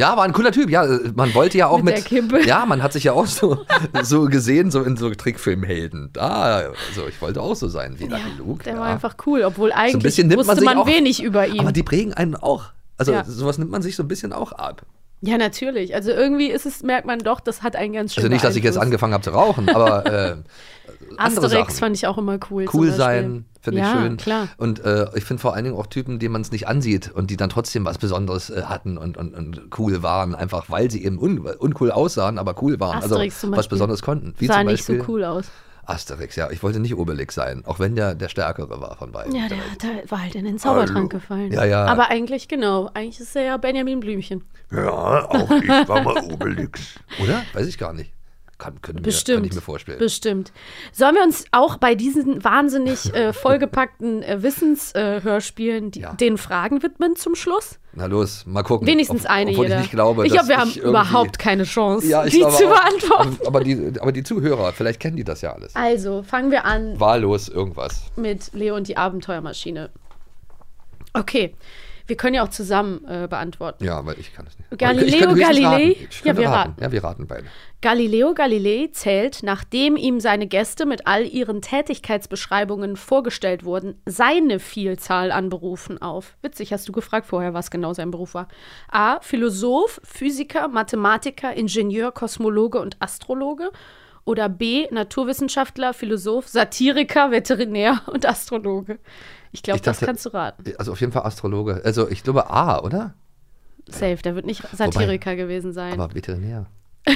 Ja, 0.00 0.16
war 0.16 0.24
ein 0.24 0.32
cooler 0.32 0.50
Typ. 0.50 0.70
Ja, 0.70 0.84
äh, 0.84 1.12
man 1.14 1.34
wollte 1.34 1.58
ja 1.58 1.68
auch 1.68 1.76
Mit 1.82 1.84
mit. 1.84 1.94
der 1.96 2.02
Kippe. 2.02 2.46
Ja, 2.46 2.64
man 2.66 2.82
hat 2.82 2.92
sich 2.92 3.04
ja 3.04 3.12
auch 3.12 3.26
so, 3.26 3.58
so 4.02 4.24
gesehen, 4.24 4.70
so 4.70 4.82
in 4.82 4.96
so 4.96 5.10
Trickfilmhelden. 5.14 6.10
Da, 6.12 6.70
also 6.88 7.06
ich 7.08 7.20
wollte 7.20 7.40
auch 7.40 7.54
so 7.54 7.68
sein 7.68 7.98
wie 7.98 8.06
Lucky 8.06 8.22
Luke. 8.38 8.64
Der 8.64 8.74
ja. 8.74 8.80
war 8.80 8.86
einfach 8.86 9.16
cool, 9.26 9.42
obwohl 9.44 9.72
eigentlich 9.72 10.14
so 10.14 10.22
ein 10.22 10.34
wusste 10.36 10.56
man 10.56 10.64
man 10.64 10.78
auch, 10.78 10.86
wenig 10.86 11.22
über 11.22 11.46
ihn. 11.46 11.60
Aber 11.60 11.72
die 11.72 11.82
prägen 11.82 12.14
einen 12.14 12.34
auch. 12.34 12.70
Also 12.96 13.12
Ja. 13.12 13.24
sowas 13.24 13.58
nimmt 13.58 13.70
man 13.70 13.82
sich 13.82 13.94
so 13.96 14.02
ein 14.02 14.08
bisschen 14.08 14.32
auch 14.32 14.52
ab. 14.52 14.82
ja, 15.20 15.36
natürlich. 15.38 15.94
Also 15.94 16.10
irgendwie 16.10 16.50
ist 16.50 16.64
es, 16.66 16.82
merkt 16.82 17.06
man 17.06 17.18
doch, 17.18 17.40
das 17.40 17.62
hat 17.62 17.76
einen 17.76 17.92
ganz 17.92 18.14
schön 18.14 18.22
Also 18.24 18.32
nicht, 18.32 18.44
dass 18.44 18.56
ich 18.56 18.64
jetzt 18.64 18.78
angefangen 18.78 19.12
habe 19.12 19.22
zu 19.24 19.30
rauchen, 19.30 19.68
aber 19.68 20.06
äh, 20.06 20.36
Asterix 21.18 21.52
Sachen. 21.52 21.70
fand 21.74 21.96
ich 21.96 22.06
auch 22.06 22.18
immer 22.18 22.38
cool. 22.50 22.66
Cool 22.72 22.90
sein, 22.92 23.44
finde 23.60 23.80
ich 23.80 23.86
ja, 23.86 23.92
schön. 23.92 24.16
klar. 24.16 24.48
Und 24.56 24.84
äh, 24.84 25.06
ich 25.14 25.24
finde 25.24 25.40
vor 25.40 25.54
allen 25.54 25.64
Dingen 25.64 25.76
auch 25.76 25.86
Typen, 25.86 26.18
denen 26.18 26.32
man 26.32 26.42
es 26.42 26.50
nicht 26.50 26.68
ansieht 26.68 27.10
und 27.12 27.30
die 27.30 27.36
dann 27.36 27.50
trotzdem 27.50 27.84
was 27.84 27.98
Besonderes 27.98 28.50
äh, 28.50 28.62
hatten 28.62 28.98
und, 28.98 29.16
und, 29.16 29.34
und 29.34 29.62
cool 29.78 30.02
waren, 30.02 30.34
einfach 30.34 30.70
weil 30.70 30.90
sie 30.90 31.04
eben 31.04 31.18
un 31.18 31.40
uncool 31.40 31.90
aussahen, 31.90 32.38
aber 32.38 32.60
cool 32.62 32.80
waren. 32.80 32.98
Asterix 32.98 33.34
also 33.34 33.40
zum 33.40 33.50
was 33.52 33.56
Beispiel. 33.58 33.76
Besonderes 33.76 34.02
konnten. 34.02 34.34
Wie 34.38 34.46
Sah 34.46 34.58
zum 34.58 34.66
nicht 34.66 34.84
so 34.84 34.92
Beispiel 34.94 35.14
cool 35.14 35.24
aus. 35.24 35.46
Asterix, 35.86 36.36
ja. 36.36 36.50
Ich 36.50 36.62
wollte 36.62 36.78
nicht 36.78 36.94
Obelix 36.94 37.34
sein, 37.34 37.64
auch 37.66 37.80
wenn 37.80 37.96
der 37.96 38.14
der 38.14 38.28
Stärkere 38.28 38.80
war 38.80 38.96
von 38.96 39.12
beiden. 39.12 39.34
Ja, 39.34 39.48
der, 39.48 39.58
der 39.82 40.10
war 40.10 40.22
halt 40.22 40.34
in 40.34 40.44
den 40.44 40.58
Zaubertrank 40.58 40.96
Hallo. 40.96 41.08
gefallen. 41.08 41.52
Ja, 41.52 41.64
ja. 41.64 41.86
Aber 41.86 42.10
eigentlich, 42.10 42.48
genau, 42.48 42.90
eigentlich 42.94 43.20
ist 43.20 43.34
er 43.34 43.42
ja 43.42 43.56
Benjamin 43.56 44.00
Blümchen. 44.00 44.44
Ja, 44.70 45.28
auch 45.28 45.50
ich 45.50 45.88
war 45.88 46.02
mal 46.02 46.22
Obelix. 46.32 46.94
Oder? 47.22 47.42
Weiß 47.54 47.66
ich 47.66 47.76
gar 47.76 47.92
nicht. 47.92 48.12
Kann, 48.60 48.80
können 48.82 49.02
Bestimmt. 49.02 49.28
Wir, 49.28 49.40
kann 49.40 49.44
ich 49.48 49.54
mir 49.54 49.60
vorstellen. 49.62 49.98
Bestimmt. 49.98 50.52
Sollen 50.92 51.14
wir 51.14 51.22
uns 51.22 51.46
auch 51.50 51.78
bei 51.78 51.94
diesen 51.94 52.44
wahnsinnig 52.44 53.12
äh, 53.14 53.32
vollgepackten 53.32 54.22
äh, 54.22 54.42
Wissenshörspielen 54.42 55.90
die, 55.90 56.06
den 56.20 56.36
Fragen 56.36 56.82
widmen 56.82 57.16
zum 57.16 57.34
Schluss? 57.34 57.78
Na 57.94 58.04
los, 58.06 58.44
mal 58.46 58.62
gucken. 58.62 58.86
Wenigstens 58.86 59.24
Ob- 59.24 59.30
eine 59.30 59.50
jeder. 59.50 59.80
ich 59.80 59.90
glaube, 59.90 60.26
ich 60.26 60.32
glaube, 60.32 60.48
wir 60.48 60.58
haben 60.58 60.72
überhaupt 60.74 61.38
keine 61.38 61.64
Chance, 61.64 62.06
ja, 62.06 62.24
die 62.24 62.38
zu 62.48 62.66
beantworten. 62.68 63.38
Aber 63.46 63.64
die, 63.64 63.94
aber 63.98 64.12
die 64.12 64.22
Zuhörer, 64.22 64.72
vielleicht 64.72 65.00
kennen 65.00 65.16
die 65.16 65.24
das 65.24 65.40
ja 65.40 65.52
alles. 65.54 65.74
Also, 65.74 66.22
fangen 66.22 66.50
wir 66.50 66.66
an 66.66 67.00
Wahllos 67.00 67.48
irgendwas. 67.48 68.04
mit 68.16 68.52
Leo 68.52 68.76
und 68.76 68.86
die 68.88 68.96
Abenteuermaschine. 68.96 69.90
Okay, 71.14 71.54
wir 72.06 72.16
können 72.16 72.34
ja 72.34 72.42
auch 72.42 72.48
zusammen 72.48 73.04
äh, 73.06 73.26
beantworten. 73.28 73.84
Ja, 73.84 74.04
weil 74.04 74.18
ich 74.18 74.32
kann 74.32 74.46
es 74.46 74.58
nicht. 74.58 74.78
Galileo 74.78 75.34
Galilei? 75.34 75.96
Ja, 76.24 76.36
wir 76.36 76.48
raten. 76.48 76.70
raten. 76.70 76.82
Ja, 76.82 76.92
wir 76.92 77.04
raten 77.04 77.26
beide. 77.26 77.46
Galileo 77.82 78.34
Galilei 78.34 78.90
zählt, 78.92 79.42
nachdem 79.42 79.96
ihm 79.96 80.20
seine 80.20 80.46
Gäste 80.46 80.84
mit 80.84 81.06
all 81.06 81.26
ihren 81.26 81.62
Tätigkeitsbeschreibungen 81.62 82.96
vorgestellt 82.96 83.64
wurden, 83.64 83.94
seine 84.04 84.58
Vielzahl 84.58 85.32
an 85.32 85.48
Berufen 85.48 86.00
auf. 86.02 86.36
Witzig, 86.42 86.72
hast 86.72 86.86
du 86.88 86.92
gefragt 86.92 87.26
vorher, 87.26 87.54
was 87.54 87.70
genau 87.70 87.94
sein 87.94 88.10
Beruf 88.10 88.34
war. 88.34 88.48
A. 88.90 89.20
Philosoph, 89.20 90.00
Physiker, 90.04 90.68
Mathematiker, 90.68 91.54
Ingenieur, 91.54 92.12
Kosmologe 92.12 92.80
und 92.80 92.96
Astrologe. 93.00 93.70
Oder 94.26 94.50
B. 94.50 94.86
Naturwissenschaftler, 94.90 95.94
Philosoph, 95.94 96.46
Satiriker, 96.46 97.30
Veterinär 97.30 98.02
und 98.06 98.26
Astrologe. 98.26 98.98
Ich 99.52 99.62
glaube, 99.62 99.80
das 99.80 100.00
kannst 100.00 100.26
du 100.26 100.30
raten. 100.30 100.64
Also 100.78 100.92
auf 100.92 101.00
jeden 101.00 101.12
Fall 101.12 101.24
Astrologe. 101.24 101.82
Also 101.84 102.08
ich 102.08 102.22
glaube 102.22 102.50
A, 102.50 102.80
oder? 102.80 103.14
Safe, 103.88 104.16
der 104.16 104.34
wird 104.34 104.46
nicht 104.46 104.62
Satiriker 104.72 105.36
gewesen 105.36 105.72
sein. 105.72 105.94
Aber 105.94 106.14
Veterinär. 106.14 106.66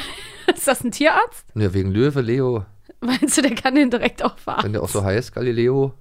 Ist 0.54 0.66
das 0.66 0.82
ein 0.82 0.90
Tierarzt? 0.90 1.46
Ja, 1.54 1.72
wegen 1.72 1.90
Löwe, 1.90 2.20
Leo. 2.20 2.64
Meinst 3.00 3.36
du, 3.36 3.42
der 3.42 3.54
kann 3.54 3.74
den 3.74 3.90
direkt 3.90 4.24
auch 4.24 4.36
Wenn 4.62 4.72
der 4.72 4.82
auch 4.82 4.88
so 4.88 5.04
heißt, 5.04 5.34
Galileo. 5.34 5.94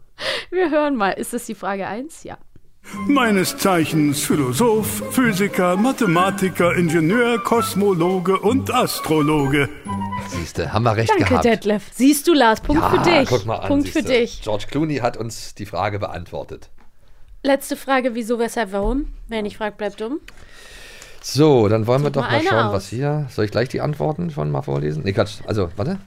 Wir 0.50 0.70
hören 0.70 0.96
mal. 0.96 1.12
Ist 1.12 1.34
das 1.34 1.46
die 1.46 1.56
Frage 1.56 1.88
1? 1.88 2.24
Ja. 2.24 2.38
Meines 3.08 3.58
Zeichens 3.58 4.22
Philosoph, 4.24 5.04
Physiker, 5.12 5.76
Mathematiker, 5.78 6.76
Ingenieur, 6.76 7.42
Kosmologe 7.44 8.40
und 8.40 8.72
Astrologe. 8.74 9.70
Siehste, 10.30 10.72
haben 10.72 10.84
wir 10.84 10.96
recht 10.96 11.10
Danke, 11.10 11.24
gehabt. 11.26 11.46
Detlef. 11.46 11.84
Siehst 11.94 12.28
du, 12.28 12.34
Lars, 12.34 12.62
Punkt 12.62 12.82
ja, 12.84 12.90
für 12.90 13.10
dich. 13.10 13.30
Guck 13.30 13.46
mal 13.46 13.56
an, 13.58 13.68
Punkt 13.68 13.88
für 13.90 14.00
siehste. 14.00 14.14
dich. 14.14 14.42
George 14.44 14.66
Clooney 14.70 14.98
hat 14.98 15.18
uns 15.18 15.56
die 15.56 15.66
Frage 15.66 15.98
beantwortet. 16.00 16.70
Letzte 17.42 17.76
Frage: 17.76 18.16
Wieso, 18.16 18.38
weshalb, 18.38 18.72
warum? 18.74 19.08
Wer 19.28 19.42
nicht 19.42 19.58
fragt, 19.58 19.78
bleibt 19.78 20.00
dumm. 20.00 20.20
So, 21.22 21.68
dann 21.70 21.88
wollen 21.88 22.02
wir 22.04 22.08
Such 22.10 22.14
doch 22.14 22.30
mal 22.30 22.44
mal 22.44 22.48
schauen, 22.50 22.66
aus. 22.68 22.74
was 22.74 22.88
hier. 22.90 23.28
Soll 23.30 23.46
ich 23.46 23.52
gleich 23.52 23.70
die 23.70 23.82
Antworten 23.82 24.30
schon 24.30 24.52
mal 24.52 24.62
vorlesen? 24.62 25.04
Nee, 25.04 25.14
Quatsch. 25.14 25.38
Also, 25.48 25.70
warte. 25.78 26.00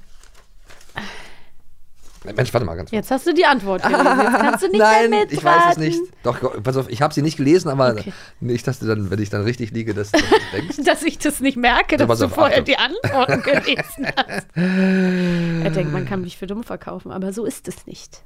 Mensch, 2.34 2.52
warte 2.54 2.64
mal 2.66 2.74
ganz 2.74 2.90
kurz. 2.90 2.96
Jetzt 2.96 3.10
hast 3.10 3.26
du 3.26 3.32
die 3.34 3.44
Antwort 3.46 3.82
gelesen. 3.82 4.04
Jetzt 4.06 4.38
kannst 4.38 4.62
du 4.64 4.68
nicht 4.68 4.78
Nein, 4.78 5.10
mehr 5.10 5.26
ich 5.30 5.42
weiß 5.44 5.72
es 5.72 5.76
nicht. 5.78 6.00
Doch, 6.22 6.38
pass 6.62 6.76
auf, 6.76 6.88
ich 6.88 7.02
habe 7.02 7.12
sie 7.14 7.22
nicht 7.22 7.36
gelesen, 7.36 7.68
aber 7.68 7.90
Okay. 7.92 8.12
nicht, 8.40 8.66
dass 8.66 8.78
du 8.80 8.86
dann, 8.86 9.10
wenn 9.10 9.20
ich 9.20 9.30
dann 9.30 9.42
richtig 9.42 9.70
liege, 9.72 9.94
dass 9.94 10.10
du 10.12 10.18
denkst. 10.52 10.76
Dass 10.84 11.02
ich 11.02 11.18
das 11.18 11.40
nicht 11.40 11.56
merke, 11.56 11.96
dass 11.96 12.06
pass 12.08 12.18
du 12.18 12.28
vorher 12.28 12.62
Achtung. 12.62 12.64
die 12.64 12.76
Antworten 12.78 13.42
gelesen 13.64 14.06
hast. 14.16 14.46
er 14.54 15.70
denkt, 15.70 15.92
man 15.92 16.06
kann 16.06 16.22
mich 16.22 16.36
für 16.38 16.46
dumm 16.46 16.62
verkaufen, 16.64 17.10
aber 17.12 17.32
so 17.32 17.44
ist 17.44 17.68
es 17.68 17.86
nicht. 17.86 18.22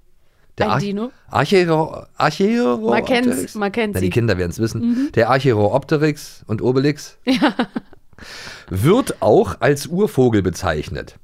Ein 0.66 0.70
Arch- 0.72 0.80
Dino? 0.82 1.11
Archero, 1.30 2.04
Archero 2.16 2.90
Man 2.90 3.04
kennt's, 3.04 3.54
man 3.54 3.70
kennt 3.72 3.94
Na, 3.94 4.00
die 4.00 4.11
Kinder 4.11 4.38
werden 4.38 4.50
es 4.50 4.59
wissen. 4.59 4.80
Mhm. 4.80 5.12
Der 5.14 5.30
Archeropteryx 5.30 6.44
und 6.46 6.62
Obelix 6.62 7.18
wird 8.68 9.22
auch 9.22 9.61
als 9.61 9.86
Urvogel 9.86 10.42
bezeichnet 10.42 11.16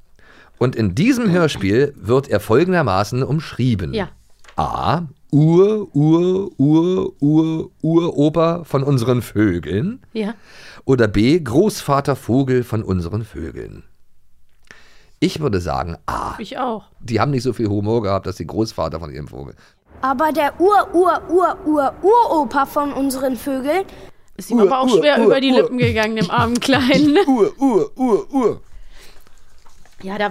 Und 0.57 0.75
in 0.75 0.95
diesem 0.95 1.29
Hörspiel 1.31 1.93
wird 1.97 2.27
er 2.29 2.39
folgendermaßen 2.39 3.23
umschrieben. 3.23 3.93
Ja. 3.93 4.09
A. 4.55 5.03
Ur, 5.31 5.93
Ur, 5.93 6.51
Ur, 6.57 7.11
Ur, 7.19 7.71
Uropa 7.81 8.63
von 8.63 8.83
unseren 8.83 9.21
Vögeln. 9.21 9.99
Ja. 10.13 10.33
Oder 10.85 11.07
B. 11.09 11.37
Großvater 11.39 12.15
Vogel 12.15 12.63
von 12.63 12.83
unseren 12.83 13.25
Vögeln. 13.25 13.83
Ich 15.19 15.39
würde 15.39 15.59
sagen 15.61 15.97
A. 16.05 16.35
Ich 16.39 16.57
auch. 16.57 16.85
Die 16.99 17.19
haben 17.19 17.31
nicht 17.31 17.43
so 17.43 17.53
viel 17.53 17.67
Humor 17.69 18.01
gehabt, 18.01 18.27
dass 18.27 18.35
die 18.35 18.47
Großvater 18.47 18.99
von 18.99 19.11
ihrem 19.11 19.27
Vogel. 19.27 19.55
Aber 20.01 20.31
der 20.31 20.59
Ur-Ur-Ur-Ur-Uropa 20.59 22.65
von 22.65 22.91
unseren 22.93 23.35
Vögeln 23.37 23.85
Ist 24.37 24.51
ihm 24.51 24.59
aber 24.59 24.79
auch 24.81 24.87
Ur, 24.87 24.99
schwer 24.99 25.19
Ur, 25.19 25.25
über 25.27 25.39
die 25.41 25.51
Ur. 25.51 25.57
Lippen 25.61 25.77
gegangen, 25.77 26.15
dem 26.17 26.29
armen 26.31 26.59
Kleinen. 26.59 27.17
Ur, 27.27 27.51
Ur, 27.59 27.91
Ur, 27.97 28.33
Ur. 28.33 28.61
Ja, 30.03 30.17
da 30.19 30.29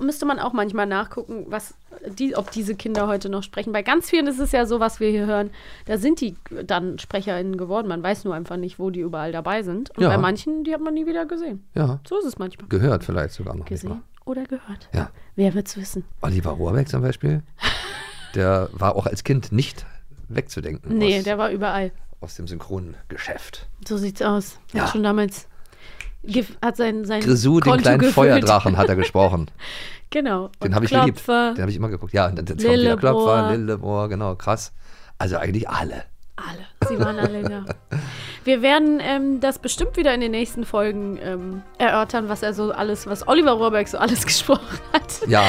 müsste 0.00 0.24
man 0.26 0.38
auch 0.40 0.52
manchmal 0.54 0.86
nachgucken, 0.86 1.44
was 1.48 1.74
die, 2.18 2.34
ob 2.34 2.50
diese 2.50 2.74
Kinder 2.74 3.06
heute 3.06 3.28
noch 3.28 3.42
sprechen. 3.44 3.72
Bei 3.72 3.82
ganz 3.82 4.08
vielen 4.10 4.26
ist 4.26 4.40
es 4.40 4.50
ja 4.50 4.66
so, 4.66 4.80
was 4.80 4.98
wir 4.98 5.10
hier 5.10 5.26
hören, 5.26 5.50
da 5.84 5.96
sind 5.98 6.20
die 6.20 6.34
dann 6.64 6.98
SprecherInnen 6.98 7.56
geworden. 7.58 7.86
Man 7.86 8.02
weiß 8.02 8.24
nur 8.24 8.34
einfach 8.34 8.56
nicht, 8.56 8.80
wo 8.80 8.90
die 8.90 8.98
überall 9.00 9.30
dabei 9.30 9.62
sind. 9.62 9.90
Und 9.96 10.02
Ja. 10.02 10.08
bei 10.08 10.18
manchen, 10.18 10.64
die 10.64 10.74
hat 10.74 10.80
man 10.80 10.94
nie 10.94 11.06
wieder 11.06 11.26
gesehen. 11.26 11.62
Ja. 11.74 12.00
So 12.08 12.18
ist 12.18 12.24
es 12.24 12.38
manchmal. 12.38 12.66
Gehört 12.68 13.04
vielleicht 13.04 13.34
sogar 13.34 13.52
noch. 13.54 13.60
Nicht 13.60 13.68
Gesehen 13.68 13.90
mal. 13.90 14.00
Oder 14.24 14.44
gehört. 14.44 14.88
Ja. 14.94 15.10
Wer 15.36 15.54
wird's 15.54 15.76
wissen? 15.76 16.04
Oliver 16.20 16.50
Rohrbeck 16.52 16.88
zum 16.88 17.02
Beispiel. 17.02 17.42
Der 18.34 18.70
war 18.72 18.96
auch 18.96 19.06
als 19.06 19.24
Kind 19.24 19.52
nicht 19.52 19.84
wegzudenken 20.28 20.96
Nee, 20.96 21.18
aus, 21.18 21.24
der 21.24 21.36
war 21.36 21.50
überall. 21.50 21.92
aus 22.20 22.36
dem 22.36 22.48
Synchrongeschäft. 22.48 23.68
So 23.86 23.98
sieht's 23.98 24.22
aus. 24.22 24.58
Ja. 24.72 24.84
Hat 24.84 24.90
schon 24.92 25.02
damals 25.02 25.48
hat 26.62 26.76
sein, 26.76 27.04
sein 27.04 27.20
Grisou, 27.20 27.60
den 27.60 27.76
kleinen 27.78 27.98
gefüllt. 27.98 28.14
Feuerdrachen, 28.14 28.76
hat 28.78 28.88
er 28.88 28.96
gesprochen. 28.96 29.50
Genau. 30.10 30.48
Den 30.62 30.74
habe 30.74 30.84
ich 30.86 30.90
geliebt. 30.92 31.18
Klopfer. 31.18 31.52
Den 31.54 31.60
habe 31.62 31.70
ich 31.70 31.76
immer 31.76 31.88
geguckt. 31.90 32.12
Ja, 32.14 32.26
und 32.28 32.36
dann 32.36 32.46
kommt 32.46 32.60
Lillebohr. 32.62 32.80
wieder 32.82 32.96
Klopfer, 32.96 33.50
Lillebohr, 33.50 34.08
genau, 34.08 34.34
krass. 34.36 34.72
Also 35.18 35.36
eigentlich 35.36 35.68
alle. 35.68 36.04
Alle. 36.36 36.64
Sie 36.96 37.04
waren 37.04 37.18
alle 37.18 37.42
da. 37.42 37.64
Wir 38.44 38.60
werden 38.60 38.98
ähm, 39.00 39.38
das 39.40 39.60
bestimmt 39.60 39.96
wieder 39.96 40.12
in 40.14 40.20
den 40.20 40.32
nächsten 40.32 40.64
Folgen 40.64 41.16
ähm, 41.22 41.62
erörtern, 41.78 42.28
was 42.28 42.42
er 42.42 42.54
so 42.54 42.72
alles, 42.72 43.06
was 43.06 43.26
Oliver 43.28 43.52
Rohrbeck 43.52 43.86
so 43.86 43.98
alles 43.98 44.26
gesprochen 44.26 44.78
hat. 44.92 45.28
Ja, 45.28 45.44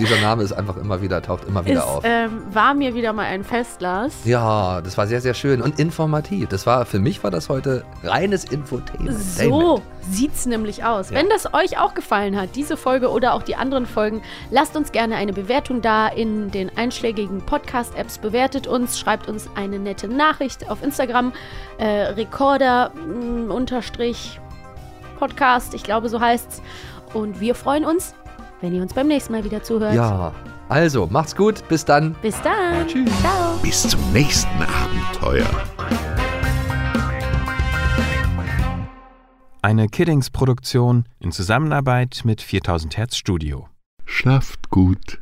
dieser 0.00 0.20
Name 0.20 0.42
ist 0.42 0.52
einfach 0.52 0.76
immer 0.76 1.00
wieder, 1.00 1.22
taucht 1.22 1.44
immer 1.46 1.64
wieder 1.64 1.78
Ist, 1.80 1.86
auf. 1.86 2.04
ähm, 2.04 2.42
war 2.50 2.74
mir 2.74 2.94
wieder 2.94 3.12
mal 3.12 3.26
ein 3.26 3.44
Fest, 3.44 3.80
Lars. 3.80 4.14
Ja, 4.24 4.80
das 4.80 4.98
war 4.98 5.06
sehr, 5.06 5.20
sehr 5.20 5.34
schön 5.34 5.62
und 5.62 5.78
informativ. 5.78 6.48
Das 6.48 6.66
war, 6.66 6.86
für 6.86 6.98
mich 6.98 7.22
war 7.22 7.30
das 7.30 7.48
heute 7.48 7.84
reines 8.02 8.44
Infotainment. 8.44 9.16
So 9.20 9.80
sieht's 10.10 10.46
nämlich 10.46 10.84
aus. 10.84 11.10
Ja. 11.10 11.16
Wenn 11.16 11.28
das 11.28 11.52
euch 11.54 11.78
auch 11.78 11.94
gefallen 11.94 12.36
hat, 12.40 12.56
diese 12.56 12.76
Folge 12.76 13.10
oder 13.10 13.34
auch 13.34 13.42
die 13.42 13.54
anderen 13.54 13.86
Folgen, 13.86 14.22
lasst 14.50 14.74
uns 14.76 14.90
gerne 14.90 15.16
eine 15.16 15.32
Bewertung 15.32 15.82
da 15.82 16.08
in 16.08 16.50
den 16.50 16.76
einschlägigen 16.76 17.42
Podcast-Apps. 17.42 18.18
Bewertet 18.18 18.66
uns, 18.66 18.98
schreibt 18.98 19.28
uns 19.28 19.48
eine 19.54 19.78
nette 19.78 20.08
Nachricht 20.08 20.57
auf 20.68 20.82
Instagram. 20.82 21.32
Äh, 21.78 21.86
Recorder 22.12 22.90
mh, 22.94 23.52
unterstrich 23.52 24.40
Podcast, 25.18 25.74
ich 25.74 25.82
glaube, 25.82 26.08
so 26.08 26.20
heißt's. 26.20 26.62
Und 27.12 27.40
wir 27.40 27.54
freuen 27.54 27.84
uns, 27.84 28.14
wenn 28.60 28.74
ihr 28.74 28.82
uns 28.82 28.94
beim 28.94 29.08
nächsten 29.08 29.32
Mal 29.32 29.44
wieder 29.44 29.62
zuhört. 29.62 29.94
Ja, 29.94 30.32
also 30.68 31.06
macht's 31.10 31.34
gut, 31.34 31.66
bis 31.68 31.84
dann. 31.84 32.14
Bis 32.22 32.40
dann. 32.42 32.86
Tschüss. 32.86 33.10
Ciao. 33.20 33.56
Bis 33.62 33.88
zum 33.88 34.12
nächsten 34.12 34.62
Abenteuer. 34.62 35.46
Eine 39.60 39.88
Kiddings-Produktion 39.88 41.04
in 41.18 41.32
Zusammenarbeit 41.32 42.20
mit 42.24 42.40
4000 42.40 42.96
Hertz 42.96 43.16
Studio. 43.16 43.68
Schlaft 44.04 44.70
gut. 44.70 45.20